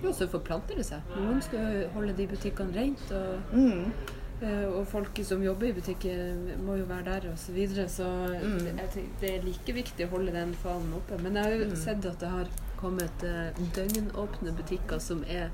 Jo, 0.05 0.13
så 0.13 0.27
forplanter 0.29 0.75
det 0.77 0.87
seg. 0.87 1.01
Noen 1.17 1.43
skal 1.43 1.89
holde 1.95 2.13
de 2.17 2.27
butikkene 2.27 2.75
rent, 2.77 3.13
og, 3.13 3.39
Mm. 3.53 3.93
eh, 4.43 4.65
og 4.79 4.87
folk 4.87 5.19
som 5.25 5.43
jobber 5.43 5.67
i 5.67 5.73
butikker 5.73 6.35
må 6.63 6.75
jo 6.79 6.85
være 6.85 7.05
der, 7.05 7.31
og 7.31 7.39
så 7.39 7.53
videre. 7.53 7.89
Så 7.89 8.05
Mm. 8.43 8.79
det 9.21 9.31
er 9.39 9.43
like 9.43 9.73
viktig 9.73 10.07
å 10.07 10.11
holde 10.11 10.33
den 10.33 10.55
fanen 10.55 10.95
oppe. 10.95 11.23
Men 11.23 11.35
jeg 11.35 11.45
har 11.45 11.51
jo 11.53 11.65
Mm. 11.71 11.77
sett 11.77 12.05
at 12.07 12.19
det 12.21 12.29
har 12.29 12.47
kommet 12.83 13.25
eh, 13.25 13.51
døgnåpne 13.77 14.53
butikker 14.59 15.01
som 15.03 15.23
er 15.25 15.49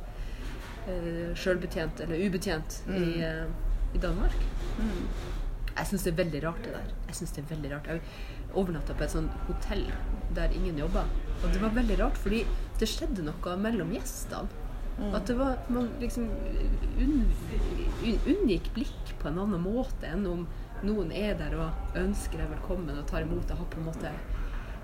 eh, 0.88 1.34
sjølbetjent 1.36 2.00
eller 2.04 2.22
ubetjent 2.28 2.80
i, 2.88 2.98
Mm. 2.98 3.20
eh, 3.22 3.46
i 3.94 3.98
Danmark. 4.02 4.36
Mm. 4.78 5.02
Jeg 5.78 5.86
syns 5.86 6.02
det 6.04 6.12
er 6.12 6.24
veldig 6.24 6.40
rart, 6.44 6.62
det 6.64 6.72
der. 6.74 6.88
Jeg 7.06 7.14
synes 7.20 7.32
det 7.36 7.42
er 7.44 7.50
veldig 7.54 7.70
rart. 7.72 7.86
Jeg 7.86 8.00
overnatta 8.58 8.94
på 8.98 9.04
et 9.04 9.12
sånt 9.14 9.30
hotell 9.46 9.84
der 10.34 10.50
ingen 10.56 10.78
jobba. 10.80 11.04
Og 11.44 11.52
det 11.52 11.60
var 11.62 11.70
veldig 11.76 11.98
rart, 12.00 12.16
fordi 12.18 12.40
det 12.80 12.88
skjedde 12.90 13.22
noe 13.28 13.56
mellom 13.62 13.92
gjestene. 13.94 14.48
Mm. 14.98 15.12
At 15.14 15.28
det 15.30 15.36
var, 15.38 15.60
man 15.70 15.88
liksom 16.00 16.24
unn, 16.98 17.20
un, 18.02 18.16
unngikk 18.32 18.72
blikk 18.74 19.12
på 19.20 19.28
en 19.30 19.38
annen 19.44 19.62
måte 19.62 20.08
enn 20.10 20.24
om 20.26 20.40
noen 20.82 21.12
er 21.14 21.36
der 21.38 21.54
og 21.58 21.94
ønsker 21.98 22.38
deg 22.42 22.50
velkommen 22.56 22.98
og 22.98 23.06
tar 23.06 23.22
imot 23.22 23.50
og 23.54 23.60
har 23.62 23.68
på 23.70 23.78
en 23.78 23.86
måte 23.86 24.10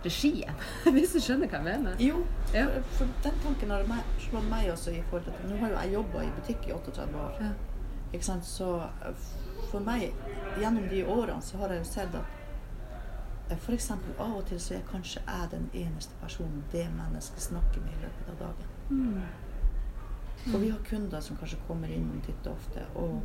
regien. 0.05 0.55
Hvis 0.96 1.12
du 1.16 1.20
skjønner 1.20 1.48
hva 1.50 1.61
jeg 1.61 1.66
mener? 1.68 1.96
Jo, 2.02 2.22
Ja. 2.55 2.66
for, 2.68 2.82
for 2.98 3.12
den 3.24 3.38
tanken 3.42 3.70
har 3.74 3.84
slått 4.18 4.48
meg 4.50 4.70
også 4.72 4.90
i 4.94 5.02
forhold 5.11 5.24
til 5.24 5.34
at 5.34 5.48
Nå 5.50 5.57
har 5.62 5.72
jo 5.72 5.78
jeg 5.80 5.92
jobba 5.98 6.22
i 6.22 6.30
butikk 6.38 6.68
i 6.68 6.72
38 6.76 7.18
år. 7.24 7.38
Ja. 7.40 7.50
Ikke 8.12 8.24
sant? 8.24 8.46
Så 8.46 8.68
eh, 9.07 9.24
for 9.70 9.80
meg, 9.82 10.12
gjennom 10.61 10.88
de 10.90 11.05
årene, 11.07 11.42
så 11.42 11.59
har 11.62 11.72
jeg 11.74 11.82
jo 11.84 11.90
sett 11.92 12.14
at 12.14 12.40
F.eks. 13.50 13.64
for 13.64 13.74
eksempel 13.76 14.14
av 14.24 14.36
og 14.38 14.46
til 14.48 14.61
så 14.61 14.74
er 14.78 14.84
kanskje 14.88 15.20
jeg 15.26 15.48
den 15.52 15.66
eneste 15.76 16.14
personen 16.22 16.62
det 16.72 16.86
mennesket 16.96 17.42
snakker 17.44 17.82
med 17.84 17.92
i 17.98 18.05
løpet 18.07 18.30
av 18.32 18.38
dagen. 18.40 18.70
Mm. 18.88 20.55
Og 20.55 20.61
vi 20.62 20.70
har 20.70 20.78
kunder 20.88 21.20
som 21.20 21.36
kanskje 21.36 21.59
kommer 21.66 21.88
innom 21.92 22.20
titt 22.24 22.46
og 22.48 22.55
ofte, 22.57 22.86
og, 22.94 23.20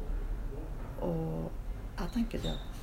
og 1.08 1.52
jeg 2.00 2.12
tenker 2.14 2.44
det 2.44 2.52
at 2.56 2.79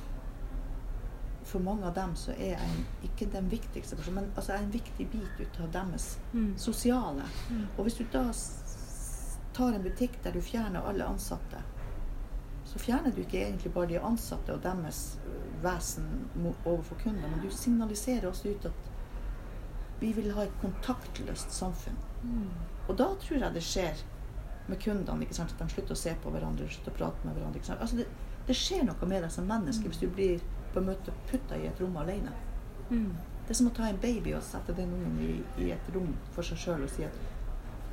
for 1.47 1.59
mange 1.63 1.85
av 1.87 1.93
dem 1.95 2.15
så 2.19 2.31
er 2.35 2.57
en- 2.59 2.85
ikke 3.03 3.27
den 3.31 3.47
viktigste 3.51 3.95
personen, 3.95 4.15
men 4.21 4.31
altså 4.35 4.53
en 4.57 4.71
viktig 4.73 5.07
bit 5.11 5.39
ut 5.39 5.59
av 5.63 5.71
deres 5.71 6.17
Mm. 6.33 6.53
sosiale. 6.57 7.23
Mm. 7.49 7.67
Og 7.77 7.83
hvis 7.85 7.97
du 7.97 8.03
da 8.13 8.25
tar 9.53 9.73
en 9.73 9.83
butikk 9.83 10.19
der 10.23 10.31
du 10.31 10.41
fjerner 10.41 10.81
alle 10.87 11.05
ansatte, 11.07 11.61
så 12.65 12.79
fjerner 12.79 13.11
du 13.15 13.21
ikke 13.21 13.39
egentlig 13.45 13.71
bare 13.73 13.87
de 13.87 13.99
ansatte 13.99 14.53
og 14.53 14.61
deres 14.63 15.17
øh, 15.25 15.63
vesen 15.63 16.29
overfor 16.65 16.95
kunder, 17.03 17.29
men 17.29 17.39
du 17.41 17.49
signaliserer 17.49 18.27
også 18.29 18.49
ut 18.49 18.65
at 18.65 18.91
vi 19.99 20.11
vil 20.13 20.33
ha 20.35 20.41
et 20.45 20.53
kontaktløst 20.61 21.51
samfunn. 21.51 21.95
Mm. 22.23 22.49
Og 22.87 22.97
da 22.97 23.07
tror 23.19 23.39
jeg 23.39 23.53
det 23.53 23.63
skjer 23.63 24.03
med 24.67 24.77
kundene. 24.83 25.21
ikke 25.21 25.33
sant? 25.33 25.53
At 25.55 25.59
de 25.67 25.73
slutter 25.73 25.95
å 25.95 25.97
se 25.97 26.13
på 26.23 26.29
hverandre, 26.31 26.67
slutter 26.69 26.91
å 26.91 26.97
prate 26.97 27.25
med 27.25 27.35
hverandre. 27.35 27.79
Altså 27.81 27.95
det, 27.97 28.05
det 28.47 28.55
skjer 28.55 28.83
noe 28.85 29.07
med 29.09 29.23
deg 29.23 29.31
som 29.31 29.47
menneske 29.47 29.87
hvis 29.89 29.99
du 30.03 30.07
blir 30.07 30.39
på 30.73 30.79
en 30.81 30.89
måte 30.91 31.13
putta 31.31 31.57
i 31.57 31.67
et 31.67 31.81
rom 31.81 31.97
alene. 31.97 32.33
Mm. 32.89 33.11
Det 33.47 33.53
er 33.53 33.59
som 33.61 33.69
å 33.69 33.75
ta 33.75 33.87
en 33.87 33.99
baby 34.03 34.33
og 34.35 34.43
sette 34.43 34.75
den 34.75 34.91
ungen 34.93 35.19
i, 35.23 35.33
i 35.63 35.71
et 35.71 35.91
rom 35.95 36.13
for 36.35 36.43
seg 36.43 36.59
sjøl 36.59 36.83
og 36.83 36.91
si 36.91 37.05
at 37.07 37.19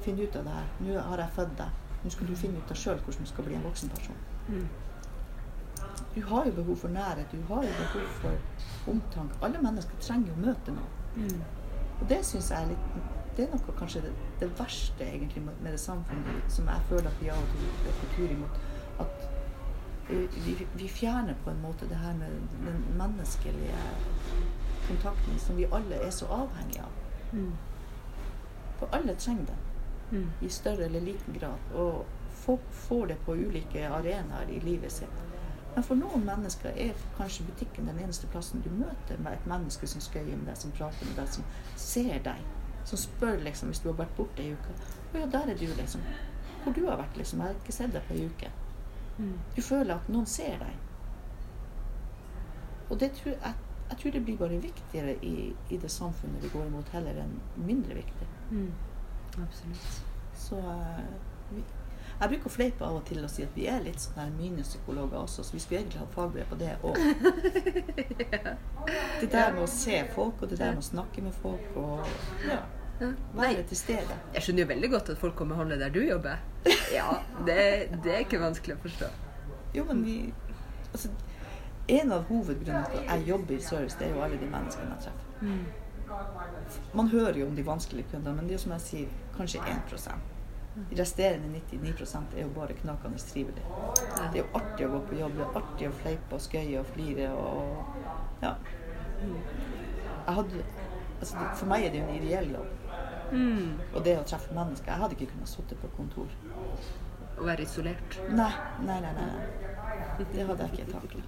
finn 0.05 0.19
ut 0.21 0.37
av 0.37 0.49
det 0.49 0.55
her. 0.55 0.73
Nå 0.85 0.97
har 1.09 1.23
jeg 1.23 1.37
født 1.37 1.59
deg. 1.61 1.83
Nå 2.05 2.11
skal 2.13 2.29
du 2.29 2.35
finne 2.37 2.61
ut 2.61 2.73
av 2.75 2.81
sjøl 2.81 2.99
hvordan 3.05 3.27
du 3.27 3.31
skal 3.31 3.47
bli 3.49 3.55
en 3.59 3.65
voksen 3.65 3.93
person. 3.95 4.19
Mm. 4.49 4.67
Du 6.15 6.21
har 6.23 6.47
jo 6.47 6.53
behov 6.59 6.77
for 6.77 6.89
nærhet. 6.89 7.33
Du 7.33 7.55
har 7.55 7.63
jo 7.65 7.77
behov 7.79 8.09
for 8.21 8.91
omtanke. 8.93 9.39
Alle 9.43 9.63
mennesker 9.63 10.03
trenger 10.03 10.33
jo 10.33 10.37
å 10.37 10.45
møte 10.47 10.75
noen. 10.75 11.01
Mm. 11.17 11.45
Og 12.01 12.09
det 12.11 12.21
syns 12.27 12.51
jeg 12.51 12.59
er 12.65 12.73
litt 12.73 13.13
Det 13.35 13.45
er 13.45 13.51
noe 13.51 13.73
kanskje 13.79 14.01
det, 14.05 14.11
det 14.39 14.47
verste 14.59 15.07
egentlig 15.07 15.41
med 15.43 15.65
det 15.67 15.81
samfunnet 15.83 16.53
som 16.55 16.69
jeg 16.71 16.87
føler 16.91 17.09
at 17.11 17.17
vi 17.23 17.31
av 17.35 17.41
og 17.41 17.55
til 17.55 17.89
er 17.91 18.13
tur 18.15 18.35
imot. 18.37 18.61
At 19.03 19.25
vi, 20.09 20.67
vi 20.75 20.89
fjerner 20.89 21.35
på 21.45 21.51
en 21.51 21.63
måte 21.63 21.89
det 21.89 21.97
her 21.97 22.15
med 22.15 22.29
den 22.67 22.85
menneskelige 22.99 23.77
kontakten 24.89 25.39
som 25.39 25.57
vi 25.57 25.65
alle 25.73 25.95
er 26.07 26.11
så 26.11 26.27
avhengige 26.27 26.83
av. 26.83 26.91
Mm. 27.33 27.53
For 28.79 28.89
alle 28.93 29.15
trenger 29.15 29.47
det 29.47 29.61
Mm. 30.11 30.31
i 30.41 30.49
større 30.49 30.85
eller 30.85 31.01
liten 31.01 31.35
grad. 31.35 31.59
Og 31.75 32.05
folk 32.31 32.61
får 32.71 33.07
det 33.07 33.17
på 33.25 33.33
ulike 33.33 33.89
arenaer 33.89 34.49
i 34.51 34.61
livet 34.61 34.93
sitt. 34.93 35.23
Men 35.75 35.85
for 35.85 35.95
noen 35.95 36.27
mennesker 36.27 36.69
er 36.69 36.93
kanskje 37.17 37.45
butikken 37.49 37.87
den 37.87 37.99
eneste 37.99 38.27
plassen 38.27 38.61
du 38.63 38.71
møter 38.71 39.19
med 39.19 39.33
et 39.33 39.47
menneske 39.47 39.87
som 39.87 40.01
skøyer 40.01 40.37
med 40.37 40.47
deg, 40.47 40.57
som 40.57 40.71
prater 40.71 41.07
med 41.07 41.17
deg, 41.17 41.29
som 41.29 41.45
ser 41.77 42.19
deg. 42.23 42.45
Som 42.85 42.99
spør 42.99 43.41
liksom 43.43 43.69
hvis 43.73 43.81
du 43.81 43.89
har 43.89 43.97
vært 44.05 44.17
borte 44.17 44.43
ei 44.43 44.53
uke. 44.53 44.77
Å 45.15 45.19
ja, 45.19 45.27
der 45.27 45.51
er 45.51 45.59
du, 45.59 45.67
liksom. 45.67 46.01
Hvor 46.65 46.73
du 46.73 46.87
har 46.87 46.97
vært, 47.01 47.17
liksom. 47.17 47.41
Jeg 47.41 47.47
har 47.49 47.55
ikke 47.55 47.73
sett 47.73 47.93
deg 47.93 48.03
på 48.09 48.15
ei 48.15 48.27
uke. 48.27 48.51
Du 49.57 49.63
føler 49.63 49.95
at 49.95 50.09
noen 50.11 50.27
ser 50.27 50.59
deg. 50.59 50.81
Og 52.91 52.99
det 53.01 53.13
tror 53.19 53.33
jeg, 53.33 53.55
jeg 53.91 53.99
tror 54.01 54.11
det 54.11 54.25
blir 54.25 54.41
bare 54.41 54.59
viktigere 54.63 55.15
i, 55.25 55.53
i 55.71 55.77
det 55.81 55.91
samfunnet 55.91 56.43
vi 56.43 56.51
går 56.53 56.67
imot, 56.67 56.91
heller 56.93 57.23
enn 57.23 57.39
mindre 57.67 57.95
viktig. 58.01 58.29
Mm. 58.51 58.73
Absolutt. 59.43 60.05
Så 60.39 60.59
eh, 60.59 61.07
vi, 61.51 61.63
jeg 62.21 62.31
bruker 62.31 62.47
å 62.51 62.53
fleipe 62.55 62.87
av 62.87 62.99
og 63.01 63.07
til 63.09 63.23
og 63.25 63.31
si 63.33 63.43
at 63.47 63.57
vi 63.57 63.67
er 63.71 63.83
litt 63.85 64.03
sånn 64.03 64.21
her 64.21 64.31
minipsykologer 64.37 65.19
også, 65.19 65.45
så 65.47 65.57
vi 65.57 65.63
skulle 65.63 65.81
egentlig 65.83 66.03
ha 66.03 66.09
fagbrev 66.15 66.47
på 66.51 66.61
det 66.61 66.75
òg. 66.83 66.97
Det 69.21 69.31
der 69.33 69.55
med 69.55 69.63
å 69.65 69.71
se 69.71 69.97
folk, 70.13 70.43
og 70.43 70.51
det 70.51 70.59
der 70.61 70.75
med 70.75 70.83
å 70.83 70.85
snakke 70.85 71.23
med 71.25 71.33
folk, 71.41 71.77
og 71.81 72.03
ja, 72.45 72.59
Ja. 72.59 72.63
Være 73.35 73.63
til 73.69 73.77
stede. 73.77 74.17
jeg 74.35 74.43
skjønner 74.43 74.63
jo 74.63 74.69
veldig 74.69 74.91
godt 74.91 75.09
at 75.15 75.19
folk 75.19 75.37
kommer 75.37 75.55
og 75.55 75.65
handler 75.65 75.79
der 75.83 75.89
du 75.95 76.01
jobber. 76.01 76.37
Ja, 76.93 77.11
det, 77.47 77.57
det 78.05 78.13
er 78.15 78.19
ikke 78.25 78.41
vanskelig 78.41 78.77
å 78.77 78.83
forstå. 78.83 79.09
Jo, 79.75 79.85
men 79.85 80.05
vi 80.05 80.35
altså, 80.93 81.09
En 81.89 82.13
av 82.13 82.23
hovedgrunnene 82.31 82.87
til 82.89 83.01
at 83.03 83.11
jeg 83.11 83.27
jobber 83.29 83.55
i 83.55 83.61
service, 83.61 83.99
det 84.01 84.07
er 84.07 84.15
jo 84.15 84.23
alle 84.25 84.39
de 84.41 84.47
menneskene 84.49 84.95
jeg 84.95 85.03
treffer. 85.05 85.35
Mm. 85.45 85.65
Man 86.95 87.09
hører 87.09 87.39
jo 87.39 87.47
om 87.47 87.57
de 87.57 87.67
vanskelige 87.67 88.07
kundene, 88.13 88.37
men 88.37 88.47
det 88.47 88.55
er 88.55 88.59
jo 88.59 88.63
som 88.63 88.73
jeg 88.73 88.85
sier, 88.87 89.19
kanskje 89.37 89.61
1% 89.61 90.31
De 90.91 90.97
resterende 90.99 91.61
99 91.71 92.17
er 92.37 92.41
jo 92.43 92.49
bare 92.57 92.75
knakende 92.79 93.19
trivelig. 93.19 93.67
Det 93.99 94.25
er 94.25 94.41
jo 94.41 94.47
artig 94.59 94.87
å 94.87 94.95
gå 94.95 95.03
på 95.11 95.19
jobb, 95.21 95.37
det 95.37 95.45
er 95.45 95.59
artig 95.61 95.91
å 95.91 95.93
fleipe 96.01 96.39
og 96.39 96.43
skøye 96.47 96.81
og 96.81 96.89
flire 96.95 97.29
og 97.35 98.43
Ja. 98.43 98.55
Jeg 100.27 100.35
hadde, 100.39 100.65
altså, 101.21 101.37
for 101.55 101.69
meg 101.69 101.85
er 101.85 101.93
det 101.93 102.01
jo 102.01 102.09
en 102.09 102.17
ideell 102.17 102.51
jobb. 102.57 102.84
Mm. 103.33 103.81
Og 103.95 104.05
det 104.05 104.19
å 104.19 104.25
treffe 104.25 104.55
mennesker 104.55 104.93
Jeg 104.93 105.01
hadde 105.01 105.15
ikke 105.17 105.31
kunnet 105.33 105.49
sitte 105.49 105.75
på 105.81 105.89
kontor. 105.97 106.27
Å 107.39 107.45
være 107.45 107.63
isolert. 107.63 108.19
Nei, 108.31 108.51
nei, 108.87 109.01
nei. 109.01 109.13
nei. 109.13 110.27
Det 110.33 110.47
hadde 110.47 110.69
jeg 110.69 110.73
ikke 110.79 110.93
taklet. 110.93 111.25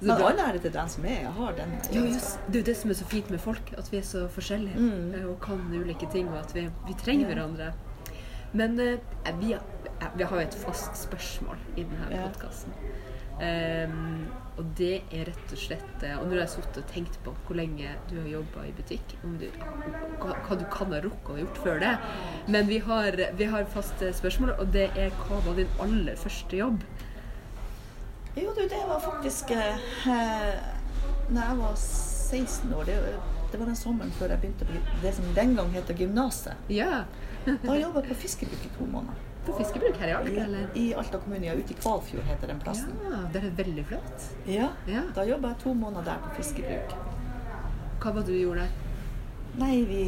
Så 0.00 0.06
Men 0.06 0.22
all 0.24 0.38
ære 0.40 0.58
til 0.64 0.72
den 0.72 0.88
som 0.88 1.04
er. 1.04 1.20
Jeg 1.26 1.32
har 1.36 1.52
den. 1.52 1.72
Jo, 1.92 2.04
just, 2.08 2.38
det 2.46 2.54
er 2.56 2.60
jo 2.62 2.66
det 2.70 2.76
som 2.76 2.90
er 2.90 2.94
så 2.94 3.04
fint 3.04 3.30
med 3.30 3.40
folk, 3.40 3.72
at 3.78 3.90
vi 3.92 3.98
er 3.98 4.02
så 4.08 4.22
forskjellige 4.32 4.78
Mm. 4.80 5.14
eh, 5.14 5.26
og 5.28 5.40
kan 5.40 5.60
ulike 5.76 6.08
ting, 6.12 6.28
og 6.28 6.38
at 6.38 6.54
vi, 6.54 6.70
vi 6.86 6.94
trenger 6.94 7.28
Ja. 7.28 7.34
hverandre. 7.34 7.72
Men 8.52 8.80
eh, 8.80 8.98
vi, 9.40 9.52
har, 9.52 9.62
eh, 10.00 10.08
vi 10.16 10.24
har 10.24 10.36
jo 10.40 10.46
et 10.46 10.54
fast 10.54 10.96
spørsmål 10.96 11.56
i 11.76 11.82
denne 11.84 12.08
Ja. 12.10 12.26
podkasten. 12.28 12.72
Og 14.60 14.72
det 14.76 15.00
er 15.08 15.28
rett 15.30 15.52
og 15.54 15.60
slett 15.60 16.02
eh, 16.04 16.16
Og 16.20 16.26
nå 16.28 16.34
har 16.36 16.42
jeg 16.42 16.52
sittet 16.56 16.80
og 16.82 16.90
tenkt 16.92 17.16
på 17.24 17.32
hvor 17.46 17.56
lenge 17.58 17.94
du 18.10 18.16
har 18.18 18.28
jobba 18.34 18.66
i 18.68 18.72
butikk, 18.76 19.14
om 19.24 19.38
du, 19.40 19.46
hva, 20.20 20.34
du 20.60 20.66
kan 20.72 20.92
ha 20.92 21.00
rukket 21.04 21.32
å 21.34 21.38
gjort 21.40 21.60
før 21.64 21.80
det. 21.82 21.92
Men 22.52 22.68
vi 22.68 22.80
har, 22.84 23.16
vi 23.38 23.48
har 23.54 23.70
faste 23.72 24.12
spørsmål, 24.16 24.52
og 24.60 24.74
det 24.76 24.90
er 25.00 25.14
hva 25.24 25.40
var 25.46 25.56
din 25.58 25.72
aller 25.82 26.20
første 26.20 26.60
jobb? 26.60 26.84
Jo, 28.36 28.52
du, 28.54 28.62
det 28.70 28.82
var 28.86 29.00
faktisk 29.02 29.50
eh, 29.56 29.80
Når 31.32 31.40
jeg 31.40 31.56
var 31.58 31.80
16 31.80 32.76
år, 32.76 32.84
det, 32.86 33.00
det 33.50 33.58
var 33.58 33.66
den 33.72 33.80
sommeren 33.80 34.12
før 34.20 34.36
jeg 34.36 34.44
begynte 34.44 34.68
på 34.68 34.84
det 35.02 35.16
som 35.16 35.32
den 35.34 35.56
gang 35.58 35.72
het 35.74 35.90
gymnaset. 35.98 36.70
Ja, 36.70 37.04
Da 37.48 37.74
jobba 37.74 38.04
jeg 38.04 38.12
på 38.12 38.20
fiskebruk 38.26 38.68
i 38.68 38.72
to 38.76 38.86
måneder. 38.86 39.29
På 39.46 39.54
fiskebruk 39.58 39.96
her 40.00 40.08
i 40.08 40.12
Alta, 40.18 40.42
eller? 40.44 40.66
I, 40.74 40.84
Alta 40.94 41.18
kommune, 41.22 41.46
ja, 41.46 41.54
ute 41.56 41.72
i 41.72 41.76
Kvalfjord 41.78 42.26
heter 42.28 42.46
den 42.52 42.60
plassen. 42.60 42.92
Ja, 43.06 43.20
det 43.32 43.42
er 43.44 43.50
veldig 43.56 43.84
flott. 43.88 44.28
Ja, 44.46 44.68
Ja. 44.90 45.02
Da 45.16 45.24
jobba 45.28 45.54
jeg 45.54 45.62
to 45.64 45.74
måneder 45.74 46.04
der 46.10 46.22
på 46.26 46.34
fiskebruk. 46.40 46.94
Hva 48.00 48.14
var 48.16 48.22
det 48.24 48.32
du 48.34 48.40
gjorde 48.40 48.66
der? 48.66 48.70
Nei, 49.60 49.80
vi 49.84 50.04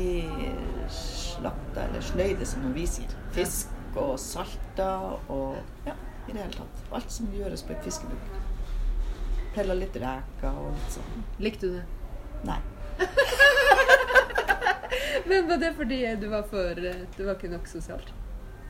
slakta 0.93 1.89
eller 1.89 2.05
sløyde, 2.07 2.47
som 2.47 2.69
vi 2.75 2.87
sier. 2.87 3.11
Fisk 3.35 3.69
og 3.99 4.15
salta 4.21 4.91
og 5.33 5.57
ja, 5.87 5.97
i 6.29 6.33
det 6.33 6.39
hele 6.45 6.55
tatt. 6.55 6.85
Alt 6.95 7.13
som 7.13 7.27
gjøres 7.35 7.65
på 7.67 7.75
et 7.75 7.83
fiskebruk. 7.89 8.39
Pella 9.57 9.75
litt 9.77 9.97
reker 10.01 10.55
og 10.63 10.71
litt 10.73 10.95
sånn. 10.95 11.25
Likte 11.45 11.69
du 11.69 11.75
det? 11.81 11.85
Nei. 12.49 12.61
Men 15.29 15.49
var 15.49 15.57
det 15.61 15.73
fordi 15.77 16.01
du 16.21 16.27
var 16.29 16.43
for 16.51 16.79
eh, 16.85 17.05
Det 17.17 17.25
var 17.25 17.37
ikke 17.39 17.49
nok 17.53 17.69
sosialt? 17.71 18.11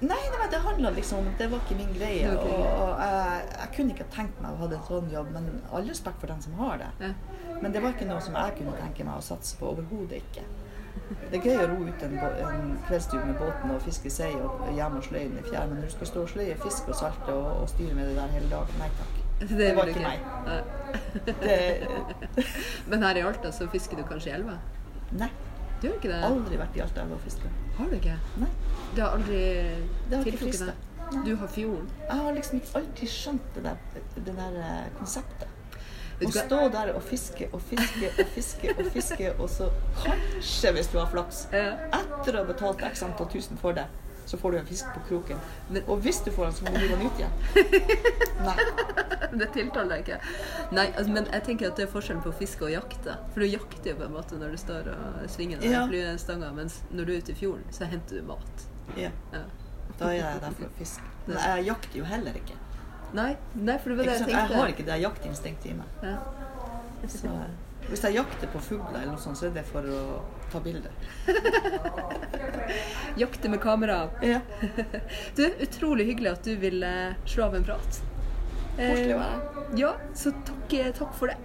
Nei, 0.03 0.23
nei, 0.35 0.47
det 0.51 0.59
handla 0.59 0.91
liksom 0.91 1.19
om 1.23 1.29
Det 1.39 1.47
var 1.47 1.61
ikke 1.63 1.77
min 1.79 1.93
greie. 1.95 2.25
Det 2.27 2.37
var 2.37 2.45
din 2.45 2.55
Og, 2.57 2.81
og 2.83 3.03
jeg, 3.03 3.45
jeg 3.59 3.69
kunne 3.77 3.95
ikke 3.95 4.09
tenkt 4.11 4.41
meg 4.43 4.57
å 4.57 4.59
ha 4.65 4.69
en 4.73 4.83
sånn 4.89 5.13
jobb, 5.13 5.31
men 5.37 5.47
all 5.71 5.87
respekt 5.87 6.19
for 6.19 6.33
den 6.33 6.43
som 6.43 6.59
har 6.59 6.83
det. 6.83 6.91
Ja. 7.07 7.13
Men 7.63 7.75
det 7.75 7.85
var 7.85 7.95
ikke 7.95 8.09
noe 8.11 8.19
som 8.25 8.35
jeg 8.35 8.57
kunne 8.59 8.75
tenke 8.81 9.07
meg 9.07 9.21
å 9.21 9.25
satse 9.25 9.55
på. 9.61 9.71
Overhodet 9.71 10.19
ikke. 10.25 10.45
Det 11.31 11.39
er 11.39 11.47
gøy 11.47 11.61
å 11.63 11.69
ro 11.71 11.79
ut 11.87 12.03
en, 12.05 12.19
en 12.19 12.75
kveldstur 12.89 13.23
med 13.25 13.39
båten 13.41 13.73
og 13.73 13.85
fiske 13.85 14.11
sei 14.13 14.33
og 14.43 14.67
hjem 14.77 14.99
og 14.99 15.07
sløye 15.07 15.29
den 15.29 15.39
i 15.41 15.45
fjær, 15.47 15.69
men 15.71 15.81
når 15.81 15.89
du 15.89 15.95
skal 15.95 16.11
stå 16.11 16.25
og 16.25 16.33
sløye 16.33 16.59
fisk 16.61 16.91
og 16.93 16.99
salte 16.99 17.33
og, 17.37 17.49
og 17.63 17.71
styre 17.73 17.97
med 17.97 18.11
det 18.11 18.19
der 18.19 18.35
hele 18.35 18.51
dagen, 18.51 18.83
nei 18.83 18.91
takk. 18.99 19.23
Det, 19.43 19.71
var 19.77 19.89
vil 19.89 19.95
du 19.95 20.01
ikke 20.01 20.11
meg. 20.11 20.21
Det, 21.41 21.57
Men 22.91 23.09
her 23.09 23.19
i 23.19 23.25
Alta 23.27 23.51
så 23.55 23.67
fisker 23.73 23.99
du 23.99 24.05
kanskje 24.09 24.33
i 24.33 24.37
elva? 24.41 24.59
nei. 25.19 25.31
Du 25.83 25.89
har 25.89 25.97
ikke 25.99 26.12
det? 26.12 26.18
Aldri 26.22 26.59
vært 26.61 26.76
i 26.78 26.83
Alta 26.85 27.03
elv 27.03 27.16
og 27.16 27.24
fiske. 27.24 27.49
Har 27.74 27.89
du 27.91 27.97
ikke? 27.97 28.12
Nei. 28.39 28.51
Det 28.95 29.03
har 29.03 29.16
aldri 29.16 29.41
tiltrukket 30.12 30.61
deg? 30.68 30.85
Du 31.26 31.33
har 31.41 31.51
fjorden. 31.51 31.89
Jeg 32.07 32.18
har 32.20 32.37
liksom 32.37 32.61
ikke 32.61 32.76
alltid 32.78 33.11
skjønt 33.11 33.57
det 33.57 33.64
der, 33.66 34.05
det 34.14 34.37
der 34.37 34.61
eh, 34.62 34.87
konseptet. 35.01 35.59
Å 36.22 36.30
stå 36.30 36.61
der 36.70 36.93
og 36.95 37.03
fiske 37.03 37.49
og 37.51 37.59
fiske 37.66 38.12
og 38.12 38.28
fiske 38.37 38.74
og 38.76 38.91
fiske, 38.95 39.33
og 39.43 39.51
så 39.51 39.66
kanskje, 40.05 40.70
hvis 40.76 40.93
du 40.93 41.01
har 41.01 41.09
flaks, 41.11 41.41
etter 41.51 42.37
å 42.37 42.45
ha 42.45 42.47
betalt 42.47 42.85
x 42.87 43.03
antall 43.03 43.26
tusen 43.33 43.59
for 43.59 43.74
det, 43.74 43.89
så 44.27 44.39
får 44.39 44.53
du 44.53 44.59
en 44.59 44.66
fisk 44.66 44.87
på 44.95 45.01
kroken. 45.09 45.39
Og 45.87 45.99
hvis 46.05 46.20
du 46.25 46.31
får 46.31 46.45
den, 46.51 46.53
så 46.59 46.64
må 46.64 46.70
du 46.70 46.89
gå 46.89 46.97
den 46.97 47.07
ut 47.07 47.18
igjen. 47.18 47.35
Nei. 48.47 48.57
Det 49.33 49.49
tiltaler 49.55 49.89
deg 49.95 50.03
ikke. 50.05 50.18
Nei, 50.77 50.87
altså, 50.93 51.11
men 51.14 51.27
jeg 51.33 51.45
tenker 51.47 51.70
at 51.70 51.77
det 51.81 51.87
er 51.87 51.93
forskjellen 51.93 52.23
på 52.25 52.33
å 52.33 52.37
fiske 52.37 52.66
og 52.66 52.73
jakte. 52.75 53.14
For 53.33 53.41
du 53.45 53.49
jakter 53.49 53.93
jo 53.93 53.97
på 54.03 54.07
en 54.09 54.12
måte 54.16 54.39
når 54.41 54.53
du 54.55 54.61
står 54.61 54.91
og 54.93 55.23
svinger 55.33 55.62
den 55.62 55.73
Ja. 55.73 55.87
fluestanga, 55.89 56.53
mens 56.57 56.83
når 56.91 57.09
du 57.09 57.12
er 57.14 57.23
ute 57.25 57.33
i 57.33 57.39
fjorden, 57.39 57.64
så 57.73 57.89
henter 57.89 58.20
du 58.20 58.23
mat. 58.29 58.66
Ja, 58.97 59.11
Ja. 59.33 59.45
da 59.99 60.11
er 60.11 60.18
jeg 60.18 60.41
der 60.45 60.51
for 60.59 60.68
å 60.68 60.73
fiske. 60.79 61.03
Men 61.27 61.37
jeg 61.39 61.66
jakter 61.70 61.99
jo 61.99 62.05
heller 62.05 62.33
ikke. 62.43 62.59
Nei, 63.12 63.37
nei, 63.55 63.79
for 63.79 63.91
det 63.93 63.99
var 63.99 64.05
det 64.05 64.12
jeg 64.12 64.20
tenkte. 64.27 64.39
Jeg 64.39 64.57
har 64.61 64.68
ikke 64.73 64.87
det 64.89 65.01
jaktinstinktet 65.03 65.66
i 65.70 65.75
meg. 65.75 65.87
Ja. 66.03 66.16
Så 67.09 67.27
eh, 67.27 67.51
hvis 67.93 68.05
jeg 68.09 68.16
jakter 68.16 68.51
på 68.53 68.61
fugler, 68.64 69.03
eller 69.03 69.12
noe 69.12 69.20
sånt, 69.20 69.38
så 69.38 69.49
er 69.49 69.55
det 69.57 69.64
for 69.68 69.84
å 69.84 70.01
ta 70.53 70.61
bilder. 70.64 70.95
Jakte 73.22 73.53
med 73.53 73.61
kamera. 73.61 74.09
Ja. 74.24 74.40
Du, 75.36 75.45
utrolig 75.61 76.07
hyggelig 76.09 76.32
at 76.32 76.45
du 76.49 76.57
ville 76.61 76.93
slå 77.28 77.47
av 77.51 77.57
en 77.61 77.64
prat. 77.68 78.03
Koselig 78.72 79.14
å 79.14 79.18
Eh, 79.18 79.18
være 79.20 79.30
her. 79.30 79.72
Ja, 79.76 79.95
så 80.16 80.32
takk, 80.49 80.76
takk 80.97 81.16
for 81.16 81.32
det. 81.32 81.36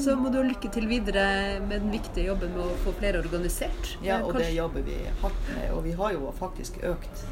Så 0.00 0.14
må 0.16 0.30
du 0.32 0.38
ha 0.38 0.44
lykke 0.46 0.70
til 0.72 0.86
videre 0.88 1.60
med 1.60 1.82
den 1.82 1.90
viktige 1.92 2.30
jobben 2.30 2.54
med 2.54 2.62
å 2.64 2.76
få 2.80 2.94
flere 2.96 3.20
organisert. 3.20 3.90
Ja, 4.00 4.22
og 4.22 4.30
og 4.32 4.38
det 4.40 4.48
jobber 4.54 4.84
vi 4.86 4.96
hardt 5.20 5.50
med. 5.52 5.66
Og 5.76 5.82
vi 5.84 5.92
har 5.98 6.14
jo 6.16 6.30
faktisk 6.38 6.78
økt 6.88 7.24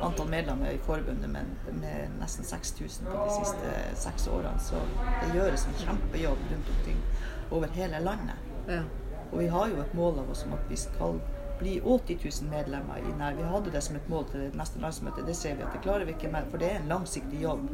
antall 0.00 0.30
medlemmer 0.32 0.72
i 0.72 0.80
forbundet 0.86 1.28
med, 1.28 1.52
med 1.76 2.16
nesten 2.16 2.48
6000 2.48 3.10
på 3.10 3.18
de 3.20 3.36
siste 3.36 3.74
seks 4.06 4.30
årene. 4.32 4.56
Så 4.64 4.80
det 5.20 5.34
gjøres 5.36 5.66
en 5.68 5.76
kjempejobb 5.84 6.40
rundt 6.54 6.72
omkring 6.76 7.04
over 7.50 7.72
hele 7.76 8.00
landet. 8.00 8.36
Ja. 8.68 8.82
Og 9.32 9.38
vi 9.42 9.48
har 9.50 9.68
jo 9.68 9.80
et 9.82 9.94
mål 9.94 10.20
av 10.22 10.30
oss 10.30 10.44
om 10.46 10.54
at 10.54 10.70
vi 10.70 10.78
skal 10.78 11.18
bli 11.58 11.80
80 11.80 12.18
000 12.42 12.50
medlemmer 12.50 13.00
i 13.00 13.12
nær. 13.16 13.36
Vi 13.36 13.42
hadde 13.48 13.70
det 13.72 13.80
som 13.82 13.96
et 13.96 14.08
mål 14.12 14.26
til 14.30 14.42
det 14.44 14.58
neste 14.58 14.80
landsmøte. 14.82 15.24
Det 15.26 15.36
ser 15.36 15.56
vi 15.56 15.64
at 15.64 15.72
det 15.72 15.80
klarer 15.82 16.04
vi 16.04 16.12
ikke 16.12 16.30
med, 16.32 16.50
for 16.50 16.60
det 16.60 16.68
er 16.70 16.82
en 16.82 16.90
langsiktig 16.90 17.40
jobb 17.42 17.70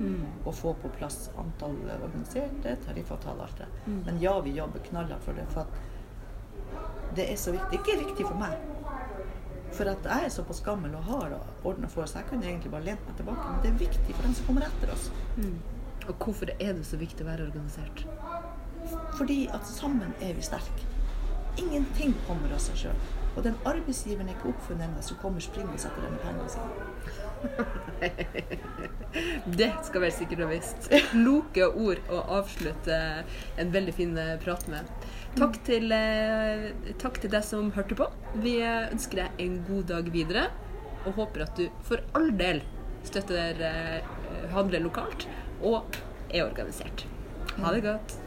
å 0.46 0.54
få 0.54 0.74
på 0.82 0.90
plass 0.98 1.30
antall 1.40 1.74
organiserte, 1.96 2.76
tariffavtaler, 2.86 3.42
alt 3.42 3.58
det. 3.64 3.66
Men 4.06 4.20
ja, 4.22 4.36
vi 4.40 4.54
jobber 4.56 4.84
knallhardt 4.86 5.26
for 5.26 5.34
det. 5.34 5.48
For 5.50 5.66
at 5.66 7.16
det 7.18 7.26
er 7.32 7.36
så 7.36 7.52
viktig. 7.52 7.80
Ikke 7.80 7.98
viktig 8.06 8.28
for 8.28 8.38
meg. 8.38 8.54
For 9.72 9.88
at 9.88 10.04
jeg 10.04 10.28
er 10.28 10.32
såpass 10.32 10.62
gammel 10.64 10.94
og 10.94 11.02
har 11.08 11.34
ordna 11.64 11.88
for 11.88 12.04
oss. 12.04 12.14
Jeg 12.14 12.28
kunne 12.30 12.46
egentlig 12.46 12.70
bare 12.70 12.86
lent 12.86 13.06
meg 13.08 13.16
tilbake. 13.18 13.44
Men 13.50 13.60
det 13.64 13.72
er 13.72 13.78
viktig 13.82 14.14
for 14.14 14.22
dem 14.22 14.34
som 14.38 14.46
kommer 14.46 14.68
etter 14.68 14.94
oss. 14.94 15.10
Og 16.08 16.14
hvorfor 16.22 16.50
er 16.58 16.72
det 16.78 16.86
så 16.86 16.96
viktig 17.00 17.24
å 17.24 17.28
være 17.28 17.48
organisert? 17.50 18.06
Fordi 19.18 19.46
at 19.54 19.66
sammen 19.68 20.14
er 20.20 20.34
vi 20.36 20.44
sterke. 20.46 20.88
Ingenting 21.60 22.14
kommer 22.26 22.52
av 22.54 22.62
seg 22.64 22.86
sjøl. 22.86 23.02
Og 23.32 23.44
den 23.46 23.56
arbeidsgiveren 23.64 24.28
er 24.28 24.36
ikke 24.36 24.50
oppfunnet 24.50 24.84
ennå 24.86 25.02
som 25.04 25.16
kommer 25.22 25.40
springende 25.40 25.78
etter 25.80 26.02
denne 26.04 26.20
pengene 26.20 26.50
sine. 26.52 26.72
Det 29.58 29.70
skal 29.86 30.04
være 30.04 30.16
sikkert 30.16 30.44
og 30.46 30.52
visst. 30.52 30.88
Kloke 31.12 31.68
ord 31.68 32.00
å 32.12 32.20
avslutte 32.40 32.98
en 33.60 33.72
veldig 33.72 33.94
fin 33.96 34.12
eh, 34.20 34.34
prat 34.42 34.66
med. 34.72 34.88
Takk 35.38 35.56
til, 35.64 35.92
eh, 35.96 36.68
takk 37.00 37.22
til 37.22 37.32
deg 37.32 37.44
som 37.46 37.72
hørte 37.76 37.96
på. 37.98 38.08
Vi 38.44 38.58
ønsker 38.64 39.24
deg 39.24 39.42
en 39.46 39.58
god 39.68 39.88
dag 39.94 40.12
videre, 40.12 40.44
og 41.06 41.16
håper 41.18 41.46
at 41.46 41.56
du 41.58 41.66
for 41.88 42.04
all 42.18 42.30
del 42.36 42.60
støtter 43.08 43.64
eh, 43.68 44.00
handler 44.52 44.84
lokalt 44.84 45.26
og 45.64 45.96
er 46.28 46.44
organisert. 46.44 47.06
Ha 47.56 47.72
det 47.74 47.84
godt. 47.84 48.21